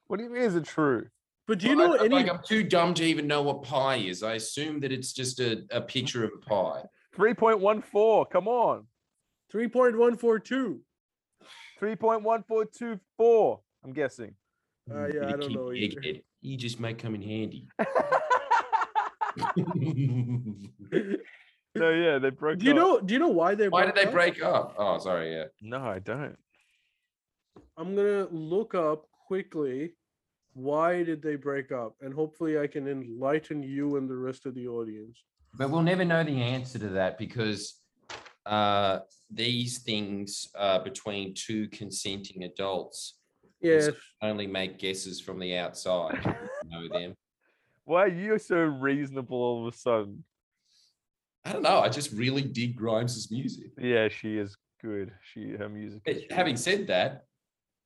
What 0.07 0.19
do 0.19 0.25
you 0.25 0.31
mean? 0.31 0.43
Is 0.43 0.57
it 0.57 0.65
true? 0.65 1.07
But 1.49 1.59
do 1.59 1.69
you 1.69 1.77
Well, 1.77 1.89
know 1.89 1.97
I- 1.99 2.05
any? 2.05 2.15
Like, 2.17 2.29
I'm 2.31 2.41
too 2.45 2.63
dumb 2.63 2.95
to 2.95 3.05
even 3.05 3.27
know 3.27 3.43
what 3.43 3.63
pi 3.63 3.97
is. 3.97 4.23
I 4.23 4.35
assume 4.35 4.81
that 4.81 4.93
it's 4.93 5.13
just 5.13 5.41
a, 5.41 5.65
a 5.71 5.81
picture 5.81 6.25
of 6.25 6.31
a 6.37 6.39
pie. 6.47 6.83
Three 7.15 7.35
point 7.35 7.61
one 7.61 7.81
four. 7.83 8.27
Come 8.27 8.49
on, 8.49 8.87
Three 9.51 9.69
point 9.69 9.99
one 9.99 10.17
four 10.17 10.39
two. 10.39 10.81
three 11.79 11.97
point 11.97 12.23
one 12.23 12.43
four 12.43 12.65
two 12.65 12.99
four. 13.17 13.61
I'm 13.85 13.93
guessing. 13.93 14.35
Uh, 14.91 15.07
yeah, 15.09 15.29
I 15.29 15.33
don't 15.33 15.53
know 15.53 15.73
either. 15.73 16.01
egghead. 16.01 16.23
You 16.41 16.57
just 16.57 16.81
might 16.81 16.99
come 16.99 17.15
in 17.15 17.23
handy. 17.23 17.67
no, 21.75 21.91
yeah, 21.91 22.19
they 22.19 22.31
broke. 22.31 22.59
Do 22.59 22.67
you 22.67 22.73
up. 22.73 22.77
know? 22.77 23.01
Do 23.01 23.15
you 23.15 23.21
know 23.21 23.29
why 23.29 23.55
they? 23.55 23.69
Why 23.69 23.87
did 23.87 23.95
they 23.95 24.07
up? 24.07 24.13
break 24.13 24.43
up? 24.43 24.75
Oh, 24.79 24.99
sorry. 24.99 25.33
Yeah. 25.35 25.45
No, 25.61 25.79
I 25.85 25.99
don't. 25.99 26.37
I'm 27.77 27.95
gonna 27.97 28.27
look 28.31 28.75
up 28.75 29.07
quickly. 29.27 29.95
Why 30.55 31.03
did 31.03 31.23
they 31.23 31.37
break 31.37 31.73
up? 31.73 31.97
And 32.03 32.13
hopefully, 32.13 32.59
I 32.59 32.67
can 32.67 32.87
enlighten 32.89 33.63
you 33.63 33.97
and 33.97 34.09
the 34.09 34.17
rest 34.17 34.45
of 34.47 34.55
the 34.55 34.69
audience. 34.69 35.19
But 35.55 35.71
we'll 35.71 35.83
never 35.83 36.05
know 36.05 36.25
the 36.25 36.41
answer 36.43 36.79
to 36.79 36.89
that 36.91 37.19
because 37.19 37.81
uh, 38.47 39.01
these 39.31 39.79
things 39.81 40.49
are 40.55 40.83
between 40.83 41.35
two 41.35 41.69
consenting 41.69 42.45
adults. 42.45 43.19
and 43.63 43.71
Yes. 43.71 43.91
only 44.23 44.47
make 44.47 44.79
guesses 44.79 45.21
from 45.21 45.39
the 45.39 45.57
outside. 45.57 46.19
Know 46.65 46.89
them. 46.89 47.15
Why 47.85 48.05
are 48.05 48.09
you 48.09 48.39
so 48.39 48.57
reasonable 48.57 49.37
all 49.37 49.67
of 49.67 49.75
a 49.75 49.77
sudden? 49.77 50.25
I 51.45 51.53
don't 51.53 51.63
know. 51.63 51.81
I 51.81 51.89
just 51.89 52.13
really 52.13 52.43
dig 52.43 52.77
Grimes's 52.79 53.31
music. 53.31 53.73
Yeah, 53.79 54.09
she 54.09 54.39
is 54.39 54.57
good. 54.81 55.13
She 55.33 55.51
her 55.51 55.69
music. 55.69 56.03
But 56.05 56.17
Is 56.17 56.23
really 56.23 56.35
having 56.35 56.57
said 56.57 56.87
that, 56.87 57.25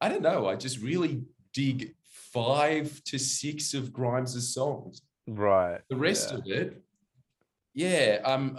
I 0.01 0.09
don't 0.09 0.23
know. 0.23 0.47
I 0.47 0.57
just 0.57 0.81
really 0.81 1.23
dig 1.55 1.95
five 2.05 3.03
to 3.05 3.19
six 3.19 3.73
of 3.73 3.93
Grimes's 3.93 4.53
songs. 4.53 5.01
right. 5.27 5.81
The 5.89 5.97
rest 5.97 6.33
yeah. 6.33 6.39
of 6.39 6.47
it, 6.47 6.83
yeah. 7.75 8.19
Um, 8.25 8.59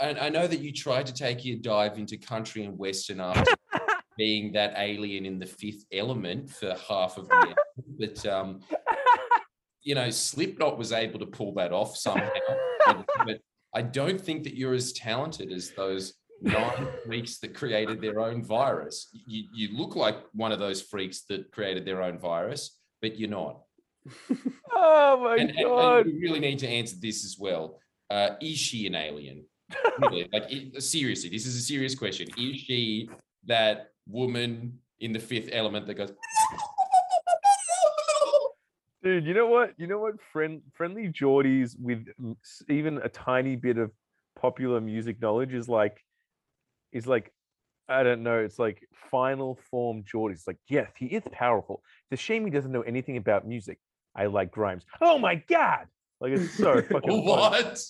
I, 0.00 0.14
I 0.14 0.28
know 0.28 0.46
that 0.46 0.60
you 0.60 0.72
tried 0.72 1.06
to 1.06 1.12
take 1.12 1.44
your 1.44 1.56
dive 1.56 1.98
into 1.98 2.16
country 2.16 2.64
and 2.64 2.78
western 2.78 3.20
after 3.20 3.52
being 4.16 4.52
that 4.52 4.74
alien 4.76 5.26
in 5.26 5.38
the 5.38 5.46
Fifth 5.46 5.84
Element 5.92 6.50
for 6.50 6.74
half 6.88 7.18
of 7.18 7.28
the, 7.28 7.54
but 7.98 8.26
um, 8.26 8.60
you 9.86 9.94
know, 9.94 10.10
Slipknot 10.10 10.76
was 10.76 10.90
able 10.92 11.20
to 11.20 11.26
pull 11.26 11.54
that 11.54 11.72
off 11.72 11.96
somehow. 11.96 12.28
but, 13.24 13.40
I 13.74 13.82
don't 13.82 14.18
think 14.20 14.44
that 14.44 14.56
you're 14.56 14.72
as 14.74 14.92
talented 14.94 15.52
as 15.52 15.70
those 15.76 16.14
nine 16.40 16.88
freaks 17.06 17.38
that 17.40 17.54
created 17.54 18.00
their 18.00 18.20
own 18.20 18.42
virus. 18.42 19.08
You, 19.12 19.44
you 19.54 19.76
look 19.76 19.96
like 19.96 20.16
one 20.32 20.50
of 20.50 20.58
those 20.58 20.80
freaks 20.82 21.22
that 21.28 21.52
created 21.52 21.84
their 21.84 22.02
own 22.02 22.18
virus, 22.18 22.78
but 23.00 23.18
you're 23.18 23.30
not. 23.30 23.60
Oh 24.78 25.18
my 25.22 25.36
and, 25.36 25.50
and- 25.50 25.58
and 25.58 25.68
god. 25.68 26.06
we 26.06 26.12
really 26.20 26.38
need 26.40 26.58
to 26.60 26.68
answer 26.68 26.96
this 27.00 27.24
as 27.24 27.36
well. 27.38 27.80
Uh, 28.10 28.30
is 28.42 28.58
she 28.58 28.86
an 28.86 28.94
alien? 28.94 29.44
Really, 29.98 30.28
like 30.32 30.44
i- 30.52 30.78
seriously, 30.78 31.30
this 31.30 31.46
is 31.46 31.56
a 31.56 31.60
serious 31.62 31.94
question. 31.94 32.28
Is 32.38 32.60
she 32.60 33.08
that 33.46 33.88
woman 34.06 34.78
in 35.00 35.12
the 35.12 35.18
fifth 35.18 35.48
element 35.52 35.86
that 35.86 35.94
goes? 35.94 36.12
Dude, 39.06 39.24
you 39.24 39.34
know 39.34 39.46
what? 39.46 39.72
You 39.76 39.86
know 39.86 40.00
what? 40.00 40.14
Friend, 40.32 40.60
friendly 40.74 41.06
Jordies 41.12 41.76
with 41.78 42.08
even 42.68 42.98
a 42.98 43.08
tiny 43.08 43.54
bit 43.54 43.78
of 43.78 43.92
popular 44.34 44.80
music 44.80 45.22
knowledge 45.22 45.54
is 45.54 45.68
like, 45.68 46.04
is 46.90 47.06
like, 47.06 47.32
I 47.88 48.02
don't 48.02 48.24
know. 48.24 48.40
It's 48.40 48.58
like 48.58 48.80
final 49.12 49.60
form 49.70 50.02
Jordies. 50.02 50.48
Like, 50.48 50.56
yes, 50.68 50.90
he 50.98 51.06
is 51.06 51.22
powerful. 51.30 51.84
It's 52.10 52.20
a 52.20 52.24
shame 52.24 52.44
he 52.44 52.50
doesn't 52.50 52.72
know 52.72 52.80
anything 52.80 53.16
about 53.16 53.46
music. 53.46 53.78
I 54.16 54.26
like 54.26 54.50
Grimes. 54.50 54.82
Oh 55.00 55.20
my 55.20 55.36
god! 55.36 55.86
Like 56.20 56.32
it's 56.32 56.54
so 56.54 56.82
fucking. 56.90 57.24
what? 57.24 57.80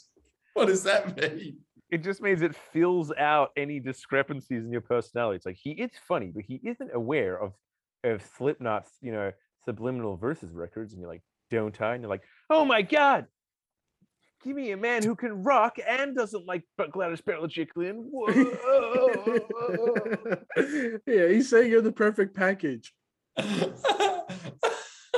What 0.52 0.66
does 0.66 0.82
that 0.82 1.16
mean? 1.16 1.56
It 1.90 2.04
just 2.04 2.20
means 2.20 2.42
it 2.42 2.54
fills 2.74 3.10
out 3.12 3.52
any 3.56 3.80
discrepancies 3.80 4.64
in 4.64 4.70
your 4.70 4.82
personality. 4.82 5.36
It's 5.36 5.46
like 5.46 5.56
he 5.56 5.70
is 5.70 5.92
funny, 6.06 6.30
but 6.34 6.44
he 6.46 6.60
isn't 6.62 6.90
aware 6.92 7.40
of 7.40 7.54
of 8.04 8.22
Slipknot's, 8.36 8.90
you 9.00 9.12
know, 9.12 9.32
subliminal 9.66 10.16
Verses 10.16 10.52
records. 10.52 10.92
And 10.92 11.00
you're 11.00 11.10
like, 11.10 11.22
don't 11.50 11.80
I? 11.80 11.94
And 11.94 12.02
you're 12.02 12.10
like, 12.10 12.24
oh 12.48 12.64
my 12.64 12.82
god, 12.82 13.26
give 14.42 14.56
me 14.56 14.70
a 14.72 14.76
man 14.76 15.02
who 15.02 15.14
can 15.14 15.42
rock 15.42 15.76
and 15.86 16.16
doesn't 16.16 16.46
like 16.46 16.62
but 16.78 16.90
Gladys 16.92 17.20
Berejiklian. 17.20 17.96
Whoa. 18.10 18.26
yeah, 21.06 21.28
he's 21.28 21.50
saying 21.50 21.70
you're 21.70 21.82
the 21.82 21.92
perfect 21.92 22.34
package. 22.34 22.92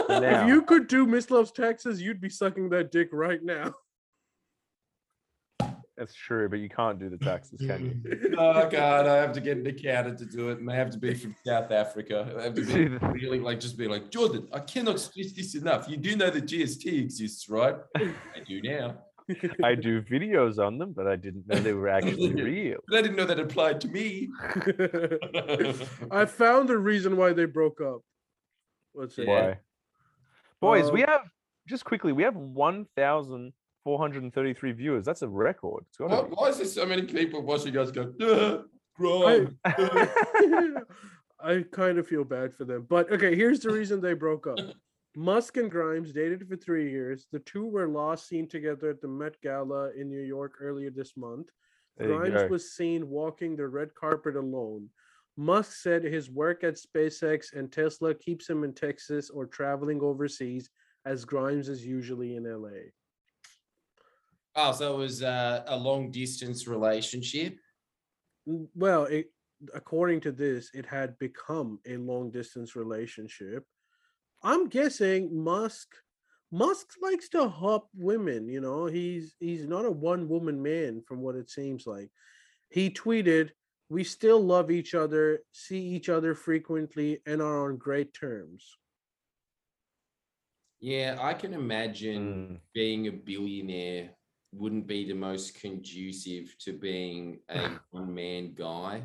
Now. 0.08 0.42
If 0.42 0.48
you 0.48 0.62
could 0.62 0.86
do 0.86 1.06
Miss 1.06 1.30
Loves 1.30 1.50
Texas, 1.50 2.00
you'd 2.00 2.20
be 2.20 2.30
sucking 2.30 2.70
that 2.70 2.90
dick 2.90 3.08
right 3.12 3.42
now. 3.42 3.74
That's 5.98 6.14
true, 6.14 6.48
but 6.48 6.60
you 6.60 6.68
can't 6.68 6.98
do 7.00 7.08
the 7.10 7.18
taxes, 7.18 7.60
can 7.66 8.02
you? 8.04 8.34
oh 8.38 8.68
god, 8.70 9.06
I 9.08 9.16
have 9.16 9.32
to 9.32 9.40
get 9.40 9.56
an 9.58 9.66
accountant 9.66 10.18
to 10.20 10.26
do 10.26 10.50
it, 10.50 10.58
and 10.58 10.68
they 10.68 10.74
have 10.76 10.90
to 10.90 10.98
be 10.98 11.12
from 11.12 11.34
South 11.44 11.72
Africa. 11.72 12.34
I 12.38 12.42
have 12.44 12.54
to 12.54 12.64
be 12.64 12.86
really 13.08 13.40
like 13.40 13.58
just 13.58 13.76
be 13.76 13.88
like 13.88 14.10
Jordan. 14.10 14.46
I 14.52 14.60
cannot 14.60 15.00
stress 15.00 15.32
this 15.32 15.56
enough. 15.56 15.88
You 15.88 15.96
do 15.96 16.14
know 16.14 16.30
that 16.30 16.46
GST 16.46 16.86
exists, 16.86 17.48
right? 17.48 17.74
I 17.96 18.12
do 18.46 18.62
now, 18.62 18.98
I 19.64 19.74
do 19.74 20.00
videos 20.02 20.58
on 20.64 20.78
them, 20.78 20.92
but 20.92 21.08
I 21.08 21.16
didn't 21.16 21.48
know 21.48 21.56
they 21.58 21.72
were 21.74 21.88
actually 21.88 22.32
real. 22.32 22.78
but 22.86 22.98
I 22.98 23.02
didn't 23.02 23.16
know 23.16 23.26
that 23.26 23.40
applied 23.40 23.80
to 23.80 23.88
me. 23.88 24.28
I 26.12 26.24
found 26.26 26.68
the 26.68 26.78
reason 26.78 27.16
why 27.16 27.32
they 27.32 27.44
broke 27.44 27.80
up. 27.80 28.02
Let's 28.94 29.16
see. 29.16 29.26
Why? 29.26 29.58
Boys, 30.60 30.90
we 30.90 31.02
Um, 31.04 31.10
have 31.10 31.20
just 31.68 31.84
quickly, 31.84 32.12
we 32.12 32.22
have 32.22 32.36
1,433 33.92 34.72
viewers. 34.72 35.04
That's 35.04 35.22
a 35.22 35.28
record. 35.28 35.84
It's 35.88 35.96
gotta 35.96 36.14
Why, 36.14 36.22
be. 36.22 36.28
why 36.34 36.48
is 36.48 36.56
there 36.58 36.66
so 36.66 36.86
many 36.86 37.02
people 37.02 37.42
watching 37.42 37.76
us 37.76 37.90
go? 37.90 38.04
"Duh, 38.06 38.62
crime? 38.96 39.58
I 41.40 41.64
kind 41.72 41.98
of 41.98 42.06
feel 42.06 42.24
bad 42.24 42.54
for 42.54 42.64
them. 42.64 42.86
But 42.88 43.10
okay, 43.12 43.34
here's 43.34 43.60
the 43.60 43.70
reason 43.70 44.00
they 44.00 44.14
broke 44.14 44.46
up. 44.46 44.58
Musk 45.16 45.56
and 45.56 45.70
Grimes 45.70 46.12
dated 46.12 46.46
for 46.48 46.56
three 46.56 46.90
years. 46.90 47.26
The 47.32 47.40
two 47.40 47.66
were 47.66 47.88
last 47.88 48.28
seen 48.28 48.46
together 48.48 48.90
at 48.90 49.00
the 49.00 49.08
Met 49.08 49.40
Gala 49.42 49.90
in 49.98 50.08
New 50.08 50.20
York 50.22 50.54
earlier 50.60 50.90
this 50.90 51.16
month. 51.16 51.48
There 51.96 52.08
Grimes 52.08 52.42
go. 52.42 52.48
was 52.48 52.72
seen 52.72 53.08
walking 53.08 53.56
the 53.56 53.66
red 53.66 53.94
carpet 53.94 54.36
alone. 54.36 54.88
Musk 55.36 55.72
said 55.72 56.02
his 56.04 56.30
work 56.30 56.62
at 56.64 56.74
SpaceX 56.74 57.52
and 57.52 57.70
Tesla 57.72 58.14
keeps 58.14 58.48
him 58.48 58.64
in 58.64 58.74
Texas 58.74 59.30
or 59.30 59.46
traveling 59.46 60.00
overseas, 60.02 60.68
as 61.04 61.24
Grimes 61.24 61.68
is 61.68 61.84
usually 61.86 62.36
in 62.36 62.44
LA. 62.44 62.90
Oh, 64.54 64.72
so 64.72 64.94
it 64.94 64.98
was 64.98 65.22
uh, 65.22 65.64
a 65.66 65.76
long 65.76 66.10
distance 66.10 66.66
relationship. 66.66 67.58
Well, 68.46 69.04
it, 69.04 69.32
according 69.74 70.20
to 70.22 70.32
this, 70.32 70.70
it 70.74 70.86
had 70.86 71.18
become 71.18 71.80
a 71.86 71.96
long 71.96 72.30
distance 72.30 72.74
relationship. 72.76 73.64
I'm 74.42 74.68
guessing 74.68 75.36
Musk 75.44 75.96
Musk 76.52 76.88
likes 77.02 77.28
to 77.30 77.48
hop 77.48 77.88
women, 77.94 78.48
you 78.48 78.60
know. 78.60 78.86
He's 78.86 79.36
he's 79.40 79.66
not 79.66 79.86
a 79.86 79.90
one 79.90 80.28
woman 80.28 80.62
man 80.62 81.02
from 81.02 81.20
what 81.22 81.36
it 81.36 81.50
seems 81.50 81.86
like. 81.86 82.10
He 82.70 82.90
tweeted, 82.90 83.52
"We 83.90 84.04
still 84.04 84.40
love 84.40 84.70
each 84.70 84.94
other, 84.94 85.44
see 85.52 85.80
each 85.82 86.08
other 86.10 86.34
frequently 86.34 87.22
and 87.26 87.42
are 87.42 87.68
on 87.70 87.78
great 87.78 88.14
terms." 88.14 88.78
Yeah, 90.80 91.18
I 91.20 91.34
can 91.34 91.54
imagine 91.54 92.44
Mm. 92.44 92.60
being 92.72 93.06
a 93.08 93.12
billionaire 93.12 94.16
wouldn't 94.52 94.86
be 94.86 95.06
the 95.06 95.14
most 95.14 95.60
conducive 95.60 96.56
to 96.58 96.72
being 96.72 97.40
a 97.48 97.70
one 97.90 98.14
man 98.14 98.54
guy. 98.54 99.02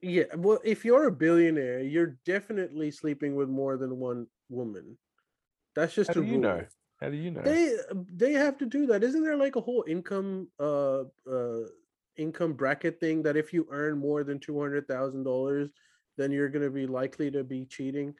Yeah, 0.00 0.24
well, 0.36 0.60
if 0.64 0.84
you're 0.84 1.06
a 1.06 1.12
billionaire, 1.12 1.80
you're 1.80 2.18
definitely 2.24 2.90
sleeping 2.90 3.36
with 3.36 3.48
more 3.48 3.76
than 3.76 3.98
one 3.98 4.26
woman. 4.48 4.98
That's 5.74 5.94
just 5.94 6.08
How 6.08 6.20
a 6.20 6.22
do 6.22 6.26
you 6.26 6.32
rule. 6.32 6.42
know? 6.42 6.64
How 7.00 7.10
do 7.10 7.16
you 7.16 7.30
know? 7.30 7.42
They 7.42 7.76
they 8.12 8.32
have 8.32 8.58
to 8.58 8.66
do 8.66 8.86
that. 8.86 9.04
Isn't 9.04 9.22
there 9.22 9.36
like 9.36 9.56
a 9.56 9.60
whole 9.60 9.84
income 9.86 10.48
uh 10.58 11.04
uh 11.30 11.66
income 12.16 12.54
bracket 12.54 12.98
thing 12.98 13.22
that 13.22 13.36
if 13.36 13.52
you 13.52 13.68
earn 13.70 13.98
more 13.98 14.24
than 14.24 14.40
two 14.40 14.60
hundred 14.60 14.88
thousand 14.88 15.22
dollars, 15.22 15.70
then 16.16 16.32
you're 16.32 16.48
gonna 16.48 16.70
be 16.70 16.86
likely 16.86 17.30
to 17.30 17.44
be 17.44 17.64
cheating? 17.66 18.14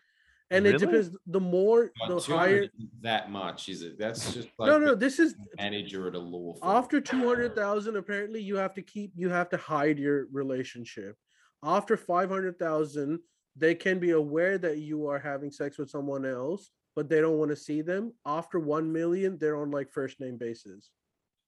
And 0.50 0.66
it 0.66 0.78
depends. 0.78 1.10
The 1.26 1.40
more 1.40 1.92
the 2.08 2.18
higher. 2.20 2.68
that 3.02 3.30
much, 3.30 3.68
is 3.68 3.82
it? 3.82 3.98
That's 3.98 4.32
just 4.32 4.48
like 4.58 4.68
No, 4.68 4.78
no. 4.78 4.94
This 4.94 5.18
is 5.18 5.34
manager 5.58 6.08
at 6.08 6.14
a 6.14 6.18
law 6.18 6.54
firm. 6.54 6.76
after 6.76 7.00
two 7.00 7.26
hundred 7.26 7.54
thousand. 7.54 7.96
Apparently, 7.96 8.40
you 8.40 8.56
have 8.56 8.74
to 8.74 8.82
keep. 8.82 9.12
You 9.14 9.28
have 9.28 9.50
to 9.50 9.58
hide 9.58 9.98
your 9.98 10.26
relationship. 10.32 11.16
After 11.62 11.96
five 11.96 12.30
hundred 12.30 12.58
thousand, 12.58 13.18
they 13.56 13.74
can 13.74 13.98
be 13.98 14.12
aware 14.12 14.56
that 14.58 14.78
you 14.78 15.06
are 15.08 15.18
having 15.18 15.50
sex 15.50 15.76
with 15.76 15.90
someone 15.90 16.24
else, 16.24 16.70
but 16.96 17.10
they 17.10 17.20
don't 17.20 17.38
want 17.38 17.50
to 17.50 17.56
see 17.56 17.82
them. 17.82 18.14
After 18.24 18.58
one 18.58 18.90
million, 18.90 19.36
they're 19.38 19.56
on 19.60 19.70
like 19.70 19.92
first 19.92 20.18
name 20.18 20.38
basis. 20.38 20.90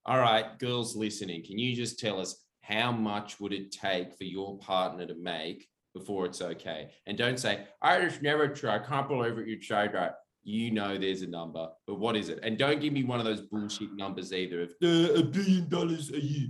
All 0.05 0.19
right, 0.19 0.59
girls 0.59 0.97
listening, 0.97 1.45
can 1.45 1.59
you 1.59 1.75
just 1.75 1.99
tell 1.99 2.21
us 2.21 2.45
how 2.63 2.93
much 2.93 3.41
would 3.41 3.53
it 3.53 3.73
take 3.73 4.17
for 4.17 4.25
your 4.25 4.59
partner 4.59 5.07
to 5.07 5.15
make 5.15 5.69
before 5.95 6.27
it's 6.27 6.43
okay? 6.43 6.91
And 7.07 7.19
don't 7.19 7.39
say, 7.39 7.67
I 7.83 8.01
just 8.01 8.23
never 8.23 8.49
try. 8.49 8.77
I 8.77 8.79
can't 8.79 9.09
believe 9.09 9.39
it. 9.39 9.49
You 9.49 9.61
tried 9.61 9.95
that. 9.95 10.17
You 10.43 10.71
know 10.71 10.97
there's 10.97 11.21
a 11.23 11.27
number, 11.27 11.69
but 11.87 11.99
what 11.99 12.17
is 12.17 12.31
it? 12.31 12.39
And 12.43 12.57
don't 12.57 12.81
give 12.81 12.95
me 12.95 13.05
one 13.05 13.19
of 13.19 13.27
those 13.27 13.43
bullshit 13.43 13.93
numbers 13.95 14.33
either 14.33 14.63
of 14.63 14.71
uh, 14.83 15.13
a 15.15 15.23
billion 15.23 15.69
dollars 15.69 16.11
a 16.11 16.21
year. 16.21 16.49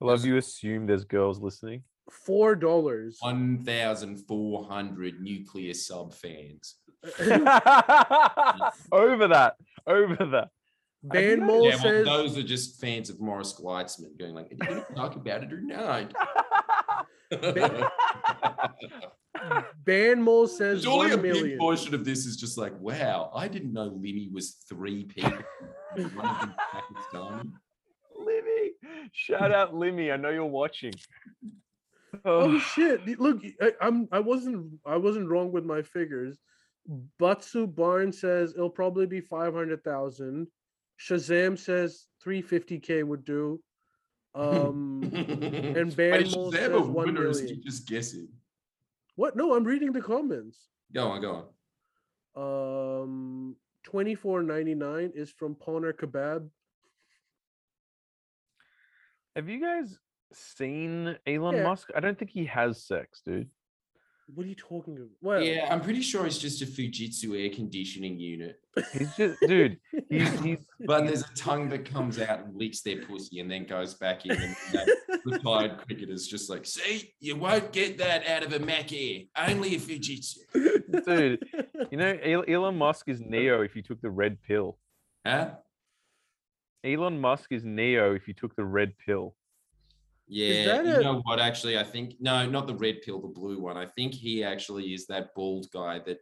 I 0.00 0.04
love 0.04 0.24
you 0.26 0.36
assume 0.36 0.86
there's 0.86 1.04
girls 1.04 1.40
listening. 1.40 1.84
Four 2.10 2.54
dollars. 2.54 3.16
1,400 3.20 5.20
nuclear 5.22 5.72
sub 5.72 6.12
fans. 6.12 6.76
over 8.92 9.28
that. 9.28 9.54
Over 9.86 10.26
that. 10.32 10.48
Ban 11.02 11.40
know- 11.40 11.46
Mole 11.46 11.68
yeah, 11.68 11.74
well, 11.74 11.82
says 11.82 12.06
those 12.06 12.38
are 12.38 12.42
just 12.42 12.80
fans 12.80 13.10
of 13.10 13.20
Morris 13.20 13.54
Gleitzman 13.58 14.18
going 14.18 14.34
like, 14.34 14.46
are 14.46 14.52
you 14.52 14.58
going 14.58 14.84
to 14.84 14.94
talk 14.94 15.16
about 15.16 15.42
it 15.42 15.52
or 15.52 15.60
not? 15.60 16.12
Ban 19.84 20.22
Mole 20.22 20.46
says 20.46 20.82
Surely 20.82 21.12
a 21.12 21.16
one 21.16 21.22
big 21.22 21.58
portion 21.58 21.94
of 21.94 22.04
this 22.04 22.26
is 22.26 22.36
just 22.36 22.58
like, 22.58 22.78
wow, 22.80 23.30
I 23.34 23.48
didn't 23.48 23.72
know 23.72 23.90
Limmy 23.90 24.30
was 24.32 24.56
three 24.68 25.04
people. 25.04 25.32
and 25.96 26.14
one 26.16 26.26
of 26.26 26.40
them 26.40 26.54
Pakistani." 26.72 27.52
Limmy. 28.20 28.68
Shout 29.12 29.52
out 29.52 29.74
Limmy. 29.74 30.12
I 30.12 30.16
know 30.16 30.30
you're 30.30 30.44
watching. 30.44 30.92
Oh 32.24 32.42
Oh, 32.54 32.58
shit! 32.58 33.18
Look, 33.18 33.42
I, 33.60 33.72
I'm 33.80 34.06
I 34.12 34.20
wasn't 34.20 34.72
I 34.84 34.96
wasn't 34.96 35.30
wrong 35.30 35.50
with 35.50 35.64
my 35.64 35.82
figures. 35.82 36.38
Butsu 37.20 37.72
Barn 37.74 38.12
says 38.12 38.52
it'll 38.54 38.68
probably 38.70 39.06
be 39.06 39.20
five 39.20 39.54
hundred 39.54 39.82
thousand. 39.82 40.46
Shazam 41.00 41.58
says 41.58 42.06
three 42.22 42.42
fifty 42.42 42.78
k 42.78 43.02
would 43.02 43.24
do. 43.24 43.60
Um, 44.34 45.02
and 45.14 45.94
Ban 45.94 46.10
Mole 46.30 46.50
Shazam 46.50 46.54
says 46.54 46.70
a 46.72 46.80
one 46.80 47.06
winner, 47.08 47.22
or 47.22 47.28
is 47.30 47.38
he 47.40 47.44
million. 47.46 47.62
just 47.62 47.86
guessing? 47.86 48.28
what? 49.16 49.36
No, 49.36 49.54
I'm 49.54 49.64
reading 49.64 49.92
the 49.92 50.00
comments. 50.00 50.58
Go 50.94 51.08
on, 51.08 51.20
go 51.20 51.46
on. 52.34 53.02
Um, 53.02 53.56
twenty 53.82 54.14
four 54.14 54.42
ninety 54.42 54.74
nine 54.74 55.12
is 55.14 55.30
from 55.30 55.54
Poner 55.54 55.92
Kebab. 55.92 56.48
have 59.36 59.48
you 59.48 59.60
guys 59.60 59.98
seen 60.32 61.16
Elon 61.26 61.56
Yeah. 61.56 61.62
Musk? 61.64 61.90
I 61.94 62.00
don't 62.00 62.18
think 62.18 62.30
he 62.30 62.46
has 62.46 62.82
sex, 62.82 63.20
dude. 63.24 63.50
What 64.34 64.46
are 64.46 64.48
you 64.48 64.54
talking 64.54 64.96
about? 64.96 65.08
Well, 65.20 65.42
Yeah, 65.42 65.68
I'm 65.70 65.80
pretty 65.80 66.00
sure 66.00 66.26
it's 66.26 66.38
just 66.38 66.62
a 66.62 66.66
Fujitsu 66.66 67.42
air 67.42 67.50
conditioning 67.54 68.18
unit. 68.18 68.60
He's 68.92 69.14
just, 69.16 69.40
dude. 69.40 69.78
He's 70.08 70.40
he's. 70.40 70.58
But 70.86 71.06
there's 71.06 71.22
a 71.22 71.34
tongue 71.34 71.68
that 71.70 71.84
comes 71.84 72.18
out 72.18 72.44
and 72.44 72.56
licks 72.56 72.80
their 72.80 73.02
pussy 73.02 73.40
and 73.40 73.50
then 73.50 73.66
goes 73.66 73.94
back 73.94 74.24
in. 74.24 74.32
And 74.32 74.56
that 74.72 74.88
retired 75.26 75.78
cricketers 75.78 76.26
just 76.26 76.48
like, 76.48 76.64
see, 76.64 77.12
you 77.20 77.36
won't 77.36 77.72
get 77.72 77.98
that 77.98 78.26
out 78.26 78.42
of 78.42 78.52
a 78.52 78.58
Mac 78.58 78.92
Air, 78.92 79.22
only 79.36 79.74
a 79.74 79.78
Fujitsu. 79.78 80.38
Dude, 81.04 81.44
You 81.90 81.98
know, 81.98 82.42
Elon 82.48 82.78
Musk 82.78 83.08
is 83.08 83.20
Neo 83.20 83.60
if 83.60 83.76
you 83.76 83.82
took 83.82 84.00
the 84.00 84.10
red 84.10 84.40
pill. 84.42 84.78
Huh? 85.26 85.50
Elon 86.84 87.20
Musk 87.20 87.52
is 87.52 87.64
Neo 87.64 88.14
if 88.14 88.26
you 88.26 88.34
took 88.34 88.56
the 88.56 88.64
red 88.64 88.94
pill. 89.04 89.34
Yeah, 90.34 90.80
you 90.80 91.00
know 91.02 91.20
what? 91.24 91.38
Actually, 91.40 91.78
I 91.78 91.84
think 91.84 92.14
no, 92.18 92.48
not 92.48 92.66
the 92.66 92.74
red 92.74 93.02
pill, 93.02 93.20
the 93.20 93.28
blue 93.28 93.60
one. 93.60 93.76
I 93.76 93.84
think 93.84 94.14
he 94.14 94.42
actually 94.42 94.94
is 94.94 95.06
that 95.08 95.34
bald 95.34 95.66
guy 95.74 95.98
that 96.06 96.20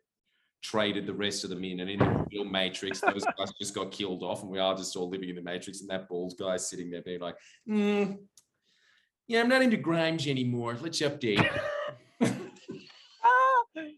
traded 0.62 1.06
the 1.06 1.14
rest 1.14 1.44
of 1.44 1.50
them 1.50 1.62
in, 1.62 1.78
and 1.78 1.88
in 1.88 2.00
the 2.00 2.26
real 2.32 2.44
Matrix, 2.44 3.00
those 3.00 3.24
guys 3.38 3.52
just 3.61 3.72
got 3.72 3.92
killed 3.92 4.24
off, 4.24 4.42
and 4.42 4.50
we 4.50 4.58
are 4.58 4.74
just 4.74 4.96
all 4.96 5.08
living 5.08 5.28
in 5.28 5.36
the 5.36 5.42
Matrix, 5.42 5.80
and 5.80 5.88
that 5.90 6.08
bald 6.08 6.34
guy 6.40 6.56
sitting 6.56 6.90
there 6.90 7.02
being 7.02 7.20
like, 7.20 7.36
"Hmm, 7.68 8.14
"Yeah, 9.28 9.42
I'm 9.42 9.48
not 9.48 9.62
into 9.62 9.76
Grimes 9.76 10.26
anymore. 10.26 10.76
Let's 10.80 11.00
update." 11.00 11.48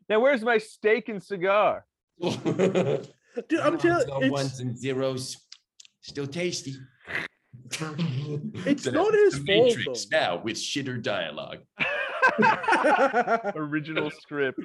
Now, 0.09 0.21
where's 0.21 0.43
my 0.43 0.59
steak 0.59 1.09
and 1.09 1.23
cigar? 1.23 1.87
Dude, 2.21 3.09
I'm 3.63 3.79
telling 3.79 4.23
you, 4.23 4.31
ones 4.31 4.61
and 4.61 4.77
zeros, 4.77 5.39
still 6.03 6.27
tasty. 6.27 6.75
It's 8.67 8.85
The- 8.85 8.93
not 8.93 9.13
his 9.15 9.35
the 9.45 9.47
fault, 9.55 9.77
Matrix 9.77 10.07
though. 10.07 10.19
now 10.19 10.43
with 10.43 10.57
shitter 10.57 11.03
dialogue. 11.03 11.61
Original 13.57 14.11
script. 14.11 14.61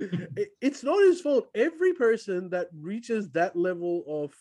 it- 0.00 0.50
it's 0.60 0.82
not 0.82 1.00
his 1.02 1.20
fault. 1.20 1.48
Every 1.54 1.92
person 1.94 2.50
that 2.50 2.68
reaches 2.78 3.30
that 3.30 3.56
level 3.56 4.04
of 4.06 4.34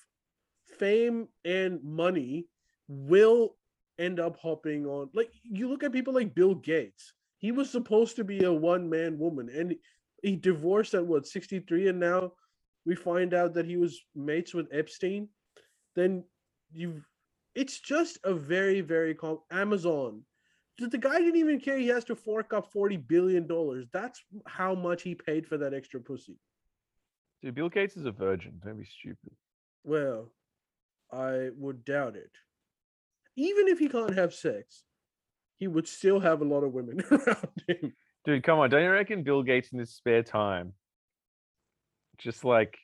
fame 0.79 1.27
and 1.45 1.83
money 1.83 2.47
will 2.87 3.55
end 3.99 4.19
up 4.19 4.37
hopping 4.37 4.85
on. 4.85 5.09
Like 5.13 5.31
you 5.43 5.67
look 5.69 5.83
at 5.83 5.91
people 5.93 6.13
like 6.13 6.35
Bill 6.35 6.55
Gates. 6.55 7.13
He 7.37 7.51
was 7.51 7.69
supposed 7.69 8.15
to 8.15 8.23
be 8.23 8.43
a 8.45 8.53
one 8.53 8.89
man 8.89 9.17
woman, 9.19 9.49
and 9.49 9.75
he 10.21 10.35
divorced 10.35 10.93
at 10.93 11.05
what 11.05 11.27
sixty 11.27 11.59
three, 11.59 11.89
and 11.89 11.99
now 11.99 12.31
we 12.85 12.95
find 12.95 13.33
out 13.33 13.53
that 13.53 13.65
he 13.65 13.77
was 13.77 14.01
mates 14.15 14.53
with 14.53 14.67
Epstein. 14.71 15.27
Then 15.95 16.23
you've 16.71 17.03
it's 17.55 17.79
just 17.79 18.17
a 18.23 18.33
very 18.33 18.81
very 18.81 19.15
com- 19.15 19.41
Amazon. 19.51 20.21
The 20.77 20.87
the 20.87 20.97
guy 20.97 21.19
didn't 21.19 21.37
even 21.39 21.59
care. 21.59 21.77
He 21.77 21.87
has 21.87 22.05
to 22.05 22.15
fork 22.15 22.53
up 22.53 22.71
forty 22.71 22.97
billion 22.97 23.47
dollars. 23.47 23.85
That's 23.91 24.21
how 24.47 24.75
much 24.75 25.03
he 25.03 25.15
paid 25.15 25.47
for 25.47 25.57
that 25.57 25.73
extra 25.73 25.99
pussy. 25.99 26.37
Dude, 27.41 27.55
Bill 27.55 27.69
Gates 27.69 27.97
is 27.97 28.05
a 28.05 28.11
virgin. 28.11 28.59
Don't 28.63 28.77
be 28.77 28.85
stupid. 28.85 29.31
Well, 29.83 30.31
I 31.11 31.49
would 31.57 31.83
doubt 31.83 32.15
it. 32.15 32.31
Even 33.35 33.67
if 33.67 33.79
he 33.79 33.89
can't 33.89 34.15
have 34.15 34.33
sex, 34.33 34.83
he 35.57 35.67
would 35.67 35.87
still 35.87 36.19
have 36.19 36.41
a 36.41 36.45
lot 36.45 36.63
of 36.63 36.71
women 36.71 37.03
around 37.11 37.63
him. 37.67 37.93
Dude, 38.25 38.43
come 38.43 38.59
on. 38.59 38.69
Don't 38.69 38.83
you 38.83 38.91
reckon 38.91 39.23
Bill 39.23 39.43
Gates 39.43 39.73
in 39.73 39.79
his 39.79 39.93
spare 39.93 40.23
time 40.23 40.73
just 42.17 42.43
like 42.43 42.77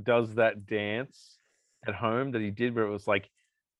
does 0.00 0.34
that 0.34 0.66
dance 0.66 1.38
at 1.86 1.94
home 1.94 2.32
that 2.32 2.42
he 2.42 2.50
did 2.50 2.74
where 2.74 2.86
it 2.86 2.90
was 2.90 3.06
like, 3.06 3.28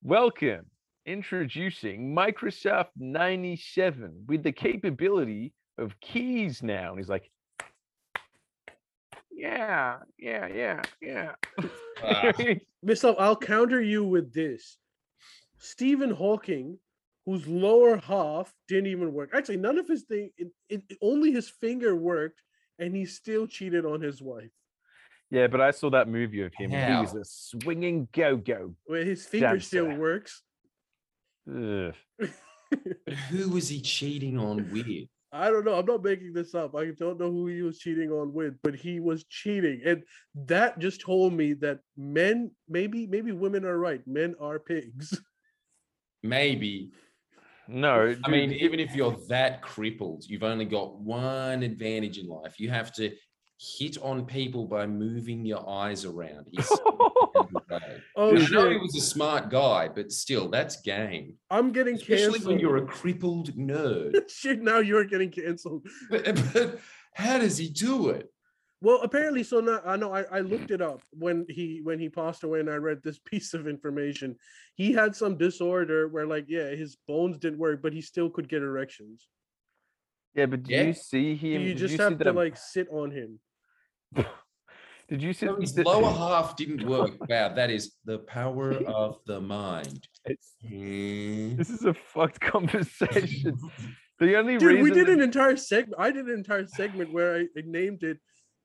welcome, 0.03 0.67
introducing 1.05 2.15
Microsoft 2.15 2.91
97 2.97 4.25
with 4.27 4.43
the 4.43 4.53
capability 4.53 5.53
of 5.79 5.99
keys 6.01 6.63
now. 6.63 6.91
And 6.91 6.99
he's 6.99 7.09
like, 7.09 7.31
yeah, 9.31 9.99
yeah, 10.19 10.47
yeah, 10.47 10.83
yeah. 11.01 11.33
Ah, 12.03 12.33
Mister, 12.83 13.15
I'll 13.19 13.37
counter 13.37 13.83
you 13.83 14.05
with 14.05 14.33
this. 14.33 14.79
Stephen 15.59 16.11
Hawking, 16.11 16.79
whose 17.27 17.47
lower 17.47 17.99
half 17.99 18.53
didn't 18.69 18.87
even 18.87 19.13
work. 19.13 19.31
Actually, 19.35 19.59
none 19.59 19.79
of 19.79 19.89
his 19.89 20.03
thing, 20.05 20.31
it, 20.39 20.49
it, 20.69 20.83
only 21.03 21.33
his 21.33 21.49
finger 21.49 21.95
worked, 21.95 22.41
and 22.79 22.95
he 22.95 23.05
still 23.05 23.47
cheated 23.47 23.85
on 23.85 24.01
his 24.01 24.23
wife. 24.23 24.51
Yeah, 25.31 25.47
but 25.47 25.61
I 25.61 25.71
saw 25.71 25.91
that 25.91 26.09
movie 26.09 26.43
of 26.43 26.53
him. 26.55 26.73
and 26.73 26.95
He 26.95 27.01
was 27.01 27.13
How? 27.13 27.19
a 27.19 27.25
swinging 27.25 28.09
go 28.13 28.37
go. 28.37 28.75
Where 28.87 29.05
his 29.05 29.27
finger 29.27 29.61
still 29.61 29.95
works. 29.97 30.43
but 31.47 31.95
who 33.31 33.49
was 33.51 33.69
he 33.69 33.81
cheating 33.81 34.39
on 34.39 34.71
with? 34.71 34.87
I 35.33 35.51
don't 35.51 35.65
know. 35.65 35.75
I'm 35.75 35.85
not 35.87 36.03
making 36.03 36.33
this 36.33 36.55
up. 36.55 36.75
I 36.75 36.87
don't 36.99 37.19
know 37.19 37.31
who 37.31 37.47
he 37.49 37.63
was 37.63 37.79
cheating 37.79 38.11
on 38.11 38.33
with, 38.33 38.55
but 38.63 38.75
he 38.75 39.01
was 39.01 39.25
cheating. 39.25 39.83
And 39.85 40.03
that 40.47 40.79
just 40.79 41.01
told 41.01 41.33
me 41.35 41.53
that 41.55 41.81
men, 41.97 42.53
maybe, 42.69 43.07
maybe 43.07 43.33
women 43.33 43.65
are 43.65 43.79
right. 43.79 44.01
Men 44.07 44.35
are 44.41 44.59
pigs. 44.59 45.19
Maybe. 46.23 46.91
No, 47.69 48.17
I 48.25 48.29
mean, 48.29 48.53
even 48.53 48.81
if 48.81 48.97
you're 48.97 49.17
that 49.29 49.63
crippled, 49.63 50.25
you've 50.27 50.43
only 50.43 50.65
got 50.65 50.99
one 50.99 51.63
advantage 51.63 52.19
in 52.19 52.27
life. 52.27 52.59
You 52.59 52.71
have 52.71 52.93
to 52.95 53.13
hit 53.59 53.97
on 54.03 54.27
people 54.27 54.67
by 54.67 54.87
moving 54.87 55.45
your 55.45 55.69
eyes 55.69 56.05
around. 56.05 56.47
He's 56.51 56.71
I 56.71 57.81
Oh 58.17 58.33
know 58.33 58.71
he 58.71 58.77
was 58.77 58.97
a 58.97 59.01
smart 59.01 59.51
guy, 59.51 59.89
but 59.89 60.13
still, 60.13 60.49
that's 60.49 60.81
game. 60.83 61.35
I'm 61.51 61.73
getting 61.73 61.95
Especially 61.95 62.25
canceled. 62.25 62.47
when 62.47 62.59
you're 62.59 62.77
a 62.79 62.87
crippled 62.87 63.57
nerd. 63.57 64.15
shit, 64.31 64.63
now 64.63 64.79
you're 64.79 65.05
getting 65.05 65.31
canceled. 65.31 65.87
but, 66.11 66.25
but 66.53 66.79
how 67.15 67.39
does 67.39 67.57
he 67.57 67.69
do 67.69 68.11
it? 68.11 68.31
Well, 68.83 69.01
apparently, 69.03 69.43
so 69.43 69.61
now 69.61 69.81
I 69.87 69.97
know 69.97 70.13
I, 70.13 70.25
I 70.25 70.41
looked 70.41 70.71
it 70.71 70.83
up 70.83 71.01
when 71.11 71.47
he 71.49 71.81
when 71.83 71.99
he 71.99 72.11
passed 72.11 72.45
away, 72.45 72.61
and 72.61 72.69
I 72.69 72.75
read 72.75 73.01
this 73.03 73.19
piece 73.19 73.55
of 73.55 73.67
information. 73.67 74.37
He 74.75 74.93
had 74.93 75.17
some 75.17 75.39
disorder 75.39 76.09
where, 76.09 76.27
like, 76.27 76.45
yeah, 76.47 76.69
his 76.69 76.99
bones 77.09 77.39
didn't 77.39 77.59
work, 77.59 77.81
but 77.81 77.95
he 77.95 78.03
still 78.03 78.29
could 78.29 78.51
get 78.51 78.63
erections. 78.63 79.29
Yeah, 80.37 80.47
but 80.47 80.63
do 80.63 80.73
Yeah. 80.73 80.83
you 80.83 80.93
see 80.93 81.37
So 81.37 81.41
him? 81.47 81.63
you 81.63 81.69
did 81.69 81.79
just 81.79 81.93
you 81.93 81.97
see 81.99 82.03
have 82.05 82.19
to 82.19 82.25
that- 82.25 82.35
like 82.35 82.57
sit 82.57 82.89
on 82.91 83.11
him. 83.11 83.41
Did 85.09 85.23
you 85.23 85.33
see 85.35 85.47
So 85.47 85.55
his 85.61 85.73
the- 85.73 85.85
lower 85.85 86.11
half 86.25 86.57
didn't 86.57 86.85
work. 86.85 87.13
Wow, 87.29 87.55
that 87.55 87.71
is 87.71 87.95
the 88.05 88.19
power 88.19 88.73
of 88.87 89.21
the 89.27 89.41
mind. 89.41 90.07
It's- 90.25 90.55
Hmm. 90.67 91.55
This 91.57 91.71
is 91.71 91.85
a 91.85 91.95
fucked 91.95 92.41
conversation. 92.53 93.57
The 94.19 94.37
only 94.37 94.59
Dude, 94.59 94.69
reason 94.69 94.83
we 94.83 94.91
did 94.91 95.07
that- 95.07 95.13
an 95.13 95.21
entire 95.23 95.57
segment. 95.57 95.95
I 96.01 96.11
did 96.11 96.27
an 96.27 96.35
entire 96.35 96.67
segment 96.67 97.13
where 97.13 97.37
I, 97.37 97.41
I 97.57 97.63
named 97.65 98.03
it 98.03 98.19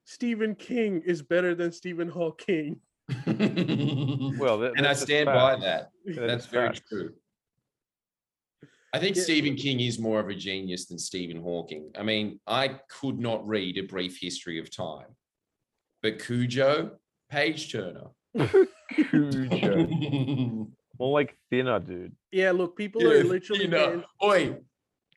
Stephen 0.06 0.56
King 0.56 1.04
is 1.06 1.22
better 1.22 1.54
than 1.54 1.72
Stephen 1.72 2.10
Hawking. 2.10 2.80
well, 3.28 4.58
that, 4.58 4.74
and 4.78 4.80
I 4.80 4.90
that's 4.90 5.00
just 5.02 5.04
stand 5.04 5.28
by 5.28 5.58
that. 5.60 5.90
That 6.06 6.26
That's 6.28 6.48
very 6.48 6.70
facts. 6.70 6.82
true. 6.90 7.14
I 8.94 9.00
think 9.00 9.16
Yeah. 9.16 9.24
Stephen 9.24 9.56
King 9.56 9.80
is 9.80 10.00
more 10.00 10.20
of 10.20 10.30
a 10.30 10.36
genius 10.36 10.86
than 10.86 11.00
Stephen 11.00 11.42
Hawking. 11.42 11.92
I 11.98 12.04
mean, 12.04 12.40
I 12.46 12.80
could 12.90 13.20
not 13.20 13.48
read 13.48 13.78
a 13.78 13.84
brief 13.84 14.20
history 14.20 14.60
of 14.60 14.70
time, 14.70 15.16
but 16.02 16.20
Cujo, 16.20 16.98
page 17.30 17.72
turner. 17.72 18.10
Cujo. 19.10 20.68
More 21.00 21.20
like 21.20 21.36
thinner, 21.50 21.80
dude. 21.80 22.16
Yeah, 22.32 22.52
look, 22.52 22.78
people 22.78 23.02
are 23.10 23.24
literally 23.24 23.64
you 23.64 23.68
know, 23.70 24.04
oi, 24.24 24.58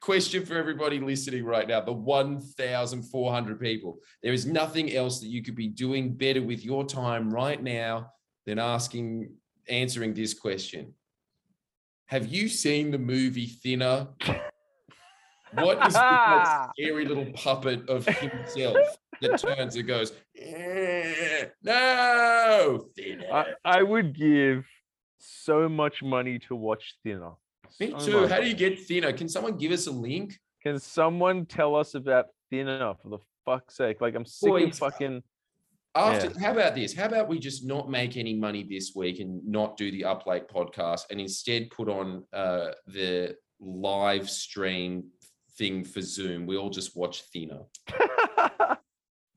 question 0.00 0.46
for 0.46 0.56
everybody 0.56 0.98
listening 1.00 1.44
right 1.44 1.66
now 1.68 1.80
the 1.80 1.92
1,400 1.92 3.60
people. 3.60 3.98
There 4.22 4.32
is 4.32 4.46
nothing 4.46 4.94
else 4.94 5.20
that 5.20 5.28
you 5.28 5.42
could 5.42 5.56
be 5.56 5.68
doing 5.68 6.14
better 6.14 6.42
with 6.42 6.64
your 6.64 6.84
time 6.86 7.28
right 7.28 7.62
now 7.62 8.12
than 8.46 8.58
asking, 8.58 9.32
answering 9.68 10.14
this 10.14 10.32
question. 10.32 10.94
Have 12.06 12.26
you 12.26 12.48
seen 12.48 12.90
the 12.90 12.98
movie 12.98 13.46
Thinner? 13.46 14.08
What 15.54 15.86
is 15.86 15.94
that 15.94 16.70
scary 16.78 17.04
little 17.06 17.26
puppet 17.32 17.88
of 17.88 18.06
himself 18.06 18.76
that 19.22 19.38
turns 19.38 19.76
and 19.76 19.86
goes, 19.86 20.12
"Eh, 20.36 21.46
no, 21.62 22.86
Thinner. 22.96 23.30
I, 23.32 23.44
I 23.64 23.82
would 23.82 24.14
give 24.16 24.66
so 25.18 25.68
much 25.68 26.02
money 26.02 26.38
to 26.40 26.54
watch 26.56 26.96
thinner. 27.02 27.32
Me 27.80 27.94
So 27.98 28.06
too. 28.06 28.20
much. 28.22 28.30
How 28.30 28.40
do 28.40 28.46
you 28.46 28.54
get 28.54 28.80
thinner? 28.80 29.12
Can 29.12 29.28
someone 29.28 29.56
give 29.56 29.72
us 29.72 29.86
a 29.86 29.90
link? 29.92 30.38
Can 30.62 30.78
someone 30.78 31.46
tell 31.46 31.74
us 31.76 31.94
about 31.94 32.26
thinner 32.50 32.94
for 33.02 33.08
the 33.10 33.18
fuck's 33.44 33.76
sake? 33.76 34.00
Like 34.00 34.14
I'm 34.14 34.26
sick 34.26 34.48
Boy, 34.50 34.64
of 34.64 34.76
fucking. 34.76 35.22
After, 35.96 36.38
how 36.40 36.52
about 36.52 36.74
this? 36.74 36.94
How 36.94 37.06
about 37.06 37.28
we 37.28 37.38
just 37.38 37.64
not 37.64 37.88
make 37.88 38.16
any 38.16 38.34
money 38.34 38.66
this 38.68 38.92
week 38.96 39.20
and 39.20 39.46
not 39.46 39.76
do 39.76 39.92
the 39.92 40.04
Up 40.04 40.26
Late 40.26 40.48
podcast 40.48 41.02
and 41.10 41.20
instead 41.20 41.70
put 41.70 41.88
on 41.88 42.24
uh, 42.32 42.70
the 42.88 43.36
live 43.60 44.28
stream 44.28 45.04
thing 45.56 45.84
for 45.84 46.00
Zoom? 46.00 46.46
We 46.46 46.56
all 46.56 46.70
just 46.70 46.96
watch 46.96 47.22
Thinner. 47.32 47.60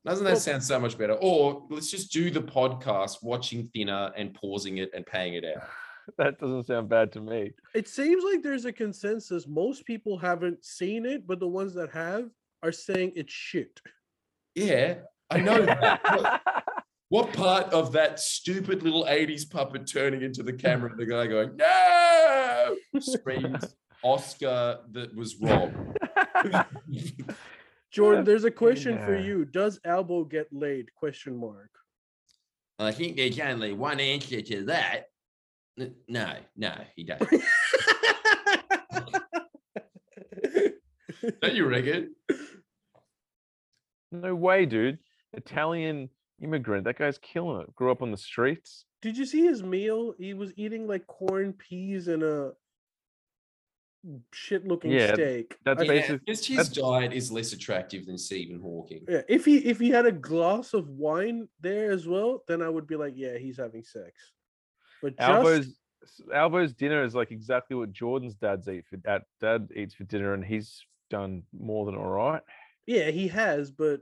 Doesn't 0.06 0.26
that 0.26 0.38
sound 0.38 0.64
so 0.64 0.80
much 0.80 0.98
better? 0.98 1.18
Or 1.20 1.68
let's 1.70 1.92
just 1.92 2.12
do 2.12 2.32
the 2.32 2.42
podcast, 2.42 3.22
watching 3.22 3.70
Thinner 3.74 4.12
and 4.16 4.34
pausing 4.34 4.78
it 4.78 4.90
and 4.96 5.06
paying 5.06 5.34
it 5.34 5.44
out. 5.44 5.64
that 6.18 6.40
doesn't 6.40 6.66
sound 6.66 6.88
bad 6.88 7.12
to 7.12 7.20
me. 7.20 7.52
it 7.76 7.90
seems 7.90 8.24
like 8.24 8.42
there's 8.42 8.64
a 8.64 8.72
consensus. 8.72 9.46
Most 9.48 9.86
people 9.86 10.18
haven't 10.18 10.64
seen 10.64 11.06
it, 11.06 11.28
but 11.28 11.42
the 11.42 11.48
ones 11.48 11.74
that 11.74 11.92
have 11.92 12.30
are 12.64 12.72
saying 12.72 13.12
it's 13.16 13.34
shit. 13.34 13.82
Yeah, 14.56 14.96
I 15.30 15.40
know 15.42 15.62
that. 15.66 16.02
What- 16.04 16.42
What 17.10 17.32
part 17.32 17.72
of 17.72 17.94
that 17.94 18.20
stupid 18.20 18.84
little 18.84 19.06
80s 19.06 19.50
puppet 19.50 19.88
turning 19.90 20.24
into 20.24 20.44
the 20.44 20.52
camera 20.52 20.90
and 20.92 21.00
the 21.00 21.06
guy 21.06 21.26
going, 21.26 21.56
no, 21.56 22.76
screams 23.00 23.64
Oscar 24.04 24.80
that 24.92 25.16
was 25.16 25.38
wrong? 25.40 25.96
Jordan, 27.92 28.26
there's 28.26 28.44
a 28.44 28.52
question 28.52 29.00
for 29.06 29.16
you. 29.18 29.46
Does 29.46 29.80
Albo 29.86 30.26
get 30.26 30.48
laid? 30.52 30.94
Question 30.96 31.38
mark. 31.40 31.70
I 32.78 32.92
think 32.92 33.16
there's 33.16 33.40
only 33.40 33.72
one 33.72 34.02
answer 34.02 34.42
to 34.42 34.66
that. 34.66 35.06
No, 36.10 36.34
no, 36.58 36.74
he 36.98 37.06
doesn't. 37.06 37.30
Don't 41.42 41.56
you 41.56 41.66
reckon? 41.68 42.16
no 44.12 44.36
way, 44.36 44.66
dude. 44.66 45.00
Italian 45.34 46.10
immigrant. 46.42 46.84
That 46.86 46.98
guy's 46.98 47.18
killing 47.18 47.62
it. 47.62 47.76
Grew 47.76 47.92
up 47.92 48.02
on 48.02 48.12
the 48.12 48.18
streets. 48.18 48.86
Did 49.02 49.18
you 49.18 49.26
see 49.26 49.44
his 49.46 49.62
meal? 49.64 50.14
He 50.18 50.34
was 50.34 50.52
eating 50.58 50.88
like 50.88 51.06
corn 51.08 51.54
peas 51.54 52.08
and 52.08 52.24
a 52.24 52.54
shit 54.34 54.66
looking 54.66 54.92
Yeah, 54.92 55.14
steak. 55.14 55.58
that's 55.66 55.82
Yeah, 55.84 55.88
basic- 55.88 56.26
just 56.26 56.46
his 56.48 56.70
diet 56.70 57.14
is 57.14 57.32
less 57.32 57.54
attractive 57.54 58.06
than 58.06 58.18
Stephen 58.18 58.60
Hawking. 58.62 59.06
yeah, 59.10 59.22
if 59.28 59.44
he 59.46 59.58
if 59.66 59.80
he 59.80 59.90
had 59.90 60.06
a 60.06 60.12
glass 60.12 60.74
of 60.74 60.88
wine 60.90 61.48
there 61.60 61.92
as 61.92 62.08
well, 62.08 62.44
then 62.48 62.62
I 62.62 62.70
would 62.70 62.88
be 62.88 62.96
like, 62.96 63.14
yeah, 63.16 63.38
he's 63.38 63.58
having 63.58 63.84
sex. 63.84 64.32
But 65.02 65.18
just 65.18 65.30
Albo's 65.30 65.78
Albo's 66.34 66.74
dinner 66.74 67.04
is 67.04 67.16
like 67.16 67.32
exactly 67.32 67.76
what 67.76 67.92
Jordan's 67.92 68.36
dad's 68.36 68.68
eat 68.70 68.86
for 68.90 68.98
dad 68.98 69.24
dad 69.42 69.70
eats 69.76 69.94
for 69.94 70.06
dinner, 70.06 70.34
and 70.34 70.44
he's 70.46 70.86
done 71.10 71.44
more 71.52 71.86
than 71.86 71.96
all 71.96 72.10
right. 72.10 72.42
yeah, 72.86 73.10
he 73.12 73.28
has, 73.28 73.72
but 73.72 74.02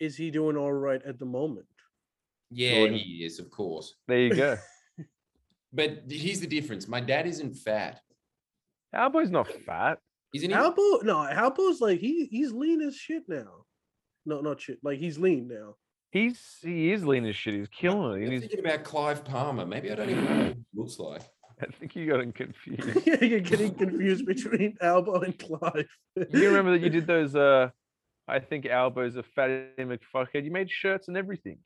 is 0.00 0.16
he 0.16 0.30
doing 0.30 0.56
all 0.56 0.72
right 0.72 1.02
at 1.04 1.18
the 1.18 1.24
moment? 1.24 1.66
Yeah, 2.50 2.74
Jordan. 2.76 2.98
he 2.98 3.24
is, 3.24 3.38
of 3.38 3.50
course. 3.50 3.94
There 4.08 4.18
you 4.20 4.34
go. 4.34 4.56
But 5.72 6.04
here's 6.08 6.40
the 6.40 6.46
difference. 6.46 6.88
My 6.88 7.00
dad 7.00 7.26
isn't 7.26 7.54
fat, 7.54 8.00
Albo's 8.94 9.30
not 9.30 9.46
fat. 9.66 9.98
Isn't 10.34 10.50
he? 10.50 10.56
Albo, 10.56 10.98
no, 11.02 11.26
Albo's 11.26 11.80
like 11.80 11.98
he 12.00 12.26
he's 12.30 12.52
lean 12.52 12.80
as 12.80 12.96
shit 12.96 13.24
now. 13.28 13.64
No, 14.24 14.40
not 14.40 14.60
shit. 14.60 14.78
Like 14.82 14.98
he's 14.98 15.18
lean 15.18 15.48
now. 15.48 15.74
He's 16.12 16.40
he 16.62 16.92
is 16.92 17.04
lean 17.04 17.26
as 17.26 17.36
shit. 17.36 17.54
He's 17.54 17.68
killing 17.68 18.12
it. 18.12 18.14
I'm 18.16 18.22
and 18.22 18.32
he's- 18.32 18.40
thinking 18.42 18.60
about 18.60 18.84
Clive 18.84 19.24
Palmer. 19.24 19.66
Maybe 19.66 19.90
I 19.90 19.96
don't 19.96 20.08
even 20.08 20.24
know 20.24 20.36
what 20.46 20.54
he 20.56 20.64
looks 20.74 20.98
like. 20.98 21.22
I 21.60 21.66
think 21.78 21.94
you 21.96 22.06
got 22.06 22.20
him 22.20 22.32
confused. 22.32 23.00
yeah, 23.06 23.22
you're 23.22 23.40
getting 23.40 23.74
confused 23.74 24.24
between 24.24 24.76
Albo 24.80 25.20
and 25.20 25.38
Clive. 25.38 25.86
You 26.16 26.46
remember 26.48 26.70
that 26.72 26.80
you 26.80 26.90
did 26.90 27.06
those 27.06 27.34
uh 27.34 27.68
I 28.28 28.40
think 28.40 28.66
Albo's 28.66 29.16
a 29.16 29.22
fatty 29.22 29.66
McFuckhead. 29.78 30.44
You 30.44 30.50
made 30.50 30.70
shirts 30.70 31.08
and 31.08 31.16
everything. 31.16 31.58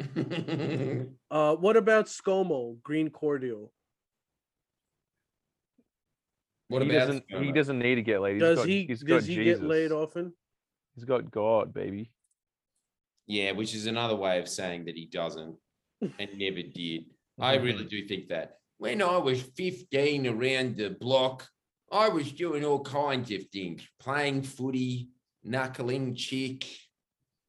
Uh, 1.30 1.54
what 1.54 1.76
about 1.76 2.06
ScoMo, 2.06 2.80
Green 2.82 3.08
Cordial? 3.10 3.72
what 6.70 6.82
he 6.82 6.88
about 6.88 7.06
doesn't 7.06 7.24
he 7.28 7.52
doesn't 7.52 7.78
need 7.78 7.96
to 7.96 8.02
get 8.02 8.20
laid. 8.20 8.34
He's 8.34 8.42
Does 8.42 8.58
got, 8.58 8.68
he 8.68 8.84
he's 8.86 9.00
does 9.00 9.08
got 9.08 9.22
he 9.24 9.34
Jesus. 9.34 9.60
get 9.60 9.68
laid 9.68 9.92
often? 9.92 10.32
He's 10.94 11.04
got 11.04 11.30
God, 11.30 11.74
baby. 11.74 12.10
Yeah, 13.26 13.52
which 13.52 13.74
is 13.74 13.86
another 13.86 14.16
way 14.16 14.38
of 14.38 14.48
saying 14.48 14.84
that 14.86 14.94
he 14.96 15.06
doesn't 15.06 15.56
and 16.00 16.28
never 16.36 16.62
did. 16.62 17.04
I 17.38 17.56
really 17.56 17.84
do 17.84 18.06
think 18.06 18.28
that 18.28 18.56
when 18.78 19.02
I 19.02 19.16
was 19.16 19.42
15 19.42 20.26
around 20.26 20.76
the 20.76 20.90
block, 20.90 21.48
I 21.92 22.08
was 22.08 22.32
doing 22.32 22.64
all 22.64 22.82
kinds 22.84 23.30
of 23.32 23.42
things, 23.52 23.82
playing 23.98 24.42
footy, 24.42 25.08
knuckling 25.42 26.14
chick, 26.14 26.64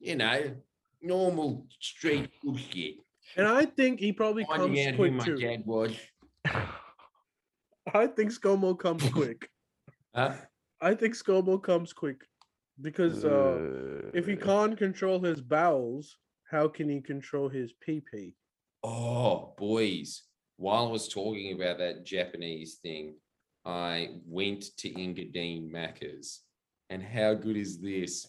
you 0.00 0.16
know, 0.16 0.54
normal 1.00 1.66
street 1.80 2.30
bullshit. 2.42 2.96
And 3.36 3.46
I 3.46 3.64
think 3.64 4.00
he 4.00 4.12
probably 4.12 4.44
comes 4.44 4.58
Finding 4.58 4.86
out 4.88 4.94
who 4.94 4.96
quick 4.96 5.12
my 5.14 5.24
too. 5.24 5.36
dad 5.36 5.62
was. 5.66 5.96
I 7.94 8.06
think 8.06 8.30
ScoMo 8.32 8.78
comes 8.78 9.08
quick. 9.12 9.48
Huh? 10.14 10.34
I 10.80 10.94
think 10.94 11.14
ScoMo 11.16 11.62
comes 11.62 11.92
quick 11.92 12.22
because 12.80 13.24
uh, 13.24 14.10
if 14.14 14.26
he 14.26 14.34
Uh, 14.34 14.44
can't 14.44 14.76
control 14.78 15.20
his 15.20 15.40
bowels, 15.40 16.16
how 16.50 16.68
can 16.68 16.88
he 16.88 17.00
control 17.00 17.48
his 17.48 17.72
pee 17.80 18.02
pee? 18.12 18.34
Oh, 18.82 19.54
boys. 19.56 20.22
While 20.56 20.88
I 20.88 20.90
was 20.90 21.08
talking 21.08 21.54
about 21.54 21.78
that 21.78 22.04
Japanese 22.04 22.76
thing, 22.76 23.14
I 23.64 24.16
went 24.26 24.64
to 24.78 24.90
Engadine 24.90 25.70
Macca's. 25.70 26.41
And 26.92 27.02
how 27.02 27.32
good 27.32 27.56
is 27.56 27.80
this? 27.80 28.28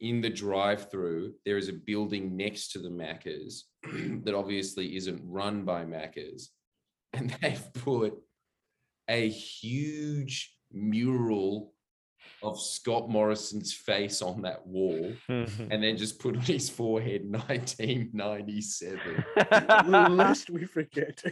In 0.00 0.20
the 0.20 0.28
drive 0.28 0.90
through, 0.90 1.34
there 1.46 1.56
is 1.56 1.68
a 1.68 1.72
building 1.72 2.36
next 2.36 2.72
to 2.72 2.80
the 2.80 2.88
Macca's 2.88 3.66
that 4.24 4.34
obviously 4.34 4.96
isn't 4.96 5.22
run 5.24 5.64
by 5.64 5.84
Macca's. 5.84 6.50
And 7.12 7.30
they've 7.40 7.72
put 7.74 8.14
a 9.08 9.28
huge 9.28 10.52
mural 10.72 11.74
of 12.42 12.60
Scott 12.60 13.08
Morrison's 13.08 13.72
face 13.72 14.20
on 14.20 14.42
that 14.42 14.66
wall 14.66 15.12
and 15.28 15.48
then 15.70 15.96
just 15.96 16.18
put 16.18 16.36
on 16.36 16.42
his 16.42 16.68
forehead 16.68 17.22
1997. 17.30 19.24
Lest 20.16 20.50
we 20.56 20.64
forget. 20.64 21.22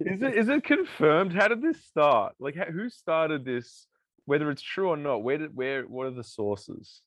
is 0.00 0.22
it 0.22 0.34
is 0.34 0.48
it 0.48 0.64
confirmed? 0.64 1.34
How 1.34 1.48
did 1.48 1.60
this 1.60 1.84
start? 1.84 2.34
Like, 2.40 2.54
who 2.54 2.88
started 2.88 3.44
this? 3.44 3.86
Whether 4.28 4.50
it's 4.50 4.60
true 4.60 4.90
or 4.90 4.96
not, 4.98 5.22
where 5.22 5.38
did 5.38 5.56
where? 5.56 5.84
What 5.84 6.06
are 6.06 6.10
the 6.10 6.22
sources? 6.22 7.00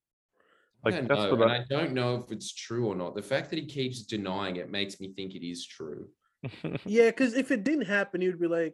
Like 0.83 0.95
I 0.95 0.97
don't 0.97 1.07
that's 1.07 1.21
know, 1.21 1.35
what 1.35 1.41
and 1.43 1.51
I. 1.51 1.55
I 1.57 1.65
don't 1.69 1.93
know 1.93 2.15
if 2.15 2.31
it's 2.31 2.51
true 2.51 2.87
or 2.87 2.95
not. 2.95 3.13
The 3.13 3.21
fact 3.21 3.51
that 3.51 3.59
he 3.59 3.65
keeps 3.67 4.01
denying 4.01 4.55
it 4.55 4.71
makes 4.71 4.99
me 4.99 5.13
think 5.13 5.35
it 5.35 5.47
is 5.47 5.63
true. 5.63 6.09
yeah, 6.85 7.11
because 7.11 7.35
if 7.35 7.51
it 7.51 7.63
didn't 7.63 7.85
happen, 7.85 8.21
you'd 8.21 8.39
be 8.39 8.47
like, 8.47 8.73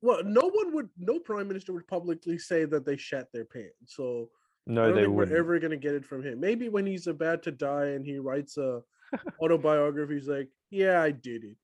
well, 0.00 0.22
no 0.24 0.42
one 0.42 0.72
would, 0.74 0.90
no 0.96 1.18
prime 1.18 1.48
minister 1.48 1.72
would 1.72 1.88
publicly 1.88 2.38
say 2.38 2.64
that 2.66 2.86
they 2.86 2.96
shat 2.96 3.26
their 3.32 3.44
pants. 3.44 3.96
So 3.96 4.30
I 4.68 4.72
no, 4.72 4.86
don't 4.86 4.94
they 4.94 5.02
think 5.02 5.16
wouldn't. 5.16 5.32
we're 5.32 5.40
ever 5.40 5.58
gonna 5.58 5.76
get 5.76 5.94
it 5.94 6.04
from 6.04 6.22
him. 6.22 6.38
Maybe 6.38 6.68
when 6.68 6.86
he's 6.86 7.08
about 7.08 7.42
to 7.42 7.50
die 7.50 7.86
and 7.86 8.06
he 8.06 8.18
writes 8.18 8.58
a 8.58 8.80
autobiography, 9.42 10.14
he's 10.14 10.28
like, 10.28 10.50
"Yeah, 10.70 11.02
I 11.02 11.10
did 11.10 11.42
it." 11.42 11.56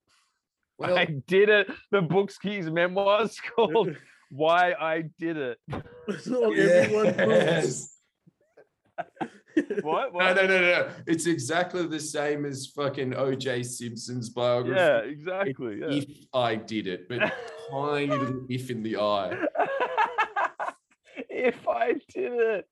Well, 0.79 0.99
I 0.99 1.05
did 1.05 1.49
it. 1.49 1.69
The 1.93 2.03
book's 2.03 2.39
keys 2.39 2.69
memoirs 2.69 3.41
called 3.55 3.97
"Why 4.31 4.72
I 4.72 5.05
Did 5.18 5.37
It." 5.37 5.59
so 6.22 6.53
everyone 6.53 7.07
yes. 7.16 7.97
What? 8.97 9.05
No, 9.59 10.09
what? 10.12 10.37
no, 10.37 10.47
no, 10.47 10.61
no. 10.61 10.91
It's 11.09 11.26
exactly 11.26 11.85
the 11.87 11.99
same 11.99 12.45
as 12.45 12.66
fucking 12.66 13.11
OJ 13.11 13.64
Simpson's 13.66 14.29
biography. 14.29 14.79
Yeah, 14.79 14.99
exactly. 14.99 15.81
Yeah. 15.81 15.87
If 15.89 16.05
I 16.33 16.55
did 16.55 16.87
it, 16.87 17.09
but 17.09 17.33
tiny 17.70 18.07
little 18.07 18.47
if 18.49 18.70
in 18.70 18.85
the 18.85 18.99
eye. 18.99 19.37
if 21.29 21.66
I 21.66 21.95
did 22.14 22.33
it. 22.33 22.68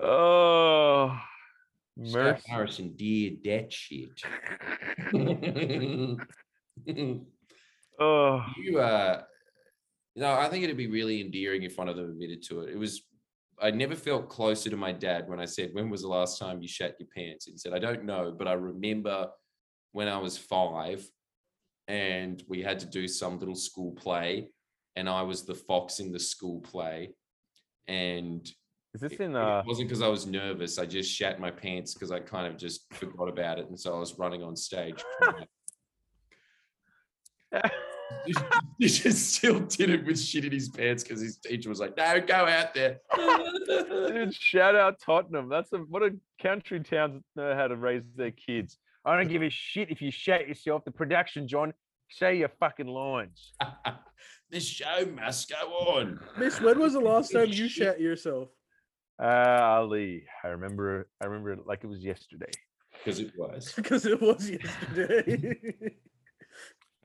Oh, 0.00 1.18
Scott 2.04 2.14
mercy. 2.14 2.52
Morrison 2.52 2.94
did 2.96 3.42
that 3.44 3.72
shit. 3.72 4.22
Oh, 8.00 8.44
you 8.56 8.78
uh 8.78 9.22
no 10.18 10.34
i 10.34 10.48
think 10.48 10.64
it'd 10.64 10.76
be 10.76 10.86
really 10.86 11.20
endearing 11.20 11.62
if 11.62 11.78
one 11.78 11.88
of 11.88 11.96
them 11.96 12.10
admitted 12.10 12.42
to 12.42 12.60
it 12.60 12.70
it 12.70 12.78
was 12.78 13.02
i 13.60 13.70
never 13.70 13.94
felt 13.94 14.28
closer 14.28 14.68
to 14.68 14.76
my 14.76 14.92
dad 14.92 15.28
when 15.28 15.40
i 15.40 15.44
said 15.44 15.70
when 15.72 15.90
was 15.90 16.02
the 16.02 16.08
last 16.08 16.38
time 16.38 16.60
you 16.60 16.68
shat 16.68 16.96
your 16.98 17.08
pants 17.14 17.46
and 17.46 17.54
he 17.54 17.58
said 17.58 17.72
i 17.72 17.78
don't 17.78 18.04
know 18.04 18.34
but 18.36 18.48
i 18.48 18.52
remember 18.52 19.28
when 19.92 20.08
i 20.08 20.18
was 20.18 20.36
five 20.36 21.06
and 21.86 22.42
we 22.48 22.62
had 22.62 22.78
to 22.78 22.86
do 22.86 23.08
some 23.08 23.38
little 23.38 23.54
school 23.54 23.92
play 23.92 24.48
and 24.96 25.08
i 25.08 25.22
was 25.22 25.44
the 25.44 25.54
fox 25.54 26.00
in 26.00 26.12
the 26.12 26.18
school 26.18 26.60
play 26.60 27.10
and 27.86 28.52
is 28.94 29.00
this 29.00 29.12
it, 29.12 29.20
in 29.20 29.36
it 29.36 29.36
uh? 29.36 29.62
wasn't 29.66 29.88
because 29.88 30.02
i 30.02 30.08
was 30.08 30.26
nervous 30.26 30.78
i 30.78 30.84
just 30.84 31.10
shat 31.10 31.40
my 31.40 31.50
pants 31.50 31.94
because 31.94 32.10
i 32.10 32.18
kind 32.18 32.46
of 32.46 32.58
just 32.58 32.92
forgot 32.94 33.28
about 33.28 33.58
it 33.58 33.68
and 33.68 33.78
so 33.78 33.94
i 33.94 33.98
was 33.98 34.18
running 34.18 34.42
on 34.42 34.56
stage. 34.56 35.02
he 38.78 38.86
just 38.86 39.34
still 39.36 39.60
did 39.60 39.90
it 39.90 40.04
with 40.04 40.20
shit 40.20 40.44
in 40.44 40.52
his 40.52 40.68
pants 40.68 41.02
because 41.02 41.20
his 41.20 41.38
teacher 41.38 41.68
was 41.68 41.80
like, 41.80 41.96
"No, 41.96 42.20
go 42.20 42.34
out 42.34 42.74
there." 42.74 43.00
Dude, 43.18 44.34
shout 44.34 44.74
out 44.74 45.00
Tottenham. 45.00 45.48
That's 45.48 45.72
a 45.72 45.78
what 45.78 46.02
a 46.02 46.10
country 46.40 46.80
towns 46.80 47.22
know 47.36 47.54
how 47.54 47.68
to 47.68 47.76
raise 47.76 48.02
their 48.16 48.30
kids. 48.30 48.78
I 49.04 49.16
don't 49.16 49.28
give 49.28 49.42
a 49.42 49.50
shit 49.50 49.90
if 49.90 50.02
you 50.02 50.10
shat 50.10 50.48
yourself. 50.48 50.84
The 50.84 50.90
production, 50.90 51.48
John, 51.48 51.72
say 52.10 52.38
your 52.38 52.50
fucking 52.60 52.86
lines. 52.86 53.52
this 54.50 54.66
show 54.66 55.06
must 55.14 55.50
go 55.50 55.56
on. 55.56 56.20
Miss, 56.36 56.60
when 56.60 56.78
was 56.78 56.92
the 56.92 57.00
last 57.00 57.32
time 57.32 57.48
you 57.48 57.68
shat 57.68 58.00
yourself? 58.00 58.48
Uh, 59.20 59.26
Ali, 59.26 60.24
I 60.44 60.48
remember. 60.48 61.08
I 61.20 61.26
remember 61.26 61.52
it 61.52 61.66
like 61.66 61.84
it 61.84 61.88
was 61.88 62.04
yesterday. 62.04 62.50
Because 62.92 63.20
it 63.20 63.32
was. 63.36 63.72
Because 63.74 64.06
it 64.06 64.20
was 64.20 64.50
yesterday. 64.50 65.96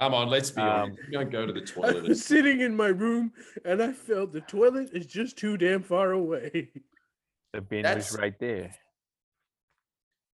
Come 0.03 0.13
on, 0.15 0.27
let's 0.29 0.51
be 0.51 0.61
honest. 0.61 0.99
Um, 0.99 1.05
You 1.07 1.13
don't 1.17 1.31
go 1.31 1.45
to 1.45 1.53
the 1.53 1.61
I 1.61 1.63
toilet. 1.63 2.03
was 2.03 2.25
sitting 2.25 2.59
in 2.59 2.75
my 2.75 2.87
room 2.87 3.31
and 3.63 3.81
I 3.81 3.93
felt 3.93 4.33
the 4.33 4.41
toilet 4.41 4.89
is 4.91 5.05
just 5.05 5.37
too 5.37 5.55
damn 5.55 5.81
far 5.81 6.11
away. 6.11 6.71
The 7.53 7.61
bin 7.61 7.83
That's- 7.83 8.11
was 8.11 8.19
right 8.19 8.37
there. 8.37 8.75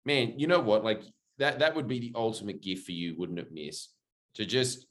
Man, 0.05 0.35
you 0.39 0.47
know 0.47 0.61
what? 0.61 0.85
Like 0.85 1.01
that 1.39 1.59
that 1.59 1.75
would 1.75 1.85
be 1.87 1.99
the 1.99 2.13
ultimate 2.15 2.61
gift 2.61 2.85
for 2.85 2.93
you, 2.93 3.15
wouldn't 3.17 3.39
it, 3.39 3.51
Miss? 3.51 3.89
To 4.35 4.45
just 4.45 4.85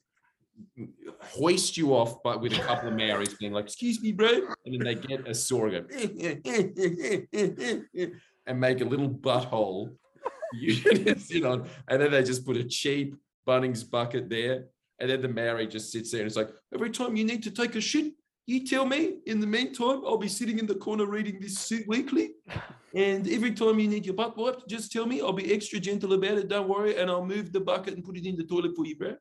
hoist 1.21 1.75
you 1.75 1.95
off 1.95 2.21
but 2.23 2.39
with 2.41 2.53
a 2.53 2.59
couple 2.61 2.89
of 2.89 2.95
Maoris 2.95 3.33
being 3.33 3.53
like, 3.53 3.65
excuse 3.65 3.99
me, 3.99 4.11
bro. 4.11 4.27
And 4.65 4.73
then 4.75 4.79
they 4.83 4.93
get 4.93 5.27
a 5.27 5.33
saw 5.33 5.65
and 5.65 5.89
go 5.89 5.95
and 8.47 8.59
make 8.59 8.81
a 8.81 8.85
little 8.85 9.09
butthole 9.09 9.95
you 10.53 10.75
can 10.81 11.17
sit 11.17 11.43
on. 11.45 11.67
And 11.87 11.99
then 11.99 12.11
they 12.11 12.21
just 12.23 12.45
put 12.45 12.57
a 12.57 12.63
cheap 12.63 13.15
Bunnings 13.47 13.89
bucket 13.89 14.29
there. 14.29 14.65
And 14.99 15.09
then 15.09 15.21
the 15.21 15.29
Maori 15.29 15.67
just 15.67 15.91
sits 15.91 16.11
there 16.11 16.21
and 16.21 16.27
it's 16.27 16.35
like, 16.35 16.49
every 16.73 16.89
time 16.89 17.15
you 17.15 17.23
need 17.23 17.43
to 17.43 17.51
take 17.51 17.75
a 17.75 17.81
shit, 17.81 18.13
you 18.47 18.65
tell 18.65 18.85
me. 18.85 19.17
In 19.25 19.39
the 19.39 19.47
meantime, 19.47 20.01
I'll 20.05 20.17
be 20.17 20.27
sitting 20.27 20.57
in 20.57 20.65
the 20.65 20.75
corner 20.75 21.05
reading 21.05 21.39
this 21.39 21.59
suit 21.59 21.87
weekly. 21.87 22.31
And 22.95 23.29
every 23.29 23.51
time 23.51 23.79
you 23.79 23.87
need 23.87 24.05
your 24.05 24.15
butt 24.15 24.37
wiped, 24.37 24.67
just 24.67 24.91
tell 24.91 25.05
me. 25.05 25.21
I'll 25.21 25.33
be 25.33 25.53
extra 25.53 25.77
gentle 25.77 26.13
about 26.13 26.37
it. 26.37 26.47
Don't 26.47 26.69
worry. 26.69 26.97
And 26.97 27.11
I'll 27.11 27.23
move 27.23 27.51
the 27.51 27.59
bucket 27.59 27.93
and 27.93 28.03
put 28.03 28.17
it 28.17 28.25
in 28.25 28.37
the 28.37 28.45
toilet 28.45 28.71
for 28.75 28.85
you, 28.85 28.95
bro. 28.95 29.15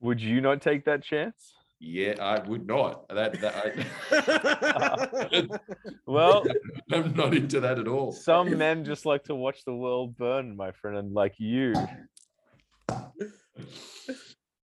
Would 0.00 0.22
you 0.22 0.40
not 0.40 0.62
take 0.62 0.84
that 0.84 1.02
chance? 1.02 1.52
Yeah, 1.80 2.14
I 2.20 2.38
would 2.48 2.66
not. 2.66 3.08
That, 3.08 3.40
that 3.40 5.60
Well, 6.06 6.46
I, 6.90 6.96
I'm 6.96 7.14
not 7.14 7.34
into 7.34 7.60
that 7.60 7.78
at 7.78 7.88
all. 7.88 8.12
some 8.12 8.56
men 8.56 8.84
just 8.84 9.04
like 9.04 9.24
to 9.24 9.34
watch 9.34 9.64
the 9.66 9.74
world 9.74 10.16
burn, 10.16 10.56
my 10.56 10.72
friend, 10.72 10.96
and 10.96 11.12
like 11.12 11.34
you. 11.38 11.74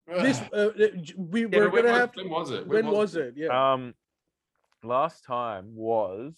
This 0.07 0.39
uh, 0.53 0.69
j- 1.01 1.13
we 1.17 1.41
Yeah, 1.41 1.47
we're 1.51 1.63
but 1.69 1.73
when 1.73 1.83
gonna 1.83 1.91
was- 1.93 1.99
have. 1.99 2.11
When 2.15 2.29
was 2.29 2.51
it? 2.51 2.67
When 2.67 2.87
was 2.87 3.15
it? 3.15 3.33
Yeah. 3.35 3.73
Um, 3.73 3.93
last 4.83 5.23
time 5.25 5.73
was 5.75 6.33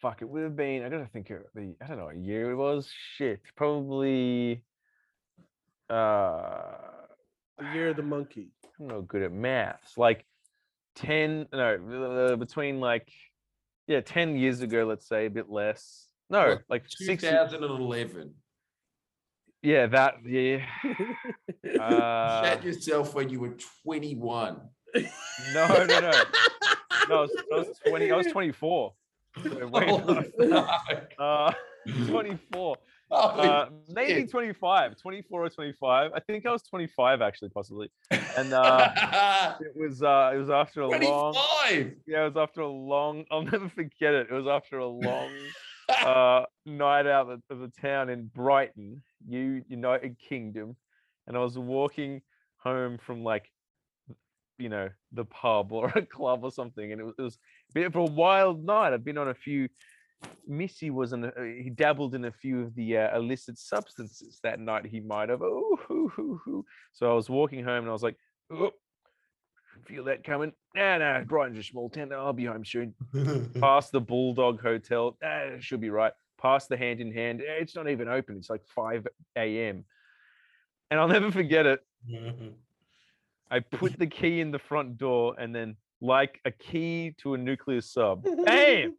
fuck. 0.00 0.20
It 0.22 0.28
would 0.28 0.42
have 0.42 0.56
been. 0.56 0.82
I 0.84 0.88
gotta 0.88 1.06
think 1.06 1.30
of 1.30 1.38
the. 1.54 1.74
I 1.82 1.86
don't 1.86 1.98
know. 1.98 2.06
what 2.06 2.16
year 2.16 2.50
it 2.50 2.56
was. 2.56 2.90
Shit. 3.16 3.40
Probably. 3.56 4.62
Uh, 5.88 6.62
the 7.58 7.64
year 7.72 7.90
of 7.90 7.96
the 7.96 8.02
monkey. 8.02 8.48
I'm 8.80 8.88
not 8.88 9.08
good 9.08 9.22
at 9.22 9.32
maths. 9.32 9.96
Like 9.96 10.24
ten. 10.94 11.46
No, 11.52 12.32
uh, 12.32 12.36
between 12.36 12.80
like, 12.80 13.10
yeah, 13.86 14.00
ten 14.00 14.36
years 14.36 14.60
ago. 14.60 14.84
Let's 14.84 15.06
say 15.06 15.26
a 15.26 15.30
bit 15.30 15.48
less. 15.50 16.08
No, 16.30 16.48
What, 16.48 16.62
like 16.70 16.84
six. 16.88 17.22
2011. 17.22 18.34
Yeah, 19.64 19.86
that 19.88 20.16
yeah. 20.24 20.64
Uh, 21.80 22.42
Shat 22.44 22.62
yourself 22.62 23.14
when 23.14 23.28
you 23.30 23.40
were 23.40 23.56
21. 23.82 24.60
no, 24.94 25.66
no, 25.68 25.84
no. 25.86 26.10
No, 27.08 27.16
I 27.16 27.20
was, 27.20 27.30
I 27.52 27.56
was 27.56 27.80
20. 27.88 28.12
I 28.12 28.16
was 28.16 28.26
24. 28.28 28.92
Wait, 29.44 29.70
wait, 29.70 29.88
Holy 29.88 30.32
no. 30.38 30.66
fuck. 30.88 31.10
Uh, 31.18 31.52
24. 32.06 32.76
Holy 33.10 33.48
Uh, 33.48 33.66
maybe 33.92 34.20
shit. 34.20 34.30
25, 34.30 34.96
24 35.00 35.44
or 35.44 35.48
25. 35.50 36.12
I 36.14 36.20
think 36.20 36.46
I 36.46 36.52
was 36.52 36.62
25 36.62 37.22
actually, 37.22 37.48
possibly. 37.48 37.90
And 38.10 38.52
uh, 38.52 39.56
it 39.60 39.74
was 39.74 40.02
uh, 40.02 40.30
it 40.34 40.38
was 40.38 40.50
after 40.50 40.82
a 40.82 40.88
long 40.88 41.32
25. 41.34 41.94
yeah, 42.06 42.26
it 42.26 42.34
was 42.34 42.36
after 42.36 42.60
a 42.60 42.68
long. 42.68 43.24
I'll 43.30 43.42
never 43.42 43.68
forget 43.70 44.14
it. 44.14 44.28
It 44.30 44.34
was 44.34 44.46
after 44.46 44.78
a 44.78 44.86
long 44.86 45.30
uh, 45.88 46.42
night 46.66 47.06
out 47.06 47.30
of 47.50 47.58
the 47.58 47.72
town 47.80 48.10
in 48.10 48.30
Brighton, 48.34 49.02
U 49.28 49.62
United 49.68 50.18
Kingdom, 50.18 50.76
and 51.26 51.36
I 51.36 51.40
was 51.40 51.58
walking 51.58 52.22
home 52.58 52.98
from 52.98 53.22
like, 53.22 53.50
you 54.58 54.68
know, 54.68 54.88
the 55.12 55.24
pub 55.24 55.72
or 55.72 55.88
a 55.94 56.02
club 56.02 56.44
or 56.44 56.50
something, 56.50 56.92
and 56.92 57.00
it 57.00 57.04
was, 57.04 57.14
it 57.18 57.22
was 57.22 57.38
a 57.70 57.72
bit 57.74 57.86
of 57.86 57.96
a 57.96 58.04
wild 58.04 58.64
night. 58.64 58.92
I'd 58.92 59.04
been 59.04 59.18
on 59.18 59.28
a 59.28 59.34
few. 59.34 59.68
Missy 60.46 60.90
was 60.90 61.12
in. 61.12 61.24
A, 61.24 61.28
uh, 61.28 61.42
he 61.62 61.70
dabbled 61.70 62.14
in 62.14 62.24
a 62.24 62.32
few 62.32 62.62
of 62.62 62.74
the 62.74 62.96
uh, 62.96 63.16
illicit 63.16 63.58
substances 63.58 64.40
that 64.42 64.58
night. 64.58 64.86
He 64.86 65.00
might 65.00 65.28
have. 65.28 65.42
Ooh, 65.42 65.78
hoo, 65.86 66.08
hoo, 66.08 66.40
hoo. 66.44 66.64
So 66.92 67.10
I 67.10 67.14
was 67.14 67.28
walking 67.28 67.62
home, 67.62 67.80
and 67.80 67.88
I 67.88 67.92
was 67.92 68.02
like, 68.02 68.16
oh, 68.50 68.70
feel 69.86 70.04
that 70.04 70.24
coming. 70.24 70.52
Nah, 70.74 70.98
nah, 70.98 71.20
Brighton's 71.22 71.58
a 71.58 71.62
small 71.62 71.90
town. 71.90 72.12
I'll 72.12 72.32
be 72.32 72.46
home 72.46 72.64
soon 72.64 72.94
past 73.60 73.92
the 73.92 74.00
Bulldog 74.00 74.62
Hotel. 74.62 75.16
Ah, 75.22 75.50
should 75.60 75.80
be 75.80 75.90
right. 75.90 76.12
Past 76.44 76.68
the 76.68 76.76
hand 76.76 77.00
in 77.00 77.10
hand. 77.10 77.40
eh, 77.40 77.60
It's 77.60 77.74
not 77.74 77.88
even 77.88 78.06
open. 78.06 78.36
It's 78.36 78.50
like 78.50 78.66
5 78.66 79.08
a.m. 79.36 79.84
And 80.90 81.00
I'll 81.00 81.08
never 81.08 81.32
forget 81.40 81.64
it. 81.64 81.80
I 83.50 83.60
put 83.60 83.98
the 83.98 84.06
key 84.06 84.40
in 84.40 84.50
the 84.50 84.58
front 84.58 84.98
door 84.98 85.34
and 85.38 85.54
then, 85.54 85.76
like 86.02 86.40
a 86.44 86.50
key 86.50 87.14
to 87.22 87.32
a 87.32 87.38
nuclear 87.38 87.80
sub, 87.80 88.24
bam! 88.44 88.94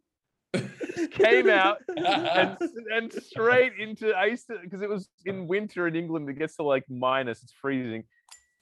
Came 1.12 1.48
out 1.48 1.78
and, 1.96 2.56
and 2.92 3.12
straight 3.12 3.74
into, 3.78 4.12
I 4.12 4.24
used 4.24 4.48
to, 4.48 4.58
because 4.60 4.82
it 4.82 4.88
was 4.88 5.08
in 5.24 5.46
winter 5.46 5.86
in 5.86 5.94
England, 5.94 6.28
it 6.28 6.38
gets 6.38 6.56
to 6.56 6.64
like 6.64 6.84
minus, 6.90 7.42
it's 7.44 7.52
freezing. 7.52 8.02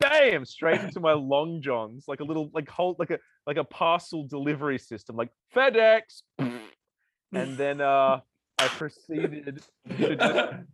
Bam! 0.01 0.45
Straight 0.45 0.81
into 0.83 1.01
my 1.01 1.13
long 1.15 1.63
johns, 1.63 2.05
like 2.07 2.21
a 2.21 2.25
little, 2.25 2.51
like 2.53 2.69
hold, 2.69 2.99
like 2.99 3.11
a, 3.11 3.19
like 3.47 3.57
a 3.57 3.65
parcel 3.65 4.27
delivery 4.27 4.79
system, 4.79 5.17
like 5.17 5.31
FedEx. 5.57 6.23
And 6.39 7.57
then 7.57 7.81
uh 7.81 8.21
I 8.59 8.69
proceeded 8.69 9.45
to 9.47 9.53
just 9.53 9.71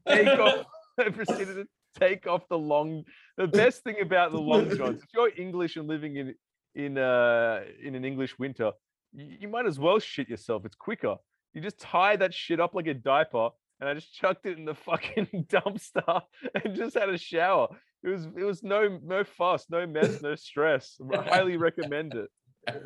take 0.06 0.26
off. 0.38 0.66
I 0.98 1.08
proceeded 1.10 1.54
to 1.54 1.66
take 1.98 2.26
off 2.26 2.48
the 2.48 2.58
long. 2.58 3.04
The 3.36 3.46
best 3.46 3.82
thing 3.82 3.96
about 4.00 4.32
the 4.32 4.38
long 4.38 4.68
johns, 4.76 5.02
if 5.02 5.08
you're 5.14 5.30
English 5.36 5.76
and 5.76 5.88
living 5.88 6.16
in 6.16 6.34
in 6.74 6.98
uh 6.98 7.62
in 7.82 7.94
an 7.94 8.04
English 8.04 8.38
winter, 8.38 8.72
you, 9.12 9.36
you 9.40 9.48
might 9.48 9.66
as 9.66 9.78
well 9.78 9.98
shit 9.98 10.28
yourself. 10.28 10.64
It's 10.64 10.76
quicker. 10.76 11.16
You 11.54 11.60
just 11.60 11.80
tie 11.80 12.16
that 12.16 12.32
shit 12.34 12.60
up 12.60 12.74
like 12.74 12.86
a 12.86 12.94
diaper, 12.94 13.48
and 13.80 13.88
I 13.88 13.94
just 13.94 14.14
chucked 14.14 14.46
it 14.46 14.58
in 14.58 14.64
the 14.64 14.74
fucking 14.86 15.46
dumpster 15.48 16.22
and 16.62 16.74
just 16.76 16.96
had 16.96 17.08
a 17.08 17.18
shower. 17.18 17.68
It 18.02 18.08
was 18.08 18.26
it 18.36 18.44
was 18.44 18.62
no 18.62 18.98
no 19.02 19.24
fuss, 19.24 19.66
no 19.70 19.86
mess, 19.86 20.22
no 20.22 20.34
stress. 20.34 20.96
I 21.12 21.22
highly 21.22 21.56
recommend 21.56 22.14
it. 22.14 22.30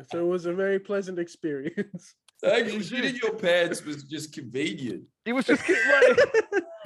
so 0.09 0.19
it 0.19 0.27
was 0.27 0.45
a 0.45 0.53
very 0.53 0.79
pleasant 0.79 1.19
experience. 1.19 2.15
So 2.45 2.51
actually, 2.51 2.79
shitting 2.79 3.19
your 3.19 3.33
pants 3.33 3.83
was 3.83 4.03
just 4.03 4.31
convenient. 4.31 5.05
It 5.25 5.33
was 5.33 5.45
just 5.45 5.67
like, 5.67 5.79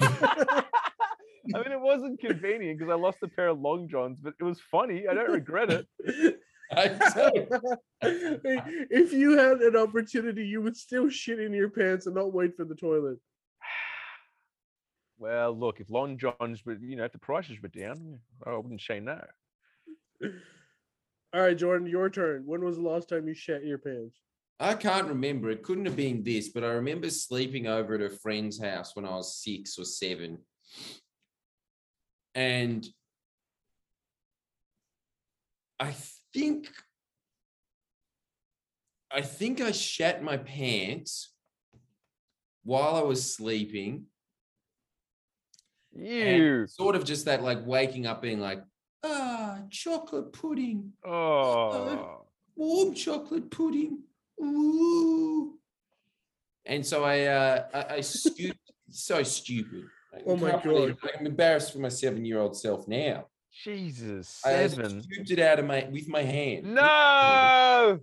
I 0.00 0.64
mean, 1.52 1.72
it 1.72 1.80
wasn't 1.80 2.18
convenient 2.18 2.78
because 2.78 2.90
I 2.90 2.94
lost 2.94 3.18
a 3.22 3.28
pair 3.28 3.48
of 3.48 3.60
long 3.60 3.86
johns, 3.86 4.18
but 4.22 4.32
it 4.40 4.44
was 4.44 4.58
funny. 4.70 5.04
I 5.06 5.12
don't 5.12 5.30
regret 5.30 5.70
it. 5.70 5.86
if 8.00 9.12
you 9.12 9.36
had 9.36 9.58
an 9.58 9.76
opportunity, 9.76 10.46
you 10.46 10.62
would 10.62 10.78
still 10.78 11.10
shit 11.10 11.38
in 11.38 11.52
your 11.52 11.68
pants 11.68 12.06
and 12.06 12.14
not 12.14 12.32
wait 12.32 12.56
for 12.56 12.64
the 12.64 12.74
toilet. 12.74 13.18
Well, 15.18 15.52
look, 15.52 15.80
if 15.80 15.90
long 15.90 16.16
johns, 16.16 16.62
but 16.64 16.80
you 16.80 16.96
know, 16.96 17.04
if 17.04 17.12
the 17.12 17.18
prices 17.18 17.58
were 17.60 17.68
down, 17.68 18.20
I 18.46 18.56
wouldn't 18.56 18.80
say 18.80 19.00
no. 19.00 19.20
All 20.22 21.42
right, 21.42 21.58
Jordan, 21.58 21.86
your 21.86 22.08
turn. 22.08 22.44
When 22.46 22.64
was 22.64 22.76
the 22.76 22.82
last 22.82 23.10
time 23.10 23.28
you 23.28 23.34
shat 23.34 23.62
your 23.62 23.76
pants? 23.76 24.16
I 24.62 24.74
can't 24.74 25.08
remember. 25.08 25.48
It 25.48 25.62
couldn't 25.62 25.86
have 25.86 25.96
been 25.96 26.22
this, 26.22 26.50
but 26.50 26.62
I 26.62 26.68
remember 26.68 27.08
sleeping 27.08 27.66
over 27.66 27.94
at 27.94 28.02
a 28.02 28.10
friend's 28.10 28.62
house 28.62 28.94
when 28.94 29.06
I 29.06 29.16
was 29.16 29.42
six 29.42 29.78
or 29.78 29.86
seven. 29.86 30.38
And 32.34 32.86
I 35.80 35.94
think 36.34 36.68
I 39.10 39.22
think 39.22 39.62
I 39.62 39.72
shat 39.72 40.22
my 40.22 40.36
pants 40.36 41.32
while 42.62 42.94
I 42.94 43.02
was 43.02 43.34
sleeping. 43.34 44.04
You. 45.96 46.66
sort 46.68 46.94
of 46.94 47.04
just 47.04 47.24
that 47.24 47.42
like 47.42 47.66
waking 47.66 48.06
up 48.06 48.22
being 48.22 48.40
like, 48.40 48.62
ah, 49.02 49.58
chocolate 49.70 50.32
pudding. 50.34 50.92
Oh. 51.04 52.26
warm 52.54 52.94
chocolate 52.94 53.50
pudding. 53.50 54.02
Ooh. 54.40 55.54
And 56.66 56.84
so 56.84 57.04
I 57.04 57.22
uh 57.26 57.64
I, 57.74 57.94
I 57.96 58.00
scooped 58.00 58.58
so 58.90 59.22
stupid. 59.22 59.84
I 60.14 60.20
Oh 60.26 60.36
my 60.36 60.50
can't 60.52 60.62
believe 60.62 61.00
God. 61.00 61.10
it. 61.10 61.16
I'm 61.20 61.26
embarrassed 61.26 61.72
for 61.72 61.78
my 61.78 61.88
seven-year-old 61.88 62.56
self 62.56 62.88
now. 62.88 63.26
Jesus. 63.64 64.40
I 64.44 64.66
Seven. 64.68 65.02
scooped 65.02 65.30
it 65.30 65.38
out 65.40 65.58
of 65.58 65.66
my 65.66 65.88
with 65.90 66.08
my 66.08 66.22
hand. 66.22 66.74
No. 66.74 68.00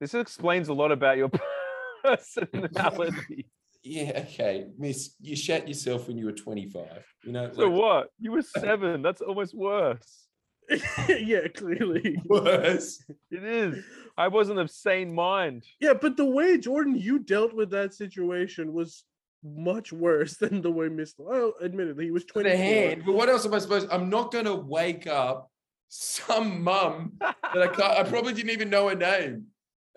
This 0.00 0.14
explains 0.14 0.68
a 0.68 0.74
lot 0.74 0.92
about 0.92 1.16
your 1.16 1.30
personality. 2.04 3.50
Yeah, 3.82 4.24
okay. 4.28 4.68
Miss, 4.78 5.14
you 5.20 5.34
shat 5.34 5.66
yourself 5.66 6.06
when 6.08 6.18
you 6.18 6.26
were 6.26 6.32
25. 6.32 6.86
You 7.24 7.32
know, 7.32 7.50
So 7.52 7.68
like, 7.68 7.80
what? 7.80 8.10
You 8.20 8.32
were 8.32 8.42
seven. 8.42 9.02
That's 9.02 9.20
almost 9.20 9.54
worse. 9.54 10.27
yeah, 11.08 11.48
clearly. 11.54 12.20
worse. 12.26 13.02
It 13.30 13.44
is. 13.44 13.84
I 14.16 14.28
wasn't 14.28 14.58
of 14.58 14.70
sane 14.70 15.14
mind. 15.14 15.64
Yeah, 15.80 15.94
but 15.94 16.16
the 16.16 16.24
way 16.24 16.58
Jordan 16.58 16.96
you 16.96 17.18
dealt 17.18 17.54
with 17.54 17.70
that 17.70 17.94
situation 17.94 18.72
was 18.72 19.04
much 19.44 19.92
worse 19.92 20.36
than 20.36 20.60
the 20.60 20.70
way 20.70 20.88
Mr. 20.88 21.20
Well, 21.20 21.54
admittedly, 21.62 22.06
he 22.06 22.10
was 22.10 22.24
With 22.24 22.32
24. 22.44 22.56
hand. 22.58 23.02
But 23.06 23.14
what 23.14 23.28
else 23.28 23.46
am 23.46 23.54
I 23.54 23.58
supposed? 23.58 23.88
I'm 23.90 24.10
not 24.10 24.32
gonna 24.32 24.54
wake 24.54 25.06
up 25.06 25.50
some 25.88 26.62
mum 26.62 27.12
that 27.20 27.62
I 27.62 27.66
can't, 27.68 27.98
I 27.98 28.02
probably 28.02 28.34
didn't 28.34 28.50
even 28.50 28.70
know 28.70 28.88
her 28.88 28.94
name 28.94 29.46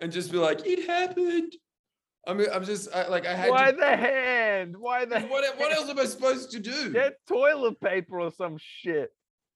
and 0.00 0.10
just 0.10 0.32
be 0.32 0.38
like, 0.38 0.66
it 0.66 0.86
happened. 0.86 1.54
I 2.26 2.34
mean, 2.34 2.46
I'm 2.52 2.64
just 2.64 2.94
I, 2.94 3.08
like 3.08 3.26
I 3.26 3.34
had 3.34 3.50
Why 3.50 3.72
to 3.72 3.76
the 3.76 3.96
hand? 3.96 4.76
Why 4.76 5.04
the 5.04 5.20
what, 5.22 5.58
what 5.58 5.72
else 5.72 5.88
am 5.90 5.98
I 5.98 6.04
supposed 6.04 6.52
to 6.52 6.60
do? 6.60 6.92
Get 6.92 7.14
toilet 7.26 7.80
paper 7.80 8.20
or 8.20 8.30
some 8.30 8.56
shit. 8.58 9.10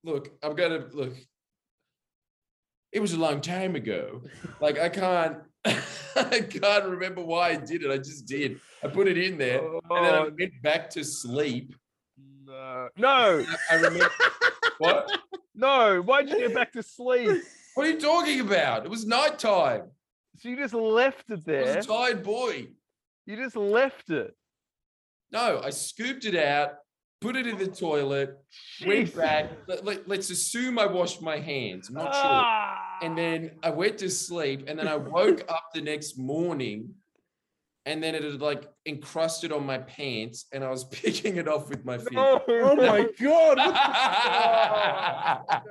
Look, 0.06 0.30
I'm 0.40 0.54
gonna 0.54 0.86
look. 0.92 1.14
It 2.92 3.00
was 3.00 3.12
a 3.12 3.18
long 3.18 3.40
time 3.40 3.74
ago. 3.74 4.22
Like 4.60 4.78
I 4.78 4.88
can't, 4.88 5.38
I 5.64 6.40
can't 6.48 6.84
remember 6.86 7.22
why 7.24 7.50
I 7.50 7.56
did 7.56 7.82
it. 7.82 7.90
I 7.90 7.96
just 7.98 8.24
did. 8.24 8.60
I 8.84 8.86
put 8.88 9.08
it 9.08 9.18
in 9.18 9.36
there, 9.36 9.58
and 9.58 9.80
then 9.90 10.14
I 10.14 10.18
Oh, 10.18 10.30
went 10.38 10.62
back 10.62 10.88
to 10.90 11.02
sleep. 11.02 11.74
no. 12.44 12.88
No, 12.96 13.44
I 13.68 13.74
remember 13.74 14.08
what? 14.78 15.10
no. 15.56 16.00
Why'd 16.02 16.28
you 16.30 16.38
get 16.38 16.54
back 16.54 16.72
to 16.74 16.84
sleep? 16.84 17.42
What 17.74 17.88
are 17.88 17.90
you 17.90 17.98
talking 18.00 18.40
about? 18.40 18.84
It 18.84 18.90
was 18.90 19.04
nighttime. 19.04 19.90
So 20.38 20.48
you 20.48 20.56
just 20.56 20.72
left 20.72 21.24
it 21.30 21.32
I 21.32 21.34
was 21.34 21.44
there. 21.44 21.78
a 21.78 21.82
tired 21.82 22.22
boy. 22.22 22.68
You 23.26 23.36
just 23.36 23.56
left 23.56 24.08
it. 24.10 24.36
No, 25.32 25.60
I 25.64 25.70
scooped 25.70 26.24
it 26.26 26.36
out, 26.36 26.74
put 27.20 27.36
it 27.36 27.46
in 27.46 27.58
the 27.58 27.66
toilet, 27.66 28.38
went 28.86 29.14
back. 29.16 29.50
Let, 29.66 30.08
us 30.10 30.30
assume 30.30 30.78
I 30.78 30.86
washed 30.86 31.22
my 31.22 31.38
hands. 31.38 31.88
I'm 31.88 31.94
not 31.94 32.14
sure. 32.14 32.22
Ah. 32.24 32.98
And 33.02 33.16
then 33.16 33.52
I 33.62 33.70
went 33.70 33.98
to 33.98 34.10
sleep, 34.10 34.64
and 34.68 34.78
then 34.78 34.88
I 34.88 34.96
woke 34.96 35.44
up 35.50 35.70
the 35.74 35.80
next 35.80 36.18
morning, 36.18 36.94
and 37.84 38.02
then 38.02 38.14
it 38.14 38.24
had 38.24 38.40
like 38.40 38.68
encrusted 38.86 39.52
on 39.52 39.64
my 39.64 39.78
pants, 39.78 40.46
and 40.52 40.62
I 40.64 40.70
was 40.70 40.84
picking 40.90 41.36
it 41.36 41.48
off 41.48 41.68
with 41.68 41.84
my 41.84 41.98
feet. 41.98 42.12
No, 42.12 42.42
Oh 42.48 42.74
no, 42.74 42.86
my 42.86 43.06
god! 43.20 43.58
what 43.58 43.76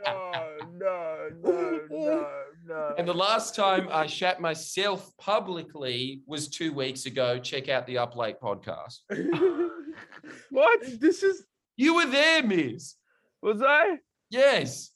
no, 0.73 1.27
no, 1.41 1.41
no, 1.43 1.79
no, 1.89 2.27
no. 2.67 2.95
and 2.97 3.07
the 3.07 3.13
last 3.13 3.55
time 3.55 3.87
I 3.91 4.07
shat 4.07 4.39
myself 4.41 5.11
publicly 5.17 6.21
was 6.25 6.47
two 6.47 6.73
weeks 6.73 7.05
ago. 7.05 7.37
Check 7.39 7.69
out 7.69 7.85
the 7.85 7.97
Up 7.97 8.15
Late 8.15 8.39
podcast. 8.41 8.99
what 10.49 10.79
this 10.99 11.23
is 11.23 11.45
You 11.77 11.95
were 11.95 12.05
there, 12.07 12.43
Miss. 12.43 12.95
was 13.41 13.61
I? 13.61 13.97
Yes. 14.29 14.91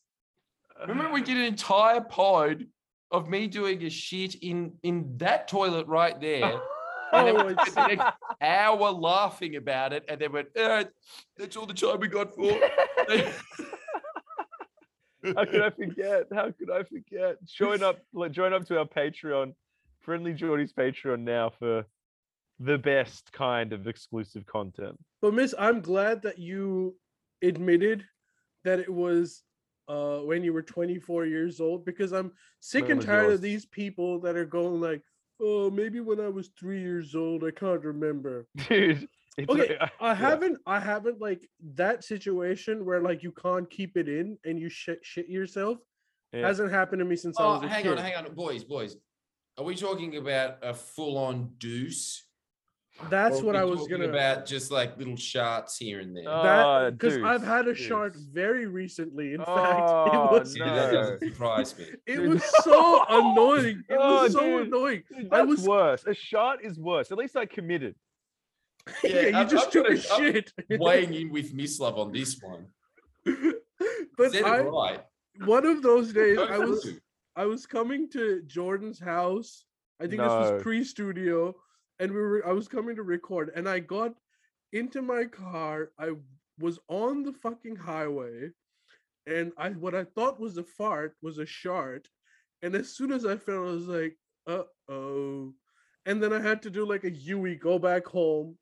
Remember, 0.88 1.12
we 1.12 1.22
did 1.22 1.38
an 1.38 1.44
entire 1.44 2.02
pod 2.02 2.66
of 3.12 3.28
me 3.28 3.48
doing 3.48 3.84
a 3.84 3.90
shit 3.90 4.36
in 4.36 4.74
in 4.84 5.18
that 5.18 5.48
toilet 5.48 5.88
right 5.88 6.20
there. 6.20 6.60
And 7.12 7.26
then 7.28 7.38
Oh, 7.38 7.46
we 7.48 7.56
I 7.58 7.64
spent 7.66 7.76
the 7.90 7.96
next 7.96 8.16
hour 8.40 8.92
laughing 8.92 9.56
about 9.56 9.94
it, 9.94 10.06
and 10.08 10.22
then 10.22 10.32
went, 10.32 10.50
"Eh, 10.56 10.84
"That's 11.38 11.56
all 11.58 11.66
the 11.66 11.74
time 11.74 12.00
we 12.00 12.08
got 12.08 12.36
for." 12.36 12.52
How 15.26 15.44
could 15.46 15.62
I 15.62 15.70
forget? 15.72 16.28
How 16.32 16.52
could 16.52 16.70
I 16.72 16.84
forget? 16.84 17.44
Join 17.46 17.82
up, 17.90 18.00
join 18.30 18.54
up 18.54 18.66
to 18.68 18.78
our 18.78 18.86
Patreon, 18.86 19.54
friendly 20.02 20.34
Jordie's 20.34 20.72
Patreon 20.72 21.22
now 21.22 21.50
for 21.50 21.84
the 22.60 22.78
best 22.78 23.32
kind 23.32 23.74
of 23.74 23.88
exclusive 23.88 24.46
content. 24.46 24.98
But 25.22 25.34
Miss, 25.34 25.54
I'm 25.58 25.82
glad 25.82 26.22
that 26.24 26.38
you 26.40 26.96
admitted 27.42 28.04
that 28.66 28.80
it 28.80 28.90
was 28.94 29.44
uh 29.88 30.20
when 30.20 30.44
you 30.44 30.54
were 30.54 30.62
24 30.62 31.26
years 31.26 31.60
old 31.62 31.86
because 31.86 32.12
I'm 32.12 32.32
sick 32.60 32.84
When 32.84 32.94
and 32.94 33.02
tired 33.02 33.24
yours? 33.24 33.34
of 33.36 33.42
these 33.42 33.66
people 33.66 34.20
that 34.22 34.36
are 34.36 34.46
going 34.46 34.82
like, 34.82 35.02
oh, 35.42 35.70
maybe 35.72 36.00
when 36.02 36.20
I 36.20 36.28
was 36.28 36.50
three 36.60 36.82
years 36.82 37.16
old, 37.16 37.44
I 37.44 37.52
can't 37.52 37.84
remember. 37.84 38.48
Dude. 38.70 39.08
Okay, 39.48 39.78
like- 39.80 39.92
I 40.02 40.14
haven't, 40.14 40.58
I 40.66 40.82
haven't 40.82 41.22
like 41.22 41.48
that 41.76 42.04
situation 42.04 42.84
where 42.86 43.00
like 43.02 43.24
you 43.24 43.32
can't 43.32 43.70
keep 43.70 43.96
it 43.96 44.10
in 44.10 44.38
and 44.44 44.60
you 44.60 44.70
shit 44.70 45.00
shit 45.04 45.30
yourself. 45.30 45.78
Yeah. 46.34 46.46
Hasn't 46.46 46.72
happened 46.72 47.00
to 47.00 47.06
me 47.06 47.16
since 47.16 47.40
I 47.40 47.44
oh, 47.44 47.54
was 47.54 47.64
a 47.64 47.68
hang 47.70 47.84
kid. 47.84 47.92
on, 47.94 47.98
hang 47.98 48.16
on, 48.16 48.34
boys, 48.36 48.64
boys. 48.64 48.98
Are 49.58 49.64
we 49.64 49.76
talking 49.76 50.18
about 50.18 50.58
a 50.62 50.74
full-on 50.74 51.52
deuce? 51.58 52.26
That's 53.10 53.42
what 53.42 53.56
I 53.56 53.64
was 53.64 53.88
gonna. 53.88 54.10
about, 54.10 54.46
just 54.46 54.72
like 54.72 54.98
little 54.98 55.14
sharts 55.16 55.78
here 55.78 56.00
and 56.02 56.16
there. 56.16 56.26
That 56.26 56.66
ah, 56.66 56.90
because 56.90 57.18
I've 57.20 57.44
had 57.44 57.68
a 57.68 57.74
shark 57.76 58.16
very 58.16 58.66
recently. 58.66 59.34
In 59.34 59.42
oh, 59.42 59.46
fact, 59.56 59.80
Oh, 59.82 60.36
it 60.36 60.40
was 60.42 60.54
See, 60.54 60.60
that 60.60 60.92
doesn't 60.92 61.20
surprise 61.34 61.78
me. 61.78 61.86
it 62.06 62.20
was 62.20 62.44
so 62.64 63.04
annoying. 63.10 63.84
It 63.90 63.98
Oh, 64.00 64.24
was 64.24 64.34
so 64.34 64.42
dude. 64.42 64.68
annoying. 64.68 65.04
Dude, 65.16 65.30
I 65.34 65.44
was 65.44 65.62
worse. 65.66 66.04
A 66.06 66.14
shot 66.14 66.64
is 66.64 66.78
worse. 66.78 67.12
At 67.12 67.18
least 67.18 67.38
I 67.38 67.46
committed. 67.46 67.96
yeah, 69.04 69.10
Yeah, 69.12 69.22
you 69.28 69.36
I'm- 69.38 69.50
just 69.50 69.66
I'm 69.68 69.72
took 69.72 69.86
a 69.86 69.96
gonna- 69.96 70.02
I'm 70.12 70.34
shit. 70.34 70.54
Weighing 70.70 71.14
in 71.14 71.30
with 71.32 71.54
Miss 71.54 71.80
Love 71.80 71.98
on 71.98 72.12
this 72.12 72.40
one. 72.42 72.66
but 74.18 74.32
Said 74.34 74.44
I, 74.44 74.60
right. 74.62 75.00
one 75.46 75.66
of 75.66 75.82
those 75.82 76.12
days, 76.14 76.38
I 76.38 76.58
was 76.58 76.88
I 77.36 77.46
was 77.46 77.66
coming 77.66 78.10
to 78.12 78.42
Jordan's 78.46 79.00
house. 79.00 79.64
I 80.02 80.08
think 80.08 80.22
this 80.22 80.28
was 80.30 80.62
pre-studio, 80.62 81.56
and 82.00 82.12
we 82.12 82.20
were 82.22 82.48
I 82.48 82.52
was 82.54 82.68
coming 82.68 82.96
to 82.96 83.04
record, 83.04 83.52
and 83.56 83.68
I 83.70 83.80
got 83.80 84.14
into 84.74 85.02
my 85.02 85.26
car. 85.26 85.92
I 86.00 86.12
was 86.60 86.80
on 86.88 87.24
the 87.24 87.34
fucking 87.34 87.76
highway, 87.76 88.50
and 89.28 89.52
I 89.58 89.70
what 89.72 89.96
I 89.96 90.04
thought 90.06 90.40
was 90.40 90.58
a 90.58 90.64
fart 90.64 91.16
was 91.22 91.38
a 91.38 91.46
shart, 91.46 92.08
and 92.62 92.74
as 92.76 92.96
soon 92.96 93.12
as 93.12 93.26
I 93.26 93.36
felt, 93.38 93.68
I 93.68 93.72
was 93.72 93.88
like, 93.88 94.18
uh 94.48 94.64
oh, 94.90 95.54
and 96.06 96.22
then 96.24 96.34
I 96.34 96.42
had 96.42 96.62
to 96.64 96.70
do 96.70 96.86
like 96.86 97.04
a 97.04 97.12
Yui, 97.12 97.56
go 97.56 97.78
back 97.80 98.06
home, 98.06 98.58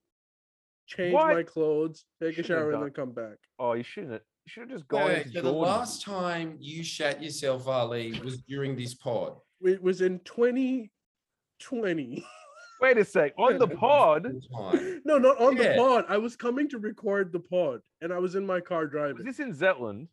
change 0.88 1.14
What? 1.14 1.34
my 1.36 1.44
clothes, 1.44 2.06
take 2.22 2.34
a 2.38 2.44
Shouldn't 2.44 2.50
have 2.50 2.58
shower, 2.60 2.72
and 2.74 2.84
then 2.84 2.92
come 2.92 3.12
back. 3.12 3.38
Oh, 3.60 3.74
you 3.74 3.84
shouldn't. 3.84 4.14
have- 4.14 4.22
You 4.46 4.50
should 4.50 4.62
have 4.70 4.72
just 4.72 4.88
gone 4.88 5.06
wait, 5.06 5.28
so 5.34 5.42
the 5.42 5.52
last 5.52 6.02
time 6.02 6.58
you 6.60 6.84
shat 6.84 7.22
yourself, 7.22 7.68
Ali, 7.68 8.20
was 8.24 8.38
during 8.48 8.76
this 8.76 8.96
pod. 8.96 9.38
It 9.62 9.82
was 9.82 10.02
in 10.02 10.20
2020. 10.20 12.26
Wait 12.82 12.98
a 12.98 13.06
sec. 13.06 13.34
On 13.38 13.58
the 13.58 13.68
pod, 13.68 14.24
Time. 14.56 15.02
No, 15.06 15.18
not 15.18 15.40
on 15.42 15.58
Yeah. 15.58 15.74
the 15.74 15.78
pod. 15.78 16.06
I 16.10 16.18
was 16.18 16.36
coming 16.36 16.70
to 16.70 16.78
record 16.80 17.32
the 17.32 17.40
pod, 17.40 17.82
and 18.02 18.12
I 18.14 18.20
was 18.20 18.36
in 18.36 18.46
my 18.46 18.60
car 18.60 18.82
was 18.84 18.92
driving. 18.92 19.26
this 19.26 19.40
in 19.40 19.54
Zetland? 19.54 20.08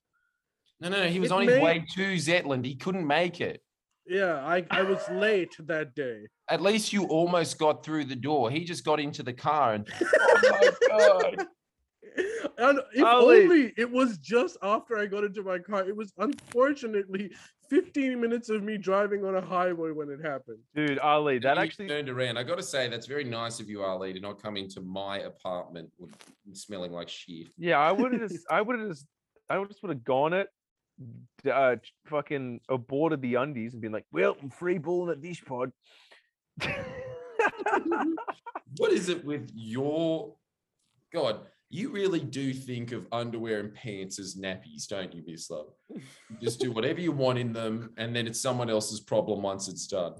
No, 0.80 0.88
no, 0.88 1.06
he 1.08 1.20
was 1.20 1.30
It 1.30 1.34
on 1.34 1.42
his 1.46 1.56
may- 1.56 1.62
way 1.62 1.86
to 1.94 2.14
Zetland. 2.14 2.64
He 2.64 2.74
couldn't 2.74 3.06
make 3.06 3.40
it. 3.40 3.62
Yeah, 4.06 4.36
I, 4.46 4.64
I 4.70 4.82
was 4.82 5.00
late 5.10 5.54
that 5.60 5.94
day. 5.94 6.22
At 6.50 6.60
least 6.60 6.92
you 6.92 7.04
almost 7.06 7.58
got 7.58 7.84
through 7.84 8.04
the 8.04 8.16
door. 8.16 8.50
He 8.50 8.64
just 8.64 8.84
got 8.84 9.00
into 9.00 9.22
the 9.22 9.32
car 9.32 9.74
and 9.74 9.88
oh 10.02 10.40
my 10.50 10.88
god. 10.88 11.46
And 12.58 12.78
if 12.94 13.02
Ali. 13.04 13.42
only 13.44 13.72
it 13.76 13.90
was 13.90 14.18
just 14.18 14.56
after 14.62 14.96
I 14.96 15.06
got 15.06 15.24
into 15.24 15.42
my 15.42 15.58
car. 15.58 15.88
It 15.88 15.96
was 15.96 16.12
unfortunately 16.18 17.32
15 17.74 18.20
minutes 18.20 18.50
of 18.50 18.62
me 18.62 18.78
driving 18.78 19.24
on 19.24 19.34
a 19.34 19.40
highway 19.40 19.90
when 19.90 20.08
it 20.08 20.24
happened. 20.24 20.58
Dude, 20.76 20.98
Ali, 21.00 21.38
that 21.40 21.56
You 21.56 21.62
actually 21.62 21.88
turned 21.88 22.08
around. 22.08 22.36
I 22.36 22.44
got 22.44 22.56
to 22.56 22.62
say, 22.62 22.88
that's 22.88 23.06
very 23.06 23.24
nice 23.24 23.58
of 23.58 23.68
you, 23.68 23.82
Ali, 23.82 24.12
to 24.12 24.20
not 24.20 24.40
come 24.40 24.56
into 24.56 24.80
my 24.80 25.20
apartment 25.20 25.90
smelling 26.52 26.92
like 26.92 27.08
shit. 27.08 27.48
Yeah, 27.58 27.80
I 27.80 27.90
would 27.90 28.12
have 28.12 28.20
just 28.30 28.46
I 28.48 28.60
would 28.60 28.78
have 28.78 28.88
just 28.90 29.06
I 29.50 29.62
just 29.64 29.82
would 29.82 29.90
have 29.90 30.04
gone 30.04 30.34
it, 30.34 30.48
uh 31.52 31.76
fucking 32.06 32.60
aborted 32.68 33.22
the 33.22 33.34
undies 33.34 33.72
and 33.72 33.82
been 33.82 33.92
like, 33.92 34.06
well, 34.12 34.36
I'm 34.40 34.50
free 34.50 34.78
balling 34.78 35.10
at 35.10 35.20
this 35.20 35.40
pod. 35.40 35.72
What 38.76 38.92
is 38.92 39.08
it 39.08 39.24
with 39.24 39.50
your 39.54 40.34
God? 41.12 41.40
You 41.74 41.90
really 41.90 42.20
do 42.20 42.54
think 42.54 42.92
of 42.92 43.08
underwear 43.10 43.58
and 43.58 43.74
pants 43.74 44.20
as 44.20 44.36
nappies, 44.36 44.86
don't 44.86 45.12
you, 45.12 45.24
Miss 45.26 45.50
Love? 45.50 45.72
You 45.90 46.02
just 46.40 46.60
do 46.60 46.70
whatever 46.70 47.00
you 47.00 47.10
want 47.10 47.36
in 47.36 47.52
them, 47.52 47.92
and 47.96 48.14
then 48.14 48.28
it's 48.28 48.40
someone 48.40 48.70
else's 48.70 49.00
problem 49.00 49.42
once 49.42 49.66
it's 49.66 49.88
done. 49.88 50.12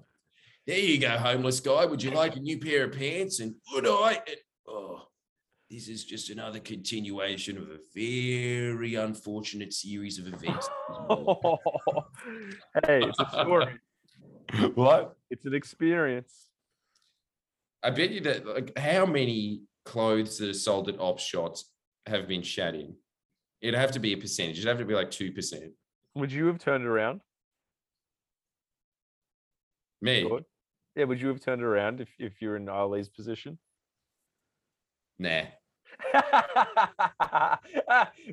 There 0.66 0.76
you 0.76 0.98
go, 0.98 1.10
homeless 1.10 1.60
guy. 1.60 1.84
Would 1.84 2.02
you 2.02 2.10
like 2.10 2.34
a 2.34 2.40
new 2.40 2.58
pair 2.58 2.86
of 2.86 2.92
pants? 2.94 3.38
And 3.38 3.54
would 3.72 3.86
I? 3.86 4.20
And- 4.26 4.36
oh, 4.66 5.02
this 5.70 5.86
is 5.86 6.04
just 6.04 6.28
another 6.28 6.58
continuation 6.58 7.56
of 7.56 7.68
a 7.68 7.78
very 7.94 8.96
unfortunate 8.96 9.72
series 9.72 10.18
of 10.18 10.26
events. 10.26 10.68
hey, 12.84 13.04
it's 13.04 13.20
a 13.20 13.30
story. 13.30 13.78
what? 14.74 15.16
It's 15.30 15.46
an 15.46 15.54
experience. 15.54 16.48
I 17.80 17.90
bet 17.90 18.10
you 18.10 18.22
that 18.22 18.44
like 18.44 18.76
how 18.76 19.06
many 19.06 19.60
clothes 19.84 20.38
that 20.38 20.48
are 20.50 20.54
sold 20.54 20.88
at 20.88 20.98
op 20.98 21.18
shots 21.18 21.70
have 22.06 22.26
been 22.28 22.42
shat 22.42 22.74
in. 22.74 22.94
It'd 23.60 23.78
have 23.78 23.92
to 23.92 24.00
be 24.00 24.12
a 24.12 24.16
percentage. 24.16 24.58
It'd 24.58 24.68
have 24.68 24.78
to 24.78 24.84
be 24.84 24.94
like 24.94 25.10
two 25.10 25.32
percent. 25.32 25.72
Would 26.14 26.32
you 26.32 26.46
have 26.46 26.58
turned 26.58 26.84
it 26.84 26.88
around? 26.88 27.22
Me, 30.00 30.22
Gord? 30.28 30.44
Yeah, 30.96 31.04
would 31.04 31.20
you 31.20 31.28
have 31.28 31.40
turned 31.40 31.62
it 31.62 31.64
around 31.64 32.00
if, 32.00 32.08
if 32.18 32.40
you're 32.40 32.56
in 32.56 32.68
Ali's 32.68 33.08
position? 33.08 33.58
nah. 35.18 35.42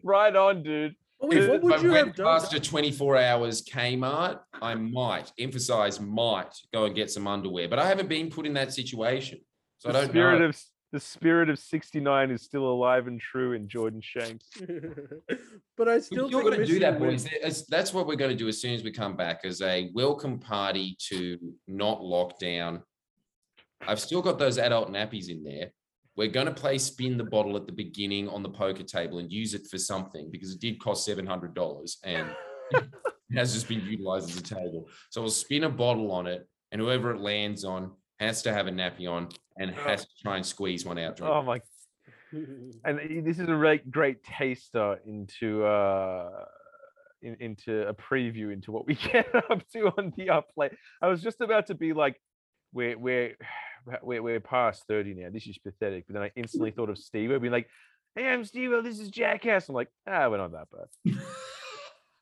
right 0.04 0.36
on, 0.36 0.64
dude. 0.64 0.95
Wait, 1.22 1.38
If 1.43 1.49
what 1.49 1.62
would 1.62 1.74
I 1.74 1.78
you 1.82 1.91
went 1.91 2.08
have 2.08 2.16
done? 2.16 2.26
past 2.26 2.54
a 2.54 2.60
24 2.60 3.18
hours 3.18 3.64
Kmart, 3.64 4.39
I 4.62 4.74
might 4.76 5.32
emphasize 5.39 5.99
might 5.99 6.54
go 6.74 6.86
and 6.86 6.95
get 6.95 7.12
some 7.12 7.28
underwear, 7.28 7.70
but 7.70 7.78
I 7.80 7.86
haven't 7.88 8.10
been 8.10 8.30
put 8.30 8.45
in 8.47 8.54
that 8.54 8.74
situation. 8.74 9.39
So 9.78 9.89
I 9.89 9.93
don't 9.93 10.10
spirit 10.10 10.39
know. 10.39 10.45
of 10.45 10.49
s- 10.56 10.70
the 10.92 11.00
spirit 11.00 11.50
of 11.50 11.58
69 11.58 12.32
is 12.32 12.42
still 12.42 12.66
alive 12.66 13.08
and 13.08 13.20
true 13.20 13.54
in 13.54 13.68
Jordan 13.70 14.02
Shanks. 14.02 14.46
but 15.78 15.88
I 15.88 16.00
still 16.00 16.30
you're 16.30 16.44
going 16.44 16.60
to 16.60 16.66
do 16.66 16.80
that, 16.80 17.00
boys. 17.00 17.24
That's- 17.24 17.66
That's 17.68 17.94
what 17.94 18.08
we're 18.08 18.16
going 18.16 18.32
to 18.32 18.38
do 18.38 18.48
as 18.50 18.60
soon 18.60 18.74
as 18.74 18.84
we 18.84 18.92
come 18.92 19.16
back 19.16 19.42
as 19.46 19.62
a 19.62 19.89
welcome 19.94 20.38
party 20.38 20.98
to 21.10 21.38
not 21.68 22.02
lockdown. 22.02 22.82
I've 23.88 24.00
still 24.00 24.22
got 24.22 24.38
those 24.38 24.58
adult 24.58 24.92
nappies 24.92 25.30
in 25.30 25.44
there. 25.44 25.72
We're 26.18 26.28
going 26.28 26.48
to 26.48 26.54
play 26.54 26.78
spin 26.78 27.18
the 27.18 27.24
bottle 27.24 27.56
at 27.56 27.66
the 27.66 27.72
beginning 27.72 28.28
on 28.28 28.44
the 28.44 28.50
poker 28.50 28.84
table 28.84 29.20
and 29.20 29.32
use 29.32 29.54
it 29.54 29.68
for 29.72 29.78
something 29.78 30.30
because 30.30 30.52
it 30.54 30.60
did 30.60 30.80
cost 30.80 31.08
$700 31.08 31.96
and 32.04 32.28
it 32.72 32.84
has 33.34 33.54
just 33.54 33.70
been 33.70 33.82
utilized 33.86 34.30
as 34.30 34.38
a 34.38 34.44
table. 34.44 34.89
So 35.10 35.22
we'll 35.22 35.32
spin 35.32 35.64
a 35.64 35.70
bottle 35.70 36.12
on 36.12 36.28
it 36.28 36.46
and 36.74 36.82
whoever 36.82 37.12
it 37.12 37.22
lands 37.22 37.64
on 37.64 37.92
has 38.22 38.41
to 38.43 38.53
have 38.53 38.67
a 38.67 38.72
nappy 38.72 39.09
on 39.09 39.30
and 39.57 39.72
has 39.72 40.05
to 40.05 40.11
try 40.22 40.38
and 40.38 40.45
squeeze 40.45 40.86
one 40.86 40.97
out. 40.99 41.17
during 41.17 41.32
Oh 41.32 41.41
my! 41.41 41.61
And 42.86 43.26
this 43.26 43.39
is 43.39 43.49
a 43.49 43.53
great, 43.53 43.91
great 43.91 44.24
taster 44.24 44.99
into 45.05 45.65
uh 45.65 46.45
in, 47.22 47.36
into 47.39 47.88
a 47.88 47.93
preview 47.93 48.53
into 48.53 48.72
what 48.72 48.88
we 48.88 48.95
get 49.11 49.34
up 49.36 49.67
to 49.74 49.88
on 49.97 50.13
the 50.15 50.30
Up 50.30 50.47
Late. 50.55 50.72
I 51.01 51.07
was 51.07 51.22
just 51.22 51.41
about 51.41 51.67
to 51.67 51.76
be 51.76 51.93
like, 51.93 52.19
we're 52.74 52.97
we're 52.97 53.36
we're, 54.01 54.22
we're 54.22 54.39
past 54.39 54.84
thirty 54.88 55.13
now. 55.13 55.30
This 55.32 55.47
is 55.47 55.57
pathetic. 55.57 56.05
But 56.07 56.13
then 56.13 56.24
I 56.24 56.32
instantly 56.36 56.72
thought 56.72 56.89
of 56.89 56.97
Steve. 56.97 57.30
Being 57.41 57.51
like, 57.51 57.67
"Hey, 58.15 58.28
I'm 58.28 58.45
Steve. 58.45 58.72
This 58.84 58.99
is 58.99 59.09
Jackass." 59.09 59.67
I'm 59.67 59.76
like, 59.76 59.89
ah, 60.07 60.30
we're 60.30 60.38
not 60.38 60.51
that 60.53 60.67
bad. 60.72 61.17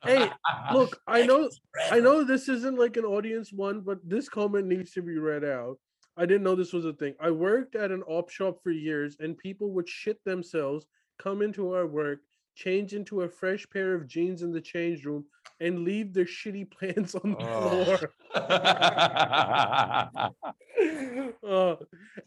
Hey, 0.02 0.32
Look, 0.74 0.98
I 1.08 1.26
know 1.26 1.50
I 1.92 2.00
know 2.00 2.24
this 2.24 2.48
isn't 2.48 2.80
like 2.80 2.96
an 2.96 3.04
audience 3.04 3.52
one, 3.52 3.82
but 3.82 3.98
this 4.08 4.30
comment 4.30 4.66
needs 4.66 4.92
to 4.92 5.02
be 5.02 5.18
read 5.18 5.44
out. 5.44 5.78
I 6.18 6.26
didn't 6.26 6.44
know 6.44 6.56
this 6.56 6.74
was 6.74 6.86
a 6.86 6.94
thing. 6.94 7.16
I 7.20 7.32
worked 7.32 7.76
at 7.76 7.92
an 7.92 8.04
op 8.04 8.30
shop 8.30 8.62
for 8.62 8.72
years, 8.72 9.16
and 9.20 9.38
people 9.38 9.72
would 9.72 9.88
shit 9.88 10.24
themselves, 10.26 10.86
come 11.18 11.42
into 11.42 11.74
our 11.74 11.88
work, 11.88 12.20
change 12.56 12.94
into 12.94 13.22
a 13.22 13.30
fresh 13.30 13.66
pair 13.70 13.94
of 13.94 14.06
jeans 14.08 14.42
in 14.42 14.52
the 14.52 14.60
change 14.62 15.06
room, 15.06 15.26
and 15.62 15.86
leave 15.86 16.14
their 16.14 16.26
shitty 16.26 16.68
pants 16.80 17.16
on 17.16 17.32
the 17.32 17.38
Oh. 17.40 17.98
floor. 17.98 18.12
Uh, 21.44 21.76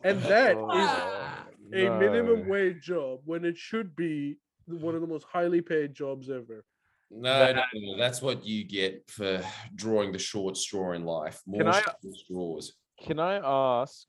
and 0.05 0.21
that 0.25 0.53
is 0.53 0.57
Oh, 0.59 1.45
a 1.73 1.99
minimum 1.99 2.49
wage 2.49 2.83
job 2.83 3.21
when 3.25 3.45
it 3.47 3.57
should 3.57 3.97
be 3.97 4.37
one 4.67 4.95
of 4.95 5.01
the 5.01 5.07
most 5.07 5.25
highly 5.25 5.61
paid 5.63 5.95
jobs 5.95 6.29
ever. 6.29 6.65
No, 7.11 7.53
no, 7.53 7.63
no, 7.75 7.97
that's 7.99 8.21
what 8.21 8.45
you 8.45 8.65
get 8.65 9.11
for 9.11 9.43
drawing 9.75 10.13
the 10.13 10.19
short 10.19 10.57
straw 10.59 10.93
in 10.93 11.05
life. 11.05 11.41
More 11.47 11.67
I- 11.69 11.83
straws. 12.13 12.75
Can 13.03 13.19
I 13.19 13.41
ask 13.83 14.07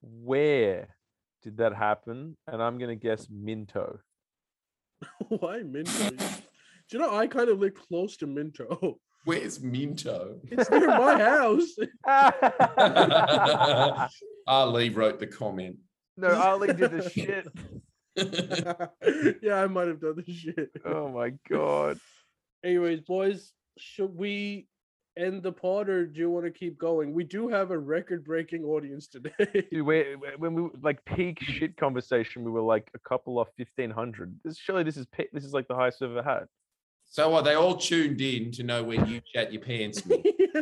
where 0.00 0.88
did 1.42 1.58
that 1.58 1.74
happen? 1.74 2.36
And 2.46 2.62
I'm 2.62 2.78
gonna 2.78 2.94
guess 2.96 3.28
Minto. 3.30 3.98
Why 5.28 5.58
Minto? 5.58 6.10
Do 6.10 6.16
you 6.90 6.98
know 7.00 7.14
I 7.14 7.26
kind 7.26 7.50
of 7.50 7.58
live 7.58 7.74
close 7.74 8.16
to 8.18 8.26
Minto? 8.26 8.98
Where's 9.26 9.60
Minto? 9.60 10.40
It's 10.44 10.70
near 10.70 10.86
my 10.86 11.18
house. 11.18 11.74
Ali 14.46 14.88
wrote 14.88 15.18
the 15.18 15.26
comment. 15.26 15.76
no, 16.16 16.28
Ali 16.28 16.68
did 16.68 16.90
the 16.90 17.10
shit. 17.10 17.46
yeah, 19.42 19.62
I 19.62 19.66
might 19.66 19.88
have 19.88 20.00
done 20.00 20.16
the 20.16 20.32
shit. 20.32 20.70
Oh 20.86 21.10
my 21.10 21.34
god. 21.50 21.98
Anyways, 22.64 23.02
boys, 23.02 23.52
should 23.76 24.16
we 24.16 24.66
end 25.18 25.42
the 25.42 25.52
pod 25.52 25.88
or 25.88 26.06
do 26.06 26.18
you 26.20 26.30
want 26.30 26.46
to 26.46 26.50
keep 26.50 26.78
going? 26.78 27.12
We 27.12 27.24
do 27.24 27.48
have 27.48 27.70
a 27.70 27.78
record-breaking 27.78 28.64
audience 28.64 29.08
today. 29.08 29.32
Dude, 29.70 29.84
we 29.84 30.16
when 30.38 30.54
we 30.54 30.70
like 30.82 31.04
peak 31.04 31.40
shit 31.40 31.76
conversation, 31.76 32.44
we 32.44 32.50
were 32.50 32.62
like 32.62 32.90
a 32.94 32.98
couple 33.00 33.40
of 33.40 33.48
fifteen 33.56 33.90
hundred. 33.90 34.38
This 34.44 34.56
surely 34.56 34.84
this 34.84 34.96
is 34.96 35.06
pe- 35.06 35.26
this 35.32 35.44
is 35.44 35.52
like 35.52 35.68
the 35.68 35.74
highest 35.74 36.00
we've 36.00 36.10
ever 36.10 36.22
had. 36.22 36.44
So 37.10 37.30
what? 37.30 37.44
They 37.44 37.54
all 37.54 37.76
tuned 37.76 38.20
in 38.20 38.52
to 38.52 38.62
know 38.62 38.84
when 38.84 39.06
you 39.06 39.20
chat 39.34 39.52
your 39.52 39.62
pants. 39.62 40.02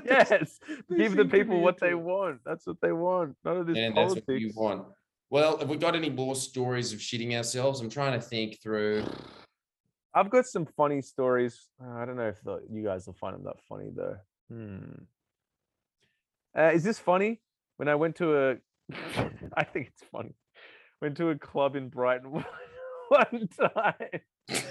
Yes, 0.05 0.59
give 0.95 1.17
the 1.17 1.25
people 1.25 1.61
what 1.61 1.81
they 1.81 1.95
want. 1.95 2.41
That's 2.45 2.67
what 2.67 2.81
they 2.83 2.93
want. 2.93 3.35
None 3.45 3.57
of 3.57 3.67
this 3.67 3.79
and 3.79 3.97
that's 3.97 4.09
politics. 4.09 4.27
what 4.27 4.41
you 4.41 4.53
want. 4.55 4.85
Well, 5.31 5.59
have 5.59 5.69
we 5.69 5.77
got 5.77 5.97
any 5.97 6.11
more 6.11 6.37
stories 6.37 6.93
of 6.93 6.99
shitting 6.99 7.35
ourselves? 7.35 7.81
I'm 7.81 7.89
trying 7.89 8.13
to 8.13 8.21
think 8.21 8.61
through. 8.63 9.05
I've 10.15 10.31
got 10.31 10.47
some 10.47 10.67
funny 10.77 11.03
stories. 11.03 11.69
Uh, 11.83 11.93
I 11.93 12.05
don't 12.05 12.17
know 12.17 12.29
if 12.29 12.43
the, 12.43 12.61
you 12.71 12.85
guys 12.85 13.07
will 13.07 13.15
find 13.15 13.35
them 13.35 13.45
that 13.45 13.57
funny 13.69 13.91
though. 13.95 14.17
Hmm. 14.51 15.05
Uh, 16.57 16.71
is 16.73 16.83
this 16.85 16.99
funny? 16.99 17.41
When 17.77 17.89
I 17.89 17.95
went 17.95 18.17
to 18.17 18.37
a, 18.37 18.57
I 19.55 19.65
think 19.65 19.89
it's 19.89 20.03
funny. 20.11 20.35
Went 21.03 21.17
to 21.19 21.31
a 21.31 21.39
club 21.39 21.77
in 21.77 21.89
Brighton 21.89 22.31
one 23.09 23.49
time 23.61 24.21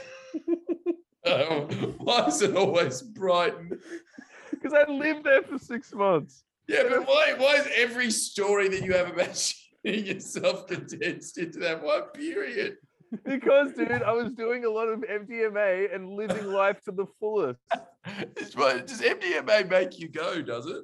Oh, 1.27 1.61
why 1.97 2.25
is 2.27 2.41
it 2.41 2.55
always 2.55 3.01
Brighton? 3.01 3.79
because 4.51 4.73
I 4.73 4.89
lived 4.91 5.23
there 5.23 5.41
for 5.41 5.57
six 5.57 5.91
months. 5.93 6.43
Yeah, 6.67 6.83
but 6.87 7.07
why? 7.07 7.33
Why 7.37 7.55
is 7.55 7.67
every 7.75 8.11
story 8.11 8.67
that 8.69 8.83
you 8.83 8.93
have 8.93 9.09
about 9.09 9.29
shitting 9.29 10.05
yourself 10.05 10.67
condensed 10.67 11.37
into 11.37 11.59
that 11.59 11.83
one 11.83 12.03
period? 12.13 12.77
Because, 13.23 13.73
dude, 13.73 14.03
I 14.03 14.11
was 14.11 14.33
doing 14.33 14.65
a 14.65 14.69
lot 14.69 14.87
of 14.87 14.99
MDMA 14.99 15.93
and 15.93 16.09
living 16.09 16.47
life 16.47 16.81
to 16.85 16.91
the 16.91 17.05
fullest. 17.19 17.59
Does 18.05 19.01
MDMA 19.01 19.69
make 19.69 19.99
you 19.99 20.07
go? 20.07 20.41
Does 20.41 20.67
it? 20.67 20.83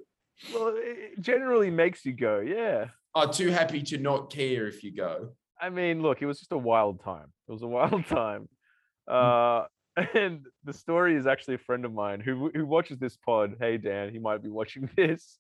Well, 0.54 0.74
it 0.76 1.22
generally 1.22 1.70
makes 1.70 2.06
you 2.06 2.14
go, 2.14 2.40
yeah. 2.40 2.88
Oh, 3.14 3.32
too 3.32 3.50
happy 3.50 3.82
to 3.84 3.98
not 3.98 4.32
care 4.32 4.68
if 4.68 4.84
you 4.84 4.94
go. 4.96 5.30
I 5.60 5.70
mean, 5.70 6.02
look, 6.02 6.22
it 6.22 6.26
was 6.26 6.40
just 6.40 6.52
a 6.52 6.58
wild 6.58 7.04
time. 7.04 7.28
It 7.48 7.52
was 7.52 7.62
a 7.62 7.68
wild 7.68 8.06
time. 8.08 8.50
Uh, 9.08 9.66
and 10.16 10.46
the 10.64 10.74
story 10.74 11.16
is 11.16 11.28
actually 11.28 11.56
a 11.56 11.60
friend 11.60 11.86
of 11.86 11.94
mine 11.94 12.22
who 12.22 12.50
who 12.54 12.66
watches 12.66 12.98
this 12.98 13.18
pod. 13.18 13.56
Hey 13.60 13.78
Dan, 13.78 14.12
he 14.12 14.20
might 14.20 14.42
be 14.42 14.50
watching 14.50 14.90
this. 14.96 15.38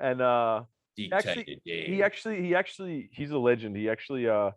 And 0.00 0.20
uh 0.20 0.64
Dictated. 0.96 1.60
he 1.64 2.02
actually 2.02 2.40
he 2.42 2.54
actually 2.54 3.08
he's 3.12 3.30
a 3.30 3.38
legend. 3.38 3.76
He 3.76 3.88
actually 3.88 4.28
uh 4.28 4.50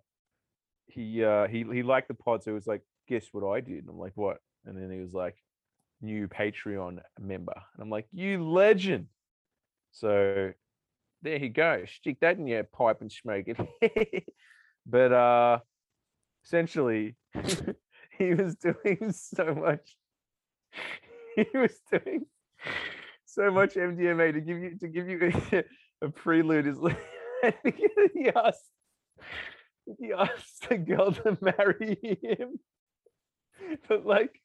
he 0.88 1.24
uh 1.24 1.47
he 1.47 1.65
he 1.72 1.84
liked 1.84 2.07
the 2.07 2.13
pod, 2.13 2.43
so 2.43 2.51
he 2.51 2.55
was 2.55 2.68
like, 2.68 2.82
guess 3.07 3.26
what 3.32 3.47
I 3.47 3.59
did? 3.61 3.80
And 3.80 3.89
I'm 3.89 3.97
like, 3.97 4.13
what? 4.15 4.38
And 4.65 4.76
then 4.76 4.91
he 4.91 4.99
was 4.99 5.13
like, 5.13 5.36
new 6.01 6.27
Patreon 6.27 6.99
member. 7.19 7.53
And 7.73 7.83
I'm 7.83 7.89
like, 7.89 8.07
you 8.11 8.47
legend. 8.47 9.07
So 9.91 10.51
there 11.21 11.37
you 11.37 11.49
go. 11.49 11.83
Stick 11.85 12.19
that 12.21 12.37
in 12.37 12.47
your 12.47 12.63
pipe 12.63 13.01
and 13.01 13.11
smoke 13.11 13.45
it. 13.47 14.23
but 14.85 15.11
uh 15.11 15.59
essentially 16.45 17.15
he 18.17 18.33
was 18.33 18.55
doing 18.55 19.11
so 19.11 19.53
much 19.53 19.95
he 21.35 21.45
was 21.53 21.77
doing 21.91 22.25
so 23.25 23.51
much 23.51 23.75
MDMA 23.75 24.33
to 24.33 24.41
give 24.41 24.57
you 24.57 24.77
to 24.79 24.87
give 24.87 25.07
you 25.07 25.31
a, 25.51 25.63
a 26.05 26.09
prelude 26.09 26.67
is 26.67 26.77
like 26.77 26.97
he 28.13 28.29
asked 28.35 28.69
he 29.99 30.11
asked 30.13 30.69
the 30.69 30.77
girl 30.77 31.11
to 31.11 31.37
marry 31.41 32.19
him 32.21 32.57
but 33.87 34.05
like 34.05 34.39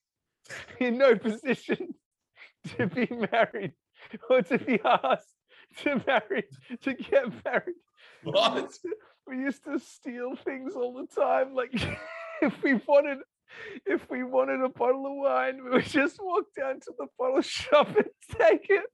in 0.81 0.99
no 0.99 1.17
position 1.17 1.95
to 2.77 2.87
be 2.87 3.09
married 3.33 3.73
or 4.29 4.43
to 4.43 4.59
be 4.59 4.81
asked 4.85 5.35
to 5.79 6.03
marry 6.07 6.45
to 6.83 6.95
get 6.95 7.45
married 7.45 7.75
What? 8.23 8.73
we 9.27 9.39
used 9.39 9.65
to 9.65 9.79
steal 9.79 10.37
things 10.37 10.75
all 10.75 10.95
the 10.95 11.07
time. 11.21 11.55
Like 11.55 11.73
if 12.43 12.63
we 12.63 12.75
wanted 12.87 13.19
if 13.85 14.09
we 14.09 14.23
wanted 14.23 14.63
a 14.63 14.69
bottle 14.71 15.07
of 15.07 15.13
wine, 15.15 15.63
we 15.63 15.71
would 15.71 15.85
just 15.85 16.19
walk 16.23 16.45
down 16.57 16.81
to 16.81 16.93
the 16.99 17.07
bottle 17.19 17.43
shop 17.43 17.89
and 17.89 18.07
take 18.39 18.67
it 18.71 18.85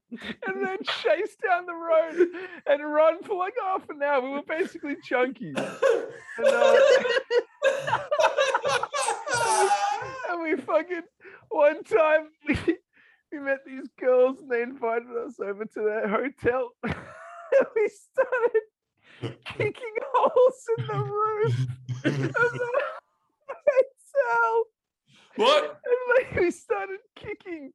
and 0.47 0.67
then 0.67 0.79
chase 0.83 1.37
down 1.47 1.65
the 1.65 1.75
road 1.75 2.29
and 2.67 2.83
run 2.83 3.23
for 3.23 3.37
like 3.39 3.55
half 3.63 3.89
an 3.89 4.03
hour. 4.03 4.21
We 4.21 4.31
were 4.31 4.43
basically 4.43 4.97
junkies. 5.09 5.57
And, 6.39 6.47
uh, 6.47 6.77
and 10.39 10.59
we 10.59 10.63
fucking 10.63 11.03
one 11.49 11.83
time 11.85 12.29
we, 12.49 12.77
we 13.33 13.39
met 13.39 13.59
these 13.67 13.89
girls 13.99 14.41
and 14.41 14.51
they 14.51 14.63
invited 14.63 15.09
us 15.27 15.39
over 15.41 15.65
to 15.65 15.81
their 15.81 16.09
hotel. 16.09 16.71
and 16.83 17.67
we 17.75 17.91
started 18.13 19.37
kicking 19.45 19.95
holes 20.15 20.65
in 20.79 20.87
the 20.87 20.95
roof 20.95 21.67
of 22.05 22.33
the 22.33 22.83
hotel. 23.49 24.65
what? 25.37 25.65
And 25.65 26.27
like 26.27 26.41
we 26.41 26.51
started 26.51 27.01
kicking 27.17 27.73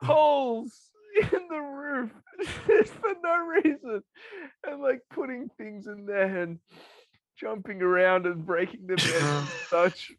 holes 0.00 0.90
in 1.32 1.48
the 1.48 1.60
roof 1.60 2.10
for 2.64 3.14
no 3.22 3.36
reason. 3.64 4.02
And 4.66 4.82
like 4.82 5.00
putting 5.10 5.50
things 5.56 5.86
in 5.86 6.06
there 6.06 6.42
and 6.42 6.58
jumping 7.38 7.82
around 7.82 8.26
and 8.26 8.44
breaking 8.44 8.86
the 8.86 8.96
bed 8.96 9.22
and 9.22 9.48
such. 9.68 10.12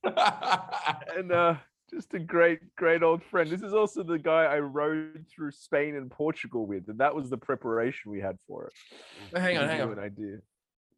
And 1.16 1.32
uh 1.32 1.56
just 1.90 2.14
a 2.14 2.20
great, 2.20 2.60
great 2.76 3.04
old 3.04 3.24
friend. 3.24 3.50
This 3.50 3.62
is 3.62 3.74
also 3.74 4.04
the 4.04 4.18
guy 4.20 4.44
I 4.46 4.60
rode 4.60 5.26
through 5.34 5.52
Spain 5.52 5.96
and 5.96 6.10
Portugal 6.12 6.66
with, 6.66 6.88
and 6.90 6.98
that 7.00 7.14
was 7.16 7.30
the 7.30 7.38
preparation 7.38 8.12
we 8.12 8.20
had 8.22 8.38
for 8.48 8.66
it. 8.68 9.38
hang 9.40 9.58
on, 9.58 9.68
hang 9.68 9.82
on. 9.82 9.92
An 9.94 10.00
idea. 10.00 10.38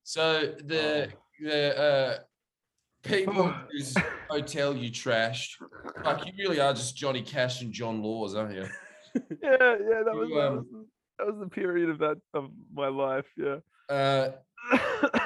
So 0.03 0.53
the 0.63 1.09
the 1.41 1.77
uh, 1.79 2.17
people 3.03 3.53
whose 3.71 3.95
hotel 4.29 4.75
you 4.75 4.89
trashed, 4.91 5.51
like 6.03 6.25
you 6.25 6.33
really 6.37 6.59
are 6.59 6.73
just 6.73 6.95
Johnny 6.95 7.21
Cash 7.21 7.61
and 7.61 7.71
John 7.71 8.01
Laws, 8.01 8.35
aren't 8.35 8.55
you? 8.55 8.65
Yeah, 9.41 9.57
yeah, 9.59 10.03
that 10.05 10.13
was, 10.13 10.29
You, 10.29 10.35
that, 10.35 10.47
um, 10.47 10.55
was 10.57 10.65
the- 10.71 10.85
that 11.17 11.27
was 11.27 11.39
the 11.39 11.49
period 11.49 11.89
of 11.89 11.97
that 11.99 12.17
of 12.33 12.49
my 12.73 12.87
life. 12.87 13.25
Yeah. 13.35 13.57
Uh, 13.89 14.31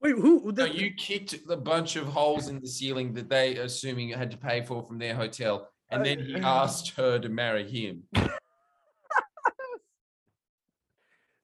Wait, 0.00 0.14
who? 0.14 0.42
so 0.44 0.52
The, 0.52 0.74
you 0.74 0.92
kicked 0.94 1.34
a 1.50 1.56
bunch 1.56 1.96
of 1.96 2.06
holes 2.06 2.48
in 2.48 2.60
the 2.60 2.68
ceiling 2.68 3.12
that 3.14 3.28
they, 3.28 3.56
assuming, 3.56 4.10
had 4.10 4.30
to 4.30 4.36
pay 4.36 4.62
for 4.62 4.82
from 4.86 4.98
their 4.98 5.14
hotel, 5.14 5.68
and 5.90 6.04
then 6.04 6.20
he 6.20 6.36
I- 6.36 6.40
asked 6.62 6.92
her 6.96 7.18
to 7.18 7.28
marry 7.28 7.68
him. 7.68 8.04
that 8.12 8.30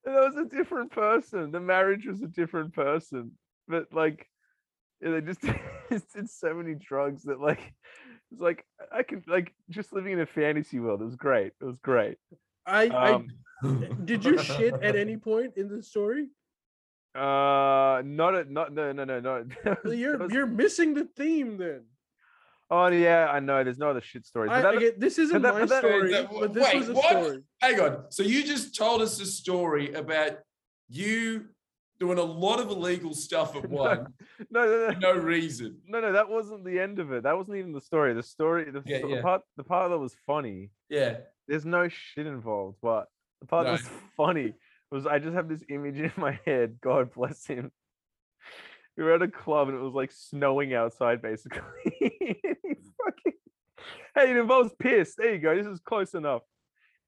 was 0.05 0.37
a 0.37 0.45
different 0.45 0.93
person. 0.93 1.51
The 1.51 1.61
marriage 1.61 2.07
was 2.07 2.23
a 2.23 2.29
different 2.29 2.73
person, 2.75 3.33
but 3.67 3.93
like, 3.93 4.29
yeah, 5.01 5.13
they 5.13 5.21
just, 5.21 5.41
just 5.91 6.13
did 6.13 6.31
so 6.31 6.55
many 6.55 6.75
drugs 6.75 7.25
that 7.25 7.41
like, 7.41 7.73
it's 8.31 8.41
like 8.41 8.65
I 8.93 9.03
could 9.03 9.25
like 9.27 9.53
just 9.69 9.93
living 9.93 10.13
in 10.13 10.21
a 10.21 10.27
fantasy 10.27 10.79
world. 10.81 11.03
It 11.03 11.07
was 11.07 11.17
great. 11.17 11.53
It 11.61 11.65
was 11.65 11.79
great. 11.79 12.19
I, 12.67 12.87
Um, 12.87 13.29
I 13.63 13.85
did 14.05 14.25
you 14.25 14.39
shit 14.39 14.75
at 14.83 14.97
any 14.97 15.17
point 15.17 15.55
in 15.57 15.69
the 15.69 15.83
story? 15.83 16.29
Uh, 17.15 18.03
not 18.05 18.35
a 18.35 18.45
not 18.53 18.73
no 18.73 18.93
no 18.93 19.05
no 19.05 19.21
no. 19.21 19.45
was- 19.85 19.97
You're 19.99 20.19
was- 20.19 20.33
you're 20.33 20.47
missing 20.47 20.95
the 20.95 21.05
theme 21.17 21.57
then. 21.59 21.83
oh 22.71 22.87
yeah, 22.89 23.29
I 23.31 23.41
know. 23.41 23.63
There's 23.63 23.79
no 23.79 23.91
other 23.91 24.01
shit 24.01 24.27
stories. 24.27 24.49
But 24.51 24.57
I, 24.59 24.63
that, 24.63 24.75
I 24.75 24.79
get, 24.79 25.01
this 25.01 25.19
isn't 25.19 25.43
that- 25.43 25.55
my 25.55 25.65
that- 25.67 25.79
story, 25.79 26.13
that- 26.13 26.31
but 26.31 26.53
this 26.53 26.65
wait, 26.65 26.77
was 26.77 26.89
a 26.89 26.95
what? 26.95 27.11
story. 27.11 27.39
Hang 27.61 27.81
on. 27.81 28.05
So 28.11 28.23
you 28.23 28.45
just 28.45 28.75
told 28.77 29.01
us 29.03 29.21
a 29.21 29.27
story 29.27 29.93
about 29.95 30.39
you 30.89 31.47
doing 32.01 32.19
a 32.19 32.23
lot 32.23 32.59
of 32.59 32.69
illegal 32.71 33.15
stuff 33.15 33.55
at 33.55 33.71
No, 33.71 33.77
one, 33.77 34.07
no, 34.51 34.65
no, 34.67 34.89
no. 34.91 35.13
no 35.13 35.13
reason. 35.21 35.79
No, 35.87 36.01
no, 36.01 36.11
that 36.13 36.29
wasn't 36.29 36.65
the 36.65 36.81
end 36.81 36.99
of 36.99 37.13
it. 37.13 37.23
That 37.23 37.37
wasn't 37.37 37.57
even 37.59 37.73
the 37.73 37.81
story. 37.81 38.13
The 38.15 38.23
story, 38.23 38.69
the, 38.71 38.83
Yeah, 38.85 38.99
sto- 38.99 39.09
yeah. 39.09 39.23
part, 39.23 39.43
the 39.57 39.63
part 39.65 39.91
that 39.91 39.99
was 39.99 40.17
funny. 40.27 40.71
Yeah. 40.89 41.19
There's 41.47 41.65
no 41.65 41.89
shit 41.89 42.27
involved, 42.27 42.79
but 42.83 43.07
the 43.41 43.47
part 43.47 43.67
that 43.67 43.71
No. 43.71 43.77
was 43.77 43.89
funny 44.17 44.55
was 44.95 45.07
I 45.07 45.19
just 45.19 45.35
have 45.35 45.49
this 45.49 45.65
image 45.69 45.99
in 45.99 46.13
my 46.17 46.39
head. 46.47 46.79
God 46.81 47.13
bless 47.13 47.45
him. 47.47 47.73
We 48.97 49.03
were 49.03 49.15
at 49.15 49.23
a 49.23 49.29
club 49.29 49.69
and 49.69 49.77
it 49.77 49.83
was 49.83 49.93
like 49.93 50.13
snowing 50.13 50.73
outside, 50.73 51.21
basically. 51.21 51.61
Fucking, 52.01 53.33
hey, 54.15 54.31
it 54.31 54.37
involves 54.37 54.73
piss. 54.79 55.17
There 55.17 55.35
you 55.35 55.41
go. 55.41 55.57
This 55.57 55.67
is 55.67 55.81
close 55.81 56.15
enough. 56.15 56.43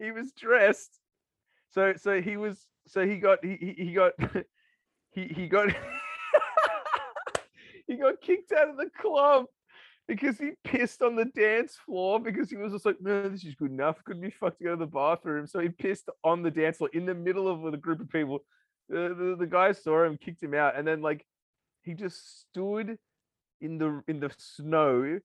He 0.01 0.11
was 0.11 0.32
dressed. 0.32 0.99
So, 1.70 1.95
so 1.97 2.20
he 2.20 2.37
was. 2.37 2.59
So 2.89 3.07
he 3.07 3.18
got. 3.18 3.45
He 3.45 3.57
he, 3.61 3.84
he 3.84 3.93
got. 3.93 4.12
He 5.16 5.32
he 5.34 5.49
got 5.49 5.70
he 7.87 7.97
got 7.97 8.20
kicked 8.20 8.53
out 8.53 8.68
of 8.68 8.76
the 8.76 8.91
club 9.01 9.47
because 10.09 10.39
he 10.39 10.53
pissed 10.65 11.03
on 11.03 11.17
the 11.17 11.25
dance 11.25 11.77
floor 11.85 12.21
because 12.21 12.51
he 12.51 12.57
was 12.57 12.73
just 12.73 12.87
like, 12.87 13.01
no, 13.01 13.29
this 13.29 13.45
is 13.45 13.55
good 13.55 13.71
enough. 13.71 14.03
Couldn't 14.05 14.23
be 14.23 14.31
fucked 14.31 14.59
to 14.59 14.65
go 14.65 14.71
to 14.71 14.77
the 14.77 14.87
bathroom. 14.87 15.47
So 15.47 15.59
he 15.59 15.69
pissed 15.69 16.09
on 16.23 16.43
the 16.43 16.51
dance 16.51 16.77
floor 16.77 16.91
in 16.93 17.07
the 17.07 17.15
middle 17.15 17.49
of 17.49 17.73
a 17.73 17.77
group 17.77 18.01
of 18.01 18.09
people. 18.09 18.41
The, 18.89 19.15
the, 19.19 19.37
the 19.41 19.47
guy 19.47 19.73
saw 19.73 20.05
him, 20.05 20.17
kicked 20.17 20.43
him 20.43 20.55
out, 20.55 20.77
and 20.77 20.87
then 20.87 21.03
like 21.03 21.27
he 21.83 21.95
just 21.95 22.41
stood 22.41 22.99
in 23.61 23.79
the 23.79 24.03
in 24.07 24.21
the 24.21 24.31
snow 24.37 25.19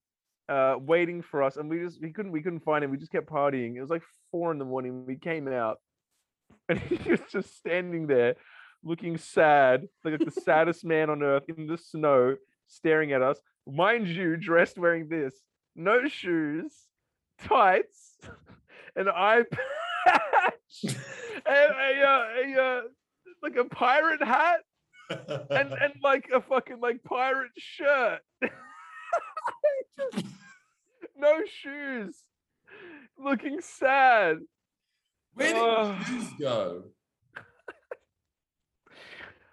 uh 0.48 0.76
waiting 0.80 1.22
for 1.22 1.44
us 1.44 1.58
and 1.58 1.70
we 1.70 1.80
just 1.80 2.02
we 2.02 2.12
couldn't 2.12 2.32
we 2.32 2.42
couldn't 2.42 2.62
find 2.62 2.84
him 2.84 2.92
we 2.92 2.98
just 2.98 3.12
kept 3.12 3.30
partying 3.30 3.76
it 3.76 3.82
was 3.82 3.90
like 3.90 4.04
four 4.32 4.52
in 4.52 4.58
the 4.58 4.66
morning 4.66 5.06
we 5.06 5.16
came 5.16 5.48
out 5.48 5.78
and 6.70 6.80
he 6.80 7.12
was 7.12 7.20
just 7.32 7.58
standing 7.58 8.08
there 8.08 8.36
looking 8.84 9.18
sad 9.18 9.88
like 10.04 10.18
the 10.20 10.32
saddest 10.32 10.86
man 10.86 11.10
on 11.10 11.22
earth 11.22 11.44
in 11.50 11.68
the 11.68 11.78
snow 11.78 12.36
staring 12.72 13.12
at 13.12 13.22
us 13.22 13.40
mind 13.68 14.08
you 14.08 14.38
dressed 14.50 14.78
wearing 14.78 15.08
this 15.08 15.36
no 15.76 16.08
shoes 16.08 16.74
tights 17.44 18.18
an 18.96 19.08
eye 19.08 19.44
patch 19.52 20.84
and 20.84 20.96
a, 21.46 22.04
uh, 22.04 22.26
a, 22.44 22.62
uh, 22.62 22.82
like 23.44 23.56
a 23.56 23.66
pirate 23.66 24.24
hat 24.24 24.60
and 25.10 25.74
and 25.74 25.94
like 26.04 26.30
a 26.34 26.40
fucking 26.42 26.80
like 26.80 27.04
pirate 27.04 27.52
shirt. 27.58 28.20
Just 30.14 30.26
no 31.18 31.42
shoes. 31.46 32.18
Looking 33.20 33.60
sad. 33.62 34.38
Where 35.34 35.54
did 35.54 35.58
Oh. 35.62 35.98
the 36.00 36.04
shoes 36.06 36.30
go? 36.40 36.84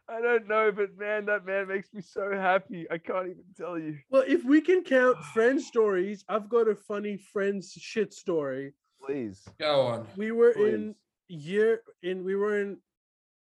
I 0.08 0.22
don't 0.22 0.48
know, 0.48 0.72
but 0.72 0.96
man, 0.96 1.26
that 1.26 1.44
man 1.44 1.68
makes 1.68 1.92
me 1.92 2.00
so 2.00 2.32
happy. 2.32 2.86
I 2.90 2.96
can't 2.98 3.26
even 3.26 3.44
tell 3.56 3.78
you. 3.78 3.98
Well, 4.10 4.24
if 4.26 4.42
we 4.44 4.60
can 4.60 4.82
count 4.82 5.22
friend 5.34 5.60
stories, 5.60 6.24
I've 6.28 6.48
got 6.48 6.68
a 6.68 6.74
funny 6.74 7.18
friends 7.32 7.72
shit 7.78 8.14
story. 8.14 8.72
Please. 9.04 9.46
Go 9.60 9.82
on. 9.82 10.06
We 10.16 10.32
were 10.32 10.52
in 10.52 10.94
year 11.28 11.82
in 12.02 12.24
we 12.24 12.36
were 12.36 12.60
in 12.60 12.78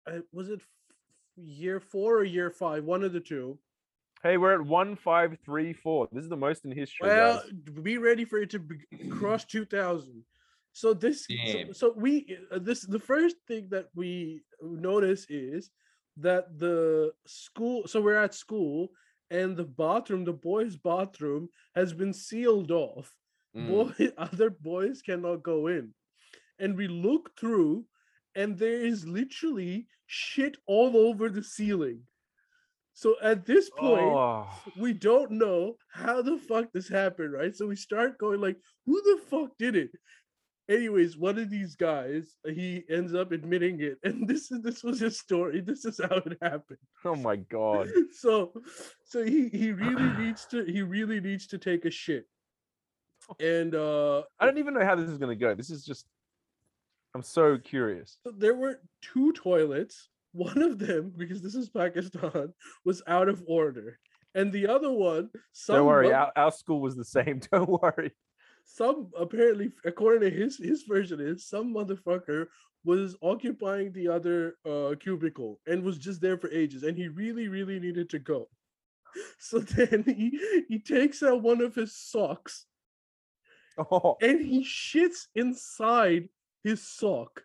uh, 0.07 0.19
was 0.31 0.49
it 0.49 0.61
year 1.35 1.81
4 1.81 2.17
or 2.17 2.23
year 2.23 2.49
5, 2.49 2.83
one 2.85 3.03
of 3.03 3.11
the 3.11 3.19
two. 3.19 3.59
Hey, 4.23 4.37
we're 4.37 4.55
at 4.55 4.61
one 4.61 4.95
five 4.95 5.37
three 5.45 5.71
four. 5.71 6.07
This 6.11 6.23
is 6.23 6.29
the 6.29 6.37
most 6.37 6.65
in 6.65 6.71
history. 6.71 7.09
Well, 7.09 7.43
guys. 7.43 7.83
be 7.83 7.99
ready 7.99 8.25
for 8.25 8.39
it 8.39 8.49
to 8.51 8.59
be, 8.59 8.77
cross 9.09 9.45
2000. 9.45 10.23
So 10.71 10.95
this, 10.95 11.27
so, 11.27 11.73
so 11.73 11.93
we, 11.95 12.35
uh, 12.51 12.57
this, 12.59 12.81
the 12.81 12.99
first 12.99 13.35
thing 13.47 13.67
that 13.69 13.89
we 13.93 14.41
notice 14.61 15.27
is 15.29 15.69
that 16.18 16.57
the 16.57 17.11
school. 17.26 17.88
So 17.88 18.01
we're 18.01 18.18
at 18.18 18.34
school, 18.34 18.89
and 19.32 19.55
the 19.55 19.63
bathroom, 19.66 20.26
the 20.26 20.34
boys' 20.34 20.76
bathroom, 20.76 21.49
has 21.76 21.93
been 21.93 22.13
sealed 22.13 22.72
off. 22.72 23.13
Mm. 23.55 23.68
Boy, 23.68 24.11
other 24.18 24.49
boys 24.49 25.01
cannot 25.01 25.43
go 25.43 25.68
in, 25.68 25.93
and 26.59 26.76
we 26.78 26.88
look 26.88 27.32
through, 27.39 27.86
and 28.36 28.57
there 28.57 28.82
is 28.82 29.07
literally 29.07 29.88
shit 30.07 30.57
all 30.68 30.95
over 30.95 31.30
the 31.30 31.43
ceiling. 31.43 32.01
So 32.93 33.16
at 33.22 33.45
this 33.45 33.70
point, 33.70 34.03
Oh, 34.05 34.47
we 34.78 34.93
don't 34.93 35.32
know 35.32 35.76
how 35.91 36.22
the 36.22 36.38
fuck 36.38 36.72
this 36.72 36.88
happened, 36.88 37.34
right? 37.34 37.53
So 37.53 37.68
we 37.68 37.76
start 37.76 38.18
going 38.18 38.39
like, 38.39 38.55
who 38.86 39.01
the 39.01 39.22
fuck 39.30 39.49
did 39.59 39.76
it? 39.76 39.91
Anyways, 40.68 41.16
one 41.16 41.38
of 41.38 41.51
these 41.51 41.76
guys, 41.76 42.38
he 42.43 42.84
ends 42.89 43.13
up 43.13 43.32
admitting 43.32 43.82
it, 43.82 43.99
and 44.03 44.28
this 44.28 44.51
is 44.51 44.61
this 44.61 44.84
was 44.84 44.99
his 44.99 45.20
story. 45.20 45.61
This 45.61 45.86
is 45.86 45.99
how 46.01 46.16
it 46.18 46.38
happened. 46.41 46.80
oh 47.03 47.16
my 47.16 47.36
god. 47.36 47.89
So, 48.11 48.53
so 49.03 49.24
he 49.24 49.49
he 49.49 49.72
really 49.72 50.09
needs 50.18 50.45
to 50.47 50.63
he 50.63 50.82
really 50.82 51.20
needs 51.20 51.47
to 51.47 51.57
take 51.57 51.86
a 51.86 51.91
shit, 51.91 52.26
and 53.39 53.76
uh 53.76 54.24
I 54.39 54.45
don't 54.45 54.57
even 54.57 54.74
know 54.74 54.86
how 54.86 54.95
this 54.95 55.09
is 55.09 55.18
gonna 55.18 55.36
go. 55.36 55.53
This 55.53 55.70
is 55.70 55.86
just. 55.86 56.07
I'm 57.13 57.24
so 57.24 57.57
curious. 57.57 58.18
so 58.26 58.34
there 58.36 58.55
were 58.55 58.82
two 59.01 59.32
toilets. 59.34 60.09
One 60.34 60.61
of 60.61 60.80
them, 60.80 61.13
because 61.16 61.41
this 61.41 61.55
is 61.55 61.70
Pakistan, 61.70 62.53
was 62.86 63.01
out 63.07 63.30
of 63.30 63.41
order, 63.47 63.99
and 64.34 64.51
the 64.51 64.68
other 64.68 64.91
one, 64.91 65.30
some 65.53 65.78
Don't 65.78 65.86
worry, 65.86 66.11
our, 66.11 66.32
our 66.36 66.51
school 66.51 66.82
was 66.82 66.95
the 66.97 67.05
same. 67.05 67.39
Don't 67.51 67.70
worry. 67.70 68.11
Some 68.66 69.11
apparently 69.18 69.72
according 69.86 70.22
to 70.22 70.36
his 70.36 70.57
his 70.57 70.84
version 70.84 71.20
is 71.22 71.47
some 71.47 71.74
motherfucker 71.74 72.47
was 72.84 73.16
occupying 73.22 73.91
the 73.93 74.07
other 74.07 74.57
uh 74.66 74.93
cubicle 74.99 75.59
and 75.68 75.84
was 75.84 75.97
just 75.97 76.22
there 76.22 76.38
for 76.38 76.51
ages 76.51 76.84
and 76.84 76.97
he 76.97 77.07
really 77.07 77.47
really 77.47 77.80
needed 77.80 78.09
to 78.09 78.20
go. 78.20 78.49
So 79.39 79.59
then 79.59 80.03
he 80.03 80.39
he 80.68 80.80
takes 80.80 81.24
out 81.24 81.41
one 81.41 81.61
of 81.61 81.76
his 81.76 81.95
socks 81.95 82.66
Oh, 83.78 84.16
and 84.22 84.39
he 84.41 84.63
shits 84.63 85.28
inside 85.36 86.30
his 86.63 86.88
sock. 86.88 87.43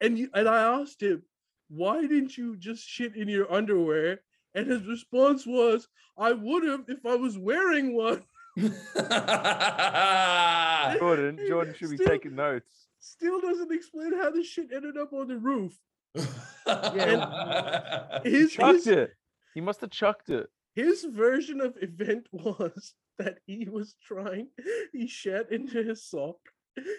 And 0.00 0.18
you, 0.18 0.28
and 0.34 0.48
i 0.48 0.80
asked 0.80 1.02
him 1.02 1.22
why 1.68 2.02
didn't 2.02 2.36
you 2.36 2.56
just 2.56 2.86
shit 2.86 3.16
in 3.16 3.28
your 3.28 3.50
underwear? 3.52 4.20
And 4.54 4.66
his 4.70 4.86
response 4.86 5.46
was 5.46 5.88
i 6.18 6.32
would 6.32 6.64
have 6.64 6.84
if 6.88 7.04
i 7.06 7.14
was 7.14 7.38
wearing 7.38 7.94
one 7.94 8.24
Jordan, 10.98 11.38
Jordan 11.46 11.74
should 11.74 11.90
be 11.90 11.96
Still- 11.96 12.08
taking 12.08 12.34
notes. 12.36 12.86
still 13.00 13.40
doesn't 13.40 13.72
explain 13.72 14.14
how 14.16 14.30
the 14.30 14.42
shit 14.42 14.70
ended 14.74 14.96
up 14.96 15.12
on 15.12 15.28
the 15.28 15.38
roof. 15.38 15.78
Yeah. 16.66 18.18
His, 18.24 18.50
Chucked 18.52 18.74
his, 18.78 18.86
it. 18.88 19.14
He 19.54 19.60
must 19.60 19.80
have 19.82 19.90
chucked 19.90 20.30
it. 20.30 20.48
his 20.74 21.04
version 21.04 21.60
of 21.60 21.76
event 21.80 22.26
was 22.32 22.94
that 23.18 23.38
he 23.46 23.68
was 23.70 23.94
trying, 24.02 24.48
he 24.92 25.06
shat 25.06 25.52
into 25.52 25.82
his 25.84 26.04
sock, 26.04 26.38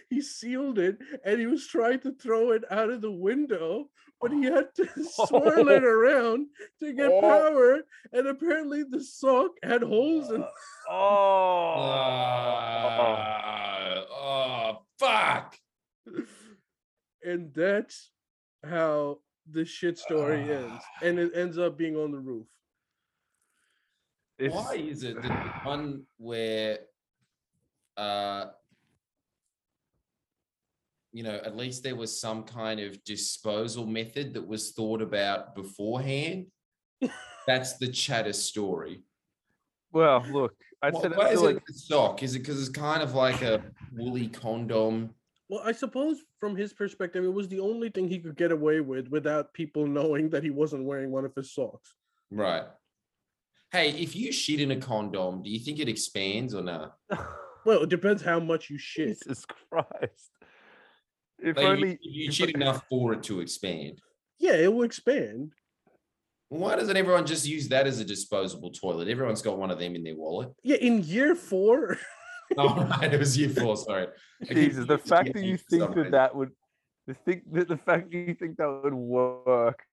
he 0.10 0.22
sealed 0.22 0.80
it, 0.80 0.98
and 1.26 1.40
he 1.42 1.48
was 1.48 1.68
trying 1.68 2.00
to 2.02 2.14
throw 2.14 2.52
it 2.52 2.64
out 2.72 2.90
of 2.90 3.02
the 3.02 3.12
window, 3.12 3.90
but 4.22 4.32
he 4.32 4.44
had 4.44 4.74
to 4.76 4.88
swirl 5.26 5.70
it 5.70 5.84
around 5.84 6.48
to 6.80 6.94
get 6.94 7.10
Oh. 7.12 7.22
power. 7.22 7.82
And 8.14 8.28
apparently 8.28 8.84
the 8.84 9.04
sock 9.04 9.52
had 9.64 9.82
holes 9.84 10.32
in 10.32 10.44
Oh. 10.90 11.74
Ah, 13.00 14.06
oh, 14.10 14.82
fuck. 15.00 15.58
and 17.24 17.54
that's 17.54 18.12
how 18.68 19.20
the 19.52 19.66
shit 19.66 19.98
story 19.98 20.42
ends. 20.52 20.84
And 21.02 21.20
it 21.20 21.32
ends 21.36 21.58
up 21.58 21.78
being 21.78 21.96
on 21.96 22.12
the 22.12 22.20
roof. 22.20 22.48
It's- 24.40 24.54
Why 24.56 24.76
is 24.76 25.04
it 25.04 25.16
that 25.16 25.24
the 25.24 25.68
one 25.70 26.04
where, 26.18 26.80
uh, 27.98 28.48
you 31.12 31.24
know, 31.24 31.36
at 31.44 31.56
least 31.56 31.84
there 31.84 31.96
was 31.96 32.20
some 32.20 32.44
kind 32.44 32.80
of 32.80 33.04
disposal 33.04 33.86
method 33.86 34.34
that 34.34 34.48
was 34.48 34.72
thought 34.72 35.02
about 35.02 35.56
beforehand? 35.56 36.48
That's 37.48 37.78
the 37.78 37.88
chatter 37.88 38.34
story. 38.34 39.04
Well, 39.92 40.26
look, 40.32 40.54
I'd 40.82 40.94
Why, 40.94 41.02
that's 41.02 41.16
why 41.16 41.30
is 41.30 41.40
still 41.40 41.50
it 41.50 41.54
like 41.56 41.64
a 41.70 41.74
sock? 41.74 42.22
Is 42.22 42.36
it 42.36 42.40
because 42.40 42.60
it's 42.60 42.78
kind 42.78 43.02
of 43.02 43.16
like 43.16 43.42
a 43.42 43.64
woolly 43.94 44.28
condom? 44.28 45.16
Well, 45.50 45.62
I 45.64 45.72
suppose 45.72 46.20
from 46.40 46.58
his 46.58 46.74
perspective, 46.74 47.24
it 47.24 47.34
was 47.34 47.48
the 47.48 47.62
only 47.62 47.90
thing 47.90 48.10
he 48.10 48.20
could 48.20 48.36
get 48.36 48.52
away 48.52 48.82
with 48.82 49.08
without 49.08 49.54
people 49.54 49.88
knowing 49.88 50.30
that 50.32 50.44
he 50.44 50.50
wasn't 50.50 50.84
wearing 50.84 51.10
one 51.10 51.24
of 51.24 51.34
his 51.34 51.54
socks. 51.54 51.94
Right. 52.30 52.66
Hey, 53.72 53.92
if 53.92 54.14
you 54.14 54.34
shit 54.34 54.60
in 54.60 54.72
a 54.72 54.76
condom, 54.76 55.42
do 55.42 55.50
you 55.50 55.60
think 55.60 55.80
it 55.80 55.88
expands 55.88 56.54
or 56.54 56.64
not? 56.64 56.98
Well, 57.68 57.84
it 57.84 57.90
depends 57.90 58.24
how 58.24 58.40
much 58.40 58.70
you 58.70 58.78
shit. 58.78 59.22
Jesus 59.22 59.44
Christ. 59.46 60.32
If 61.40 61.56
Like, 61.56 61.66
you- 61.66 61.72
only 61.72 62.00
you, 62.02 62.32
shit 62.32 62.52
enough 62.56 62.86
for 62.90 63.14
it 63.14 63.24
to 63.24 63.40
expand. 63.42 64.02
Yeah, 64.40 64.54
it 64.56 64.74
will 64.74 64.84
expand. 64.84 65.54
Why 66.50 66.76
doesn't 66.76 66.96
everyone 66.96 67.26
just 67.26 67.46
use 67.48 67.68
that 67.70 67.88
as 67.88 68.00
a 68.00 68.06
disposable 68.06 68.72
toilet? 68.72 69.08
Everyone's 69.08 69.42
got 69.42 69.58
one 69.58 69.70
of 69.70 69.80
them 69.80 69.96
in 69.96 70.04
their 70.04 70.16
wallet. 70.16 70.50
Yeah, 70.64 70.78
in 70.78 71.04
year 71.04 71.36
four, 71.36 71.98
Oh, 72.58 72.86
right. 72.86 73.14
It 73.14 73.20
was 73.20 73.38
year 73.38 73.50
four. 73.50 73.76
Sorry. 73.76 74.08
Jesus, 74.50 74.88
the 74.88 74.98
fact 74.98 75.34
that 75.34 75.44
you 75.44 75.58
think 75.58 75.94
that 75.96 76.12
that 76.12 76.34
would, 76.34 76.52
the 77.06 77.14
think 77.14 77.44
that 77.52 77.68
the 77.68 77.76
fact 77.78 78.10
that 78.10 78.18
you 78.18 78.34
think 78.34 78.56
that 78.58 78.82
would 78.84 78.94
work, 78.94 79.84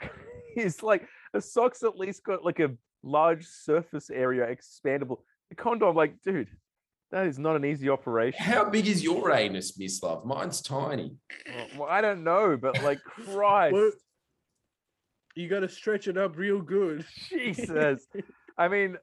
is 0.56 0.82
like 0.82 1.06
a 1.34 1.40
sock's 1.40 1.82
at 1.82 1.96
least 1.96 2.22
got 2.22 2.44
like 2.44 2.60
a 2.60 2.70
large 3.02 3.44
surface 3.44 4.08
area, 4.10 4.46
expandable. 4.46 5.18
The 5.50 5.56
condom, 5.56 5.96
like, 5.96 6.14
dude, 6.22 6.48
that 7.10 7.26
is 7.26 7.38
not 7.38 7.56
an 7.56 7.64
easy 7.64 7.88
operation. 7.88 8.42
How 8.42 8.68
big 8.68 8.86
is 8.86 9.02
your 9.02 9.32
anus, 9.32 9.78
Miss 9.78 10.02
Love? 10.02 10.24
Mine's 10.24 10.60
tiny. 10.60 11.16
Well, 11.46 11.66
well, 11.78 11.88
I 11.88 12.00
don't 12.00 12.22
know, 12.22 12.56
but 12.60 12.82
like, 12.82 13.02
Christ, 13.04 13.72
well, 13.72 13.90
you 15.34 15.48
got 15.48 15.60
to 15.60 15.68
stretch 15.68 16.08
it 16.08 16.18
up 16.18 16.36
real 16.36 16.60
good. 16.60 17.04
Jesus. 17.28 18.06
I 18.58 18.68
mean, 18.68 18.96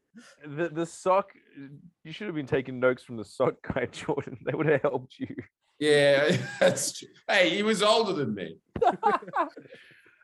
the 0.46 0.70
the 0.70 0.86
sock. 0.86 1.32
You 2.04 2.12
should 2.12 2.28
have 2.28 2.36
been 2.36 2.46
taking 2.46 2.80
notes 2.80 3.04
from 3.04 3.18
the 3.18 3.26
sock 3.26 3.56
guy, 3.74 3.86
Jordan. 3.92 4.38
They 4.46 4.54
would 4.54 4.68
have 4.68 4.82
helped 4.82 5.16
you. 5.18 5.34
Yeah, 5.80 6.38
that's 6.60 7.00
true. 7.00 7.08
Hey, 7.28 7.50
he 7.50 7.64
was 7.64 7.82
older 7.82 8.14
than 8.14 8.36
me. 8.36 8.58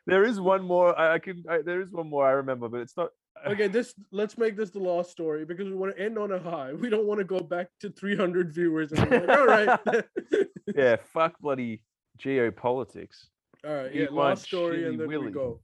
there 0.06 0.24
is 0.24 0.38
one 0.38 0.62
more. 0.62 0.98
I, 0.98 1.14
I 1.14 1.18
can. 1.18 1.44
I, 1.48 1.62
there 1.62 1.80
is 1.80 1.90
one 1.90 2.10
more 2.10 2.26
I 2.26 2.32
remember, 2.32 2.68
but 2.68 2.80
it's 2.80 2.96
not. 2.96 3.08
Okay, 3.46 3.66
this 3.66 3.94
let's 4.12 4.38
make 4.38 4.56
this 4.56 4.70
the 4.70 4.78
last 4.78 5.10
story 5.10 5.44
because 5.44 5.66
we 5.66 5.74
want 5.74 5.96
to 5.96 6.02
end 6.02 6.18
on 6.18 6.30
a 6.32 6.38
high. 6.38 6.72
We 6.72 6.88
don't 6.88 7.06
want 7.06 7.18
to 7.18 7.24
go 7.24 7.40
back 7.40 7.68
to 7.80 7.90
300 7.90 8.52
viewers. 8.52 8.92
And 8.92 9.10
like, 9.10 9.28
All 9.28 9.46
right, 9.46 9.78
yeah, 10.76 10.96
fuck 11.12 11.38
bloody 11.40 11.82
geopolitics. 12.18 13.26
all 13.66 13.74
right, 13.74 13.94
yeah, 13.94 14.04
want 14.10 14.14
last 14.14 14.44
story, 14.44 14.86
and 14.86 15.00
then 15.00 15.08
we 15.08 15.30
go. 15.30 15.60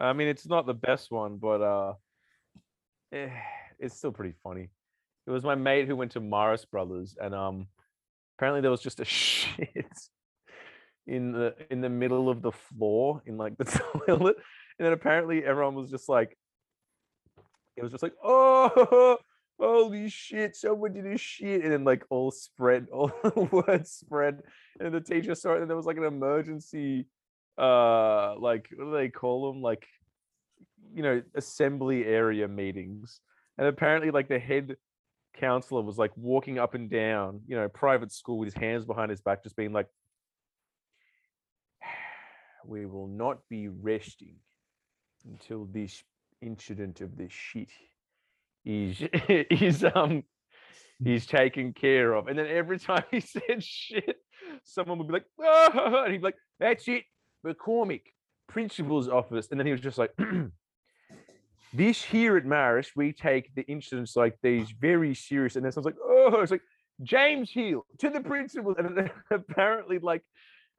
I 0.00 0.12
mean, 0.12 0.28
it's 0.28 0.46
not 0.46 0.66
the 0.66 0.74
best 0.74 1.10
one, 1.10 1.36
but 1.36 1.60
uh, 1.60 1.92
eh, 3.12 3.28
it's 3.78 3.96
still 3.96 4.12
pretty 4.12 4.34
funny. 4.42 4.70
It 5.26 5.30
was 5.30 5.44
my 5.44 5.54
mate 5.54 5.86
who 5.86 5.96
went 5.96 6.12
to 6.12 6.20
Marist 6.20 6.70
Brothers, 6.70 7.16
and 7.20 7.34
um, 7.34 7.66
apparently 8.38 8.62
there 8.62 8.70
was 8.70 8.80
just 8.80 9.00
a 9.00 9.04
shit 9.04 9.92
in 11.06 11.32
the 11.32 11.54
in 11.70 11.80
the 11.80 11.88
middle 11.88 12.28
of 12.28 12.42
the 12.42 12.52
floor 12.52 13.22
in 13.26 13.36
like 13.36 13.56
the 13.58 13.64
toilet, 14.06 14.36
and 14.78 14.86
then 14.86 14.92
apparently 14.92 15.44
everyone 15.44 15.74
was 15.74 15.90
just 15.90 16.08
like, 16.08 16.36
it 17.80 17.82
was 17.82 17.92
just 17.92 18.02
like, 18.02 18.14
oh, 18.22 19.18
holy 19.58 20.08
shit, 20.08 20.54
someone 20.54 20.92
did 20.92 21.06
a 21.06 21.16
shit, 21.16 21.62
and 21.62 21.72
then 21.72 21.84
like 21.84 22.04
all 22.10 22.30
spread, 22.30 22.88
all 22.92 23.12
the 23.22 23.48
words 23.50 23.90
spread, 23.90 24.42
and 24.78 24.94
the 24.94 25.00
teacher 25.00 25.34
saw 25.34 25.54
it, 25.54 25.62
and 25.62 25.70
there 25.70 25.76
was 25.76 25.86
like 25.86 25.96
an 25.96 26.04
emergency 26.04 27.06
uh 27.58 28.38
like 28.38 28.68
what 28.74 28.84
do 28.86 28.92
they 28.92 29.08
call 29.08 29.52
them 29.52 29.60
like 29.60 29.86
you 30.94 31.02
know 31.02 31.20
assembly 31.34 32.06
area 32.06 32.48
meetings 32.48 33.20
and 33.58 33.66
apparently 33.66 34.10
like 34.10 34.28
the 34.28 34.38
head 34.38 34.76
counselor 35.38 35.82
was 35.82 35.98
like 35.98 36.10
walking 36.16 36.58
up 36.58 36.74
and 36.74 36.90
down 36.90 37.40
you 37.46 37.56
know 37.56 37.68
private 37.68 38.12
school 38.12 38.38
with 38.38 38.46
his 38.46 38.60
hands 38.60 38.86
behind 38.86 39.10
his 39.10 39.20
back 39.20 39.42
just 39.42 39.56
being 39.56 39.72
like 39.72 39.88
we 42.66 42.86
will 42.86 43.08
not 43.08 43.38
be 43.48 43.68
resting 43.68 44.36
until 45.26 45.66
this 45.66 46.02
incident 46.42 47.00
of 47.00 47.16
this 47.16 47.32
shit 47.32 47.70
is 48.64 49.00
is 49.28 49.84
um 49.94 50.22
is 51.04 51.26
taken 51.26 51.72
care 51.72 52.12
of 52.12 52.28
and 52.28 52.38
then 52.38 52.46
every 52.46 52.78
time 52.78 53.04
he 53.10 53.20
said 53.20 53.62
shit 53.62 54.16
someone 54.64 54.98
would 54.98 55.06
be 55.06 55.14
like 55.14 55.26
oh, 55.40 56.02
and 56.04 56.12
he'd 56.12 56.18
be 56.18 56.24
like 56.24 56.36
that's 56.58 56.86
it 56.88 57.04
McCormick, 57.46 58.02
principal's 58.48 59.08
office. 59.08 59.48
And 59.50 59.58
then 59.58 59.66
he 59.66 59.72
was 59.72 59.80
just 59.80 59.98
like, 59.98 60.12
this 61.72 62.02
here 62.02 62.36
at 62.36 62.44
Maris, 62.44 62.90
we 62.94 63.12
take 63.12 63.54
the 63.54 63.62
incidents 63.62 64.16
like 64.16 64.36
these 64.42 64.70
very 64.70 65.14
serious. 65.14 65.56
And 65.56 65.64
then 65.64 65.72
someone's 65.72 65.96
like, 65.96 66.04
oh, 66.04 66.40
it's 66.40 66.50
like 66.50 66.62
James 67.02 67.50
Hill 67.50 67.86
to 67.98 68.10
the 68.10 68.20
principal. 68.20 68.74
And 68.78 69.10
apparently, 69.30 69.98
like 69.98 70.22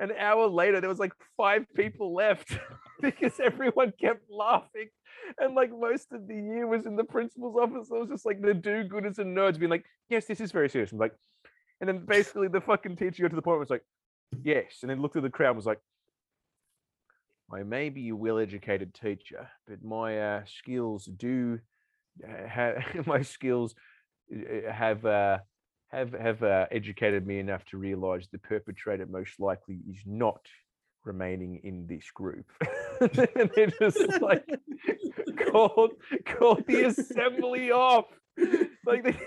an 0.01 0.11
hour 0.17 0.47
later, 0.47 0.81
there 0.81 0.89
was 0.89 0.99
like 0.99 1.13
five 1.37 1.65
people 1.75 2.13
left 2.13 2.57
because 3.01 3.39
everyone 3.39 3.93
kept 4.01 4.23
laughing. 4.29 4.89
And 5.37 5.53
like 5.55 5.69
most 5.71 6.11
of 6.11 6.27
the 6.27 6.35
year 6.35 6.65
was 6.67 6.85
in 6.85 6.95
the 6.95 7.03
principal's 7.03 7.55
office. 7.55 7.89
I 7.93 7.99
was 7.99 8.09
just 8.09 8.25
like 8.25 8.41
the 8.41 8.53
do-gooders 8.53 9.19
and 9.19 9.37
nerds 9.37 9.59
being 9.59 9.69
like, 9.69 9.85
yes, 10.09 10.25
this 10.25 10.41
is 10.41 10.51
very 10.51 10.69
serious. 10.69 10.91
I'm 10.91 10.97
like, 10.97 11.13
and 11.79 11.87
then 11.87 12.05
basically 12.05 12.47
the 12.47 12.61
fucking 12.61 12.95
teacher 12.95 13.23
got 13.23 13.29
to 13.29 13.35
the 13.35 13.41
point 13.41 13.57
where 13.57 13.61
it's 13.61 13.71
like, 13.71 13.85
yes. 14.43 14.79
And 14.81 14.89
then 14.89 15.01
looked 15.01 15.15
at 15.15 15.23
the 15.23 15.29
crowd 15.29 15.49
and 15.49 15.57
was 15.57 15.65
like, 15.67 15.79
I 17.53 17.63
may 17.63 17.89
be 17.89 18.09
a 18.09 18.15
well-educated 18.15 18.93
teacher, 18.93 19.49
but 19.67 19.83
my 19.83 20.19
uh, 20.19 20.41
skills 20.45 21.05
do 21.05 21.59
uh, 22.27 22.47
have 22.47 22.77
my 23.05 23.21
skills 23.21 23.75
uh, 24.33 24.71
have 24.71 25.05
uh, 25.05 25.39
have 25.91 26.13
have 26.13 26.43
uh, 26.43 26.65
educated 26.71 27.27
me 27.27 27.39
enough 27.39 27.65
to 27.65 27.77
realise 27.77 28.27
the 28.27 28.37
perpetrator 28.39 29.05
most 29.05 29.39
likely 29.39 29.79
is 29.89 30.01
not 30.05 30.41
remaining 31.03 31.59
in 31.63 31.87
this 31.87 32.09
group. 32.13 32.45
and 33.01 33.51
they 33.55 33.67
just 33.79 34.21
like 34.21 34.47
called 35.51 35.91
called 36.25 36.65
the 36.67 36.85
assembly 36.85 37.71
off. 37.71 38.05
Like 38.85 39.03
they, 39.03 39.17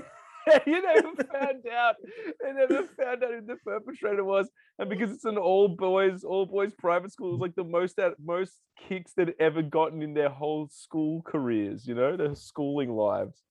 you 0.66 0.82
never 0.82 1.10
found 1.32 1.66
out. 1.72 1.96
They 2.42 2.52
never 2.52 2.88
found 2.98 3.24
out 3.24 3.30
who 3.30 3.40
the 3.46 3.56
perpetrator 3.64 4.24
was. 4.24 4.48
And 4.78 4.88
because 4.88 5.10
it's 5.10 5.24
an 5.24 5.38
all 5.38 5.68
boys, 5.68 6.24
all 6.24 6.46
boys 6.46 6.72
private 6.78 7.12
school, 7.12 7.28
it 7.28 7.32
was 7.32 7.40
like 7.40 7.54
the 7.54 7.64
most 7.64 7.98
most 8.24 8.60
kicks 8.88 9.12
they'd 9.16 9.34
ever 9.38 9.62
gotten 9.62 10.02
in 10.02 10.14
their 10.14 10.30
whole 10.30 10.68
school 10.70 11.22
careers, 11.22 11.86
you 11.86 11.94
know, 11.94 12.16
their 12.16 12.34
schooling 12.34 12.92
lives. 12.92 13.42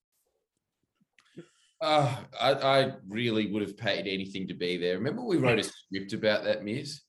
Uh, 1.83 2.15
I, 2.39 2.53
I 2.53 2.93
really 3.09 3.51
would 3.51 3.61
have 3.61 3.75
paid 3.75 4.07
anything 4.07 4.47
to 4.47 4.53
be 4.53 4.77
there. 4.77 4.97
Remember 4.97 5.21
we 5.21 5.35
wrote 5.35 5.59
a 5.59 5.63
script 5.63 6.13
about 6.13 6.45
that, 6.45 6.63
Miz? 6.63 7.01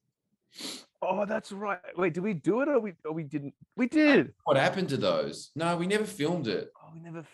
Oh, 1.01 1.25
that's 1.25 1.53
right. 1.53 1.79
Wait, 1.97 2.13
did 2.13 2.25
we 2.25 2.35
do 2.35 2.61
it 2.61 2.69
or 2.69 2.81
we 2.81 2.95
or 3.05 3.13
we 3.13 3.23
didn't? 3.23 3.55
We 3.77 3.87
did. 3.87 4.33
What 4.43 4.57
happened 4.57 4.89
to 4.89 4.97
those? 4.97 5.53
No, 5.55 5.77
we 5.77 5.87
never 5.87 6.05
filmed 6.05 6.49
it. 6.49 6.73
Oh, 6.83 6.89
we 6.93 6.99
never. 6.99 7.25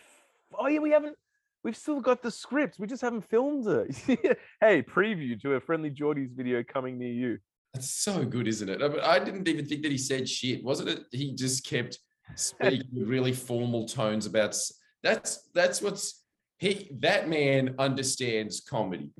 Oh 0.53 0.67
yeah, 0.67 0.77
we 0.77 0.91
haven't. 0.91 1.17
We've 1.63 1.75
still 1.75 1.99
got 1.99 2.21
the 2.21 2.29
script. 2.29 2.77
We 2.77 2.85
just 2.85 3.01
haven't 3.01 3.27
filmed 3.27 3.65
it. 3.65 4.37
hey, 4.61 4.83
preview 4.83 5.39
to 5.41 5.53
a 5.55 5.59
friendly 5.59 5.89
Jordies 5.89 6.35
video 6.35 6.63
coming 6.63 6.99
near 6.99 7.11
you. 7.11 7.39
That's 7.73 7.89
so 7.89 8.23
good, 8.23 8.47
isn't 8.47 8.69
it? 8.69 8.83
I, 8.83 8.87
mean, 8.87 8.99
I 8.99 9.17
didn't 9.17 9.47
even 9.47 9.65
think 9.65 9.81
that 9.81 9.91
he 9.91 9.97
said 9.97 10.29
shit. 10.29 10.63
Wasn't 10.63 10.89
it? 10.89 11.05
He 11.11 11.33
just 11.33 11.65
kept 11.65 11.97
speaking 12.35 12.89
with 12.93 13.07
really 13.07 13.33
formal 13.33 13.87
tones 13.87 14.27
about. 14.27 14.55
That's 15.01 15.49
that's 15.55 15.81
what's 15.81 16.20
he. 16.61 16.87
That 16.99 17.27
man 17.27 17.75
understands 17.79 18.61
comedy. 18.61 19.09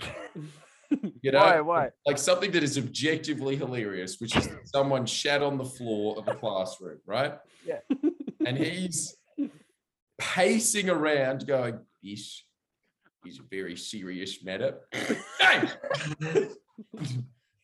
You 1.21 1.31
know, 1.31 1.39
Why? 1.39 1.61
Why? 1.61 1.89
like 2.05 2.17
something 2.17 2.51
that 2.51 2.63
is 2.63 2.77
objectively 2.77 3.55
hilarious, 3.55 4.19
which 4.19 4.35
is 4.35 4.49
someone 4.65 5.05
shat 5.05 5.41
on 5.41 5.57
the 5.57 5.63
floor 5.63 6.17
of 6.17 6.27
a 6.27 6.35
classroom, 6.35 6.97
right? 7.05 7.35
Yeah. 7.65 7.79
And 8.45 8.57
he's 8.57 9.15
pacing 10.19 10.89
around 10.89 11.47
going, 11.47 11.79
This 12.03 12.43
is 13.25 13.39
a 13.39 13.43
very 13.49 13.77
serious 13.77 14.43
matter. 14.43 14.79
hey! 15.39 15.69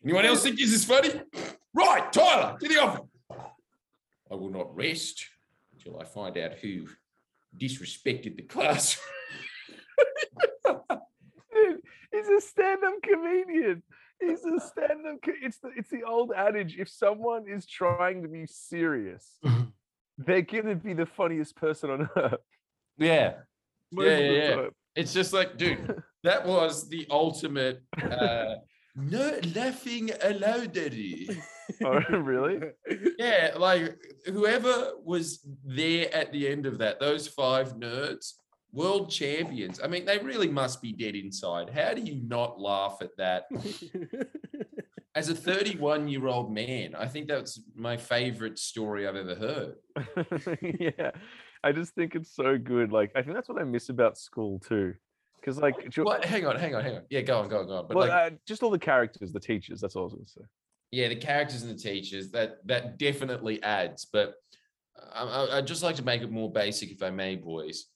Anyone 0.05 0.25
else 0.25 0.43
think 0.43 0.57
this 0.57 0.71
is 0.71 0.85
funny? 0.85 1.11
Right, 1.73 2.09
Tyler, 2.13 2.57
to 2.61 2.67
the 2.67 2.77
office. 2.81 3.01
I 4.31 4.35
will 4.35 4.51
not 4.51 4.73
rest 4.73 5.25
until 5.73 5.99
I 5.99 6.05
find 6.05 6.37
out 6.37 6.53
who 6.61 6.87
disrespected 7.59 8.37
the 8.37 8.43
classroom. 8.43 9.03
Dude, 11.53 11.81
he's 12.11 12.27
a 12.27 12.41
stand-up 12.41 13.01
comedian. 13.03 13.83
He's 14.19 14.43
a 14.45 14.59
stand-up. 14.59 15.21
Co- 15.23 15.31
it's 15.41 15.59
the 15.59 15.69
it's 15.75 15.89
the 15.89 16.03
old 16.03 16.31
adage: 16.35 16.77
if 16.79 16.89
someone 16.89 17.45
is 17.47 17.65
trying 17.67 18.23
to 18.23 18.27
be 18.27 18.45
serious, 18.47 19.37
they're 20.17 20.41
gonna 20.41 20.75
be 20.75 20.93
the 20.93 21.05
funniest 21.05 21.55
person 21.55 21.89
on 21.91 22.09
earth. 22.15 22.33
Yeah. 22.97 23.33
most 23.91 24.05
Yeah, 24.05 24.11
of 24.13 24.17
the 24.17 24.33
yeah, 24.33 24.49
yeah. 24.49 24.55
time. 24.55 24.69
It's 24.95 25.13
just 25.13 25.33
like, 25.33 25.57
dude, 25.57 26.01
that 26.23 26.45
was 26.45 26.89
the 26.89 27.05
ultimate 27.11 27.83
uh 28.01 28.55
no 28.95 29.39
laughing 29.55 30.09
aloudity. 30.23 31.29
Oh, 31.85 31.99
really? 32.09 32.59
Yeah, 33.19 33.51
like 33.57 33.95
whoever 34.25 34.93
was 35.03 35.45
there 35.63 36.11
at 36.15 36.31
the 36.31 36.47
end 36.47 36.65
of 36.65 36.79
that, 36.79 36.99
those 36.99 37.27
five 37.27 37.73
nerds, 37.75 38.31
world 38.77 39.09
champions. 39.09 39.81
I 39.83 39.87
mean, 39.87 40.05
they 40.05 40.19
really 40.19 40.47
must 40.47 40.81
be 40.81 40.93
dead 40.93 41.15
inside. 41.15 41.71
How 41.71 41.93
do 41.95 42.01
you 42.01 42.21
not 42.23 42.59
laugh 42.59 42.99
at 43.01 43.17
that? 43.17 43.45
As 45.15 45.29
a 45.29 45.35
31 45.35 46.07
year 46.07 46.27
old 46.27 46.53
man, 46.53 46.93
I 46.93 47.07
think 47.07 47.27
that's 47.27 47.59
my 47.75 47.97
favorite 47.97 48.59
story 48.59 49.07
I've 49.07 49.15
ever 49.15 49.33
heard. 49.33 50.59
yeah, 50.79 51.09
I 51.63 51.71
just 51.71 51.95
think 51.95 52.13
it's 52.13 52.35
so 52.35 52.59
good. 52.59 52.91
Like, 52.91 53.11
I 53.15 53.23
think 53.23 53.33
that's 53.33 53.49
what 53.49 53.59
I 53.59 53.63
miss 53.63 53.89
about 53.89 54.15
school 54.15 54.59
too, 54.59 54.93
because 55.41 55.57
like, 55.57 55.73
What? 55.97 56.23
Hang 56.23 56.45
on, 56.45 56.55
hang 56.55 56.75
on, 56.75 56.83
hang 56.83 56.97
on. 56.97 57.01
Yeah, 57.09 57.21
go 57.21 57.39
on, 57.39 57.49
go 57.49 57.61
on, 57.61 57.67
go 57.67 57.77
on. 57.77 57.87
But 57.87 57.97
well, 57.97 58.07
like, 58.07 58.33
uh, 58.33 58.35
just 58.45 58.61
all 58.61 58.69
the 58.69 58.77
characters, 58.77 59.31
the 59.31 59.39
teachers. 59.39 59.81
That's 59.81 59.95
all 59.95 60.03
I 60.03 60.05
was 60.05 60.13
gonna 60.13 60.27
say. 60.27 60.41
yeah, 60.91 61.07
the 61.07 61.15
characters 61.15 61.63
and 61.63 61.71
the 61.73 61.81
teachers 61.81 62.29
that 62.31 62.59
that 62.67 62.99
definitely 62.99 63.63
adds. 63.63 64.05
But 64.05 64.35
I, 65.15 65.23
I, 65.23 65.57
I'd 65.57 65.65
just 65.65 65.81
like 65.81 65.95
to 65.95 66.03
make 66.03 66.21
it 66.21 66.31
more 66.31 66.51
basic, 66.51 66.91
if 66.91 67.01
I 67.01 67.09
may, 67.09 67.37
boys. 67.37 67.87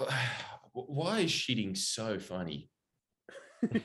Why 0.72 1.20
is 1.20 1.30
shitting 1.30 1.76
so 1.76 2.18
funny? 2.18 2.70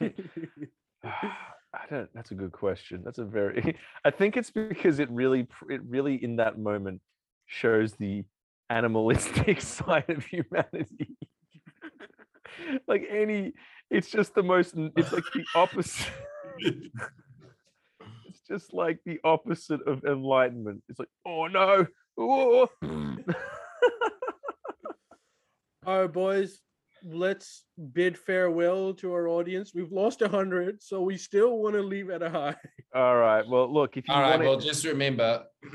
I 1.76 1.94
don't. 1.94 2.10
That's 2.14 2.32
a 2.32 2.36
good 2.36 2.52
question. 2.52 3.02
That's 3.04 3.20
a 3.20 3.26
very. 3.26 3.78
I 4.06 4.12
think 4.12 4.38
it's 4.38 4.50
because 4.50 5.00
it 5.00 5.10
really, 5.12 5.48
it 5.70 5.82
really 5.84 6.24
in 6.24 6.38
that 6.38 6.58
moment 6.58 7.02
shows 7.48 7.94
the 7.94 8.24
animalistic 8.70 9.62
side 9.62 10.10
of 10.10 10.26
humanity. 10.26 11.18
like 12.88 13.06
any, 13.10 13.54
it's 13.90 14.10
just 14.10 14.36
the 14.36 14.44
most. 14.44 14.74
It's 14.96 15.12
like 15.12 15.24
the 15.34 15.46
opposite. 15.54 16.08
it's 16.60 18.42
just 18.48 18.74
like 18.74 19.00
the 19.06 19.20
opposite 19.24 19.82
of 19.86 20.04
enlightenment. 20.06 20.84
It's 20.88 21.00
like, 21.00 21.10
oh 21.26 21.48
no, 21.48 21.88
oh. 22.18 22.20
oh, 22.20 22.70
oh. 22.84 22.88
Hmm. 22.88 23.16
All 25.86 26.02
right, 26.02 26.12
boys, 26.12 26.62
let's 27.04 27.64
bid 27.94 28.18
farewell 28.18 28.94
to 28.96 29.14
our 29.14 29.28
audience. 29.28 29.72
We've 29.76 29.92
lost 29.92 30.24
a 30.24 30.28
hundred, 30.28 30.82
so 30.82 31.02
we 31.02 31.18
still 31.18 31.60
want 31.60 31.76
to 31.76 31.82
leave 31.82 32.10
at 32.10 32.24
a 32.24 32.30
high. 32.30 32.56
All 32.96 33.18
right. 33.18 33.48
Well, 33.48 33.72
look, 33.72 33.96
if 33.96 34.08
you 34.08 34.14
All 34.14 34.22
right. 34.22 34.32
want 34.32 34.44
Well, 34.44 34.60
just 34.60 34.84
remember, 34.86 35.44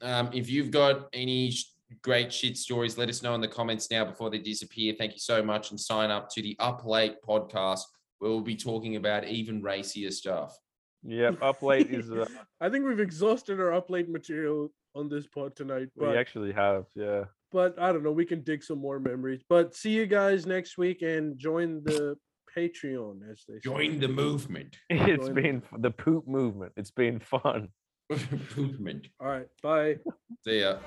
um, 0.00 0.30
if 0.32 0.48
you've 0.48 0.70
got 0.70 1.08
any 1.12 1.50
sh- 1.50 1.66
great 2.02 2.32
shit 2.32 2.56
stories, 2.56 2.96
let 2.96 3.10
us 3.10 3.22
know 3.22 3.34
in 3.34 3.42
the 3.42 3.48
comments 3.48 3.90
now 3.90 4.04
before 4.06 4.30
they 4.30 4.38
disappear. 4.38 4.94
Thank 4.96 5.12
you 5.12 5.18
so 5.20 5.42
much, 5.42 5.70
and 5.70 5.78
sign 5.78 6.10
up 6.10 6.30
to 6.30 6.42
the 6.42 6.56
Up 6.58 6.86
Late 6.86 7.16
podcast, 7.26 7.82
where 8.18 8.30
we'll 8.30 8.40
be 8.40 8.56
talking 8.56 8.96
about 8.96 9.26
even 9.26 9.62
racier 9.62 10.10
stuff. 10.10 10.56
Yep, 11.04 11.42
up 11.42 11.62
late 11.62 11.90
is. 11.90 12.10
Uh, 12.10 12.24
I 12.60 12.70
think 12.70 12.86
we've 12.86 13.00
exhausted 13.00 13.60
our 13.60 13.72
up 13.72 13.90
late 13.90 14.08
material 14.08 14.72
on 14.94 15.08
this 15.08 15.26
pod 15.26 15.56
tonight, 15.56 15.88
we 15.96 16.16
actually 16.16 16.52
have, 16.52 16.84
yeah. 16.94 17.24
But 17.52 17.78
I 17.78 17.92
don't 17.92 18.02
know. 18.02 18.12
We 18.12 18.24
can 18.26 18.42
dig 18.42 18.62
some 18.64 18.78
more 18.78 18.98
memories. 18.98 19.42
But 19.48 19.74
see 19.74 19.90
you 19.90 20.06
guys 20.06 20.46
next 20.46 20.78
week 20.78 21.02
and 21.02 21.38
join 21.38 21.82
the 21.84 22.16
Patreon 22.56 23.20
as 23.30 23.44
they 23.48 23.54
say. 23.54 23.60
Join 23.64 23.98
the 24.00 24.08
movement. 24.08 24.76
It's 24.90 25.26
Join- 25.26 25.34
been 25.34 25.62
f- 25.72 25.80
the 25.80 25.90
poop 25.90 26.26
movement. 26.26 26.72
It's 26.76 26.90
been 26.90 27.20
fun. 27.20 27.68
movement. 28.56 29.06
All 29.20 29.28
right, 29.28 29.46
bye. 29.62 29.96
See 30.44 30.60
ya. 30.60 30.78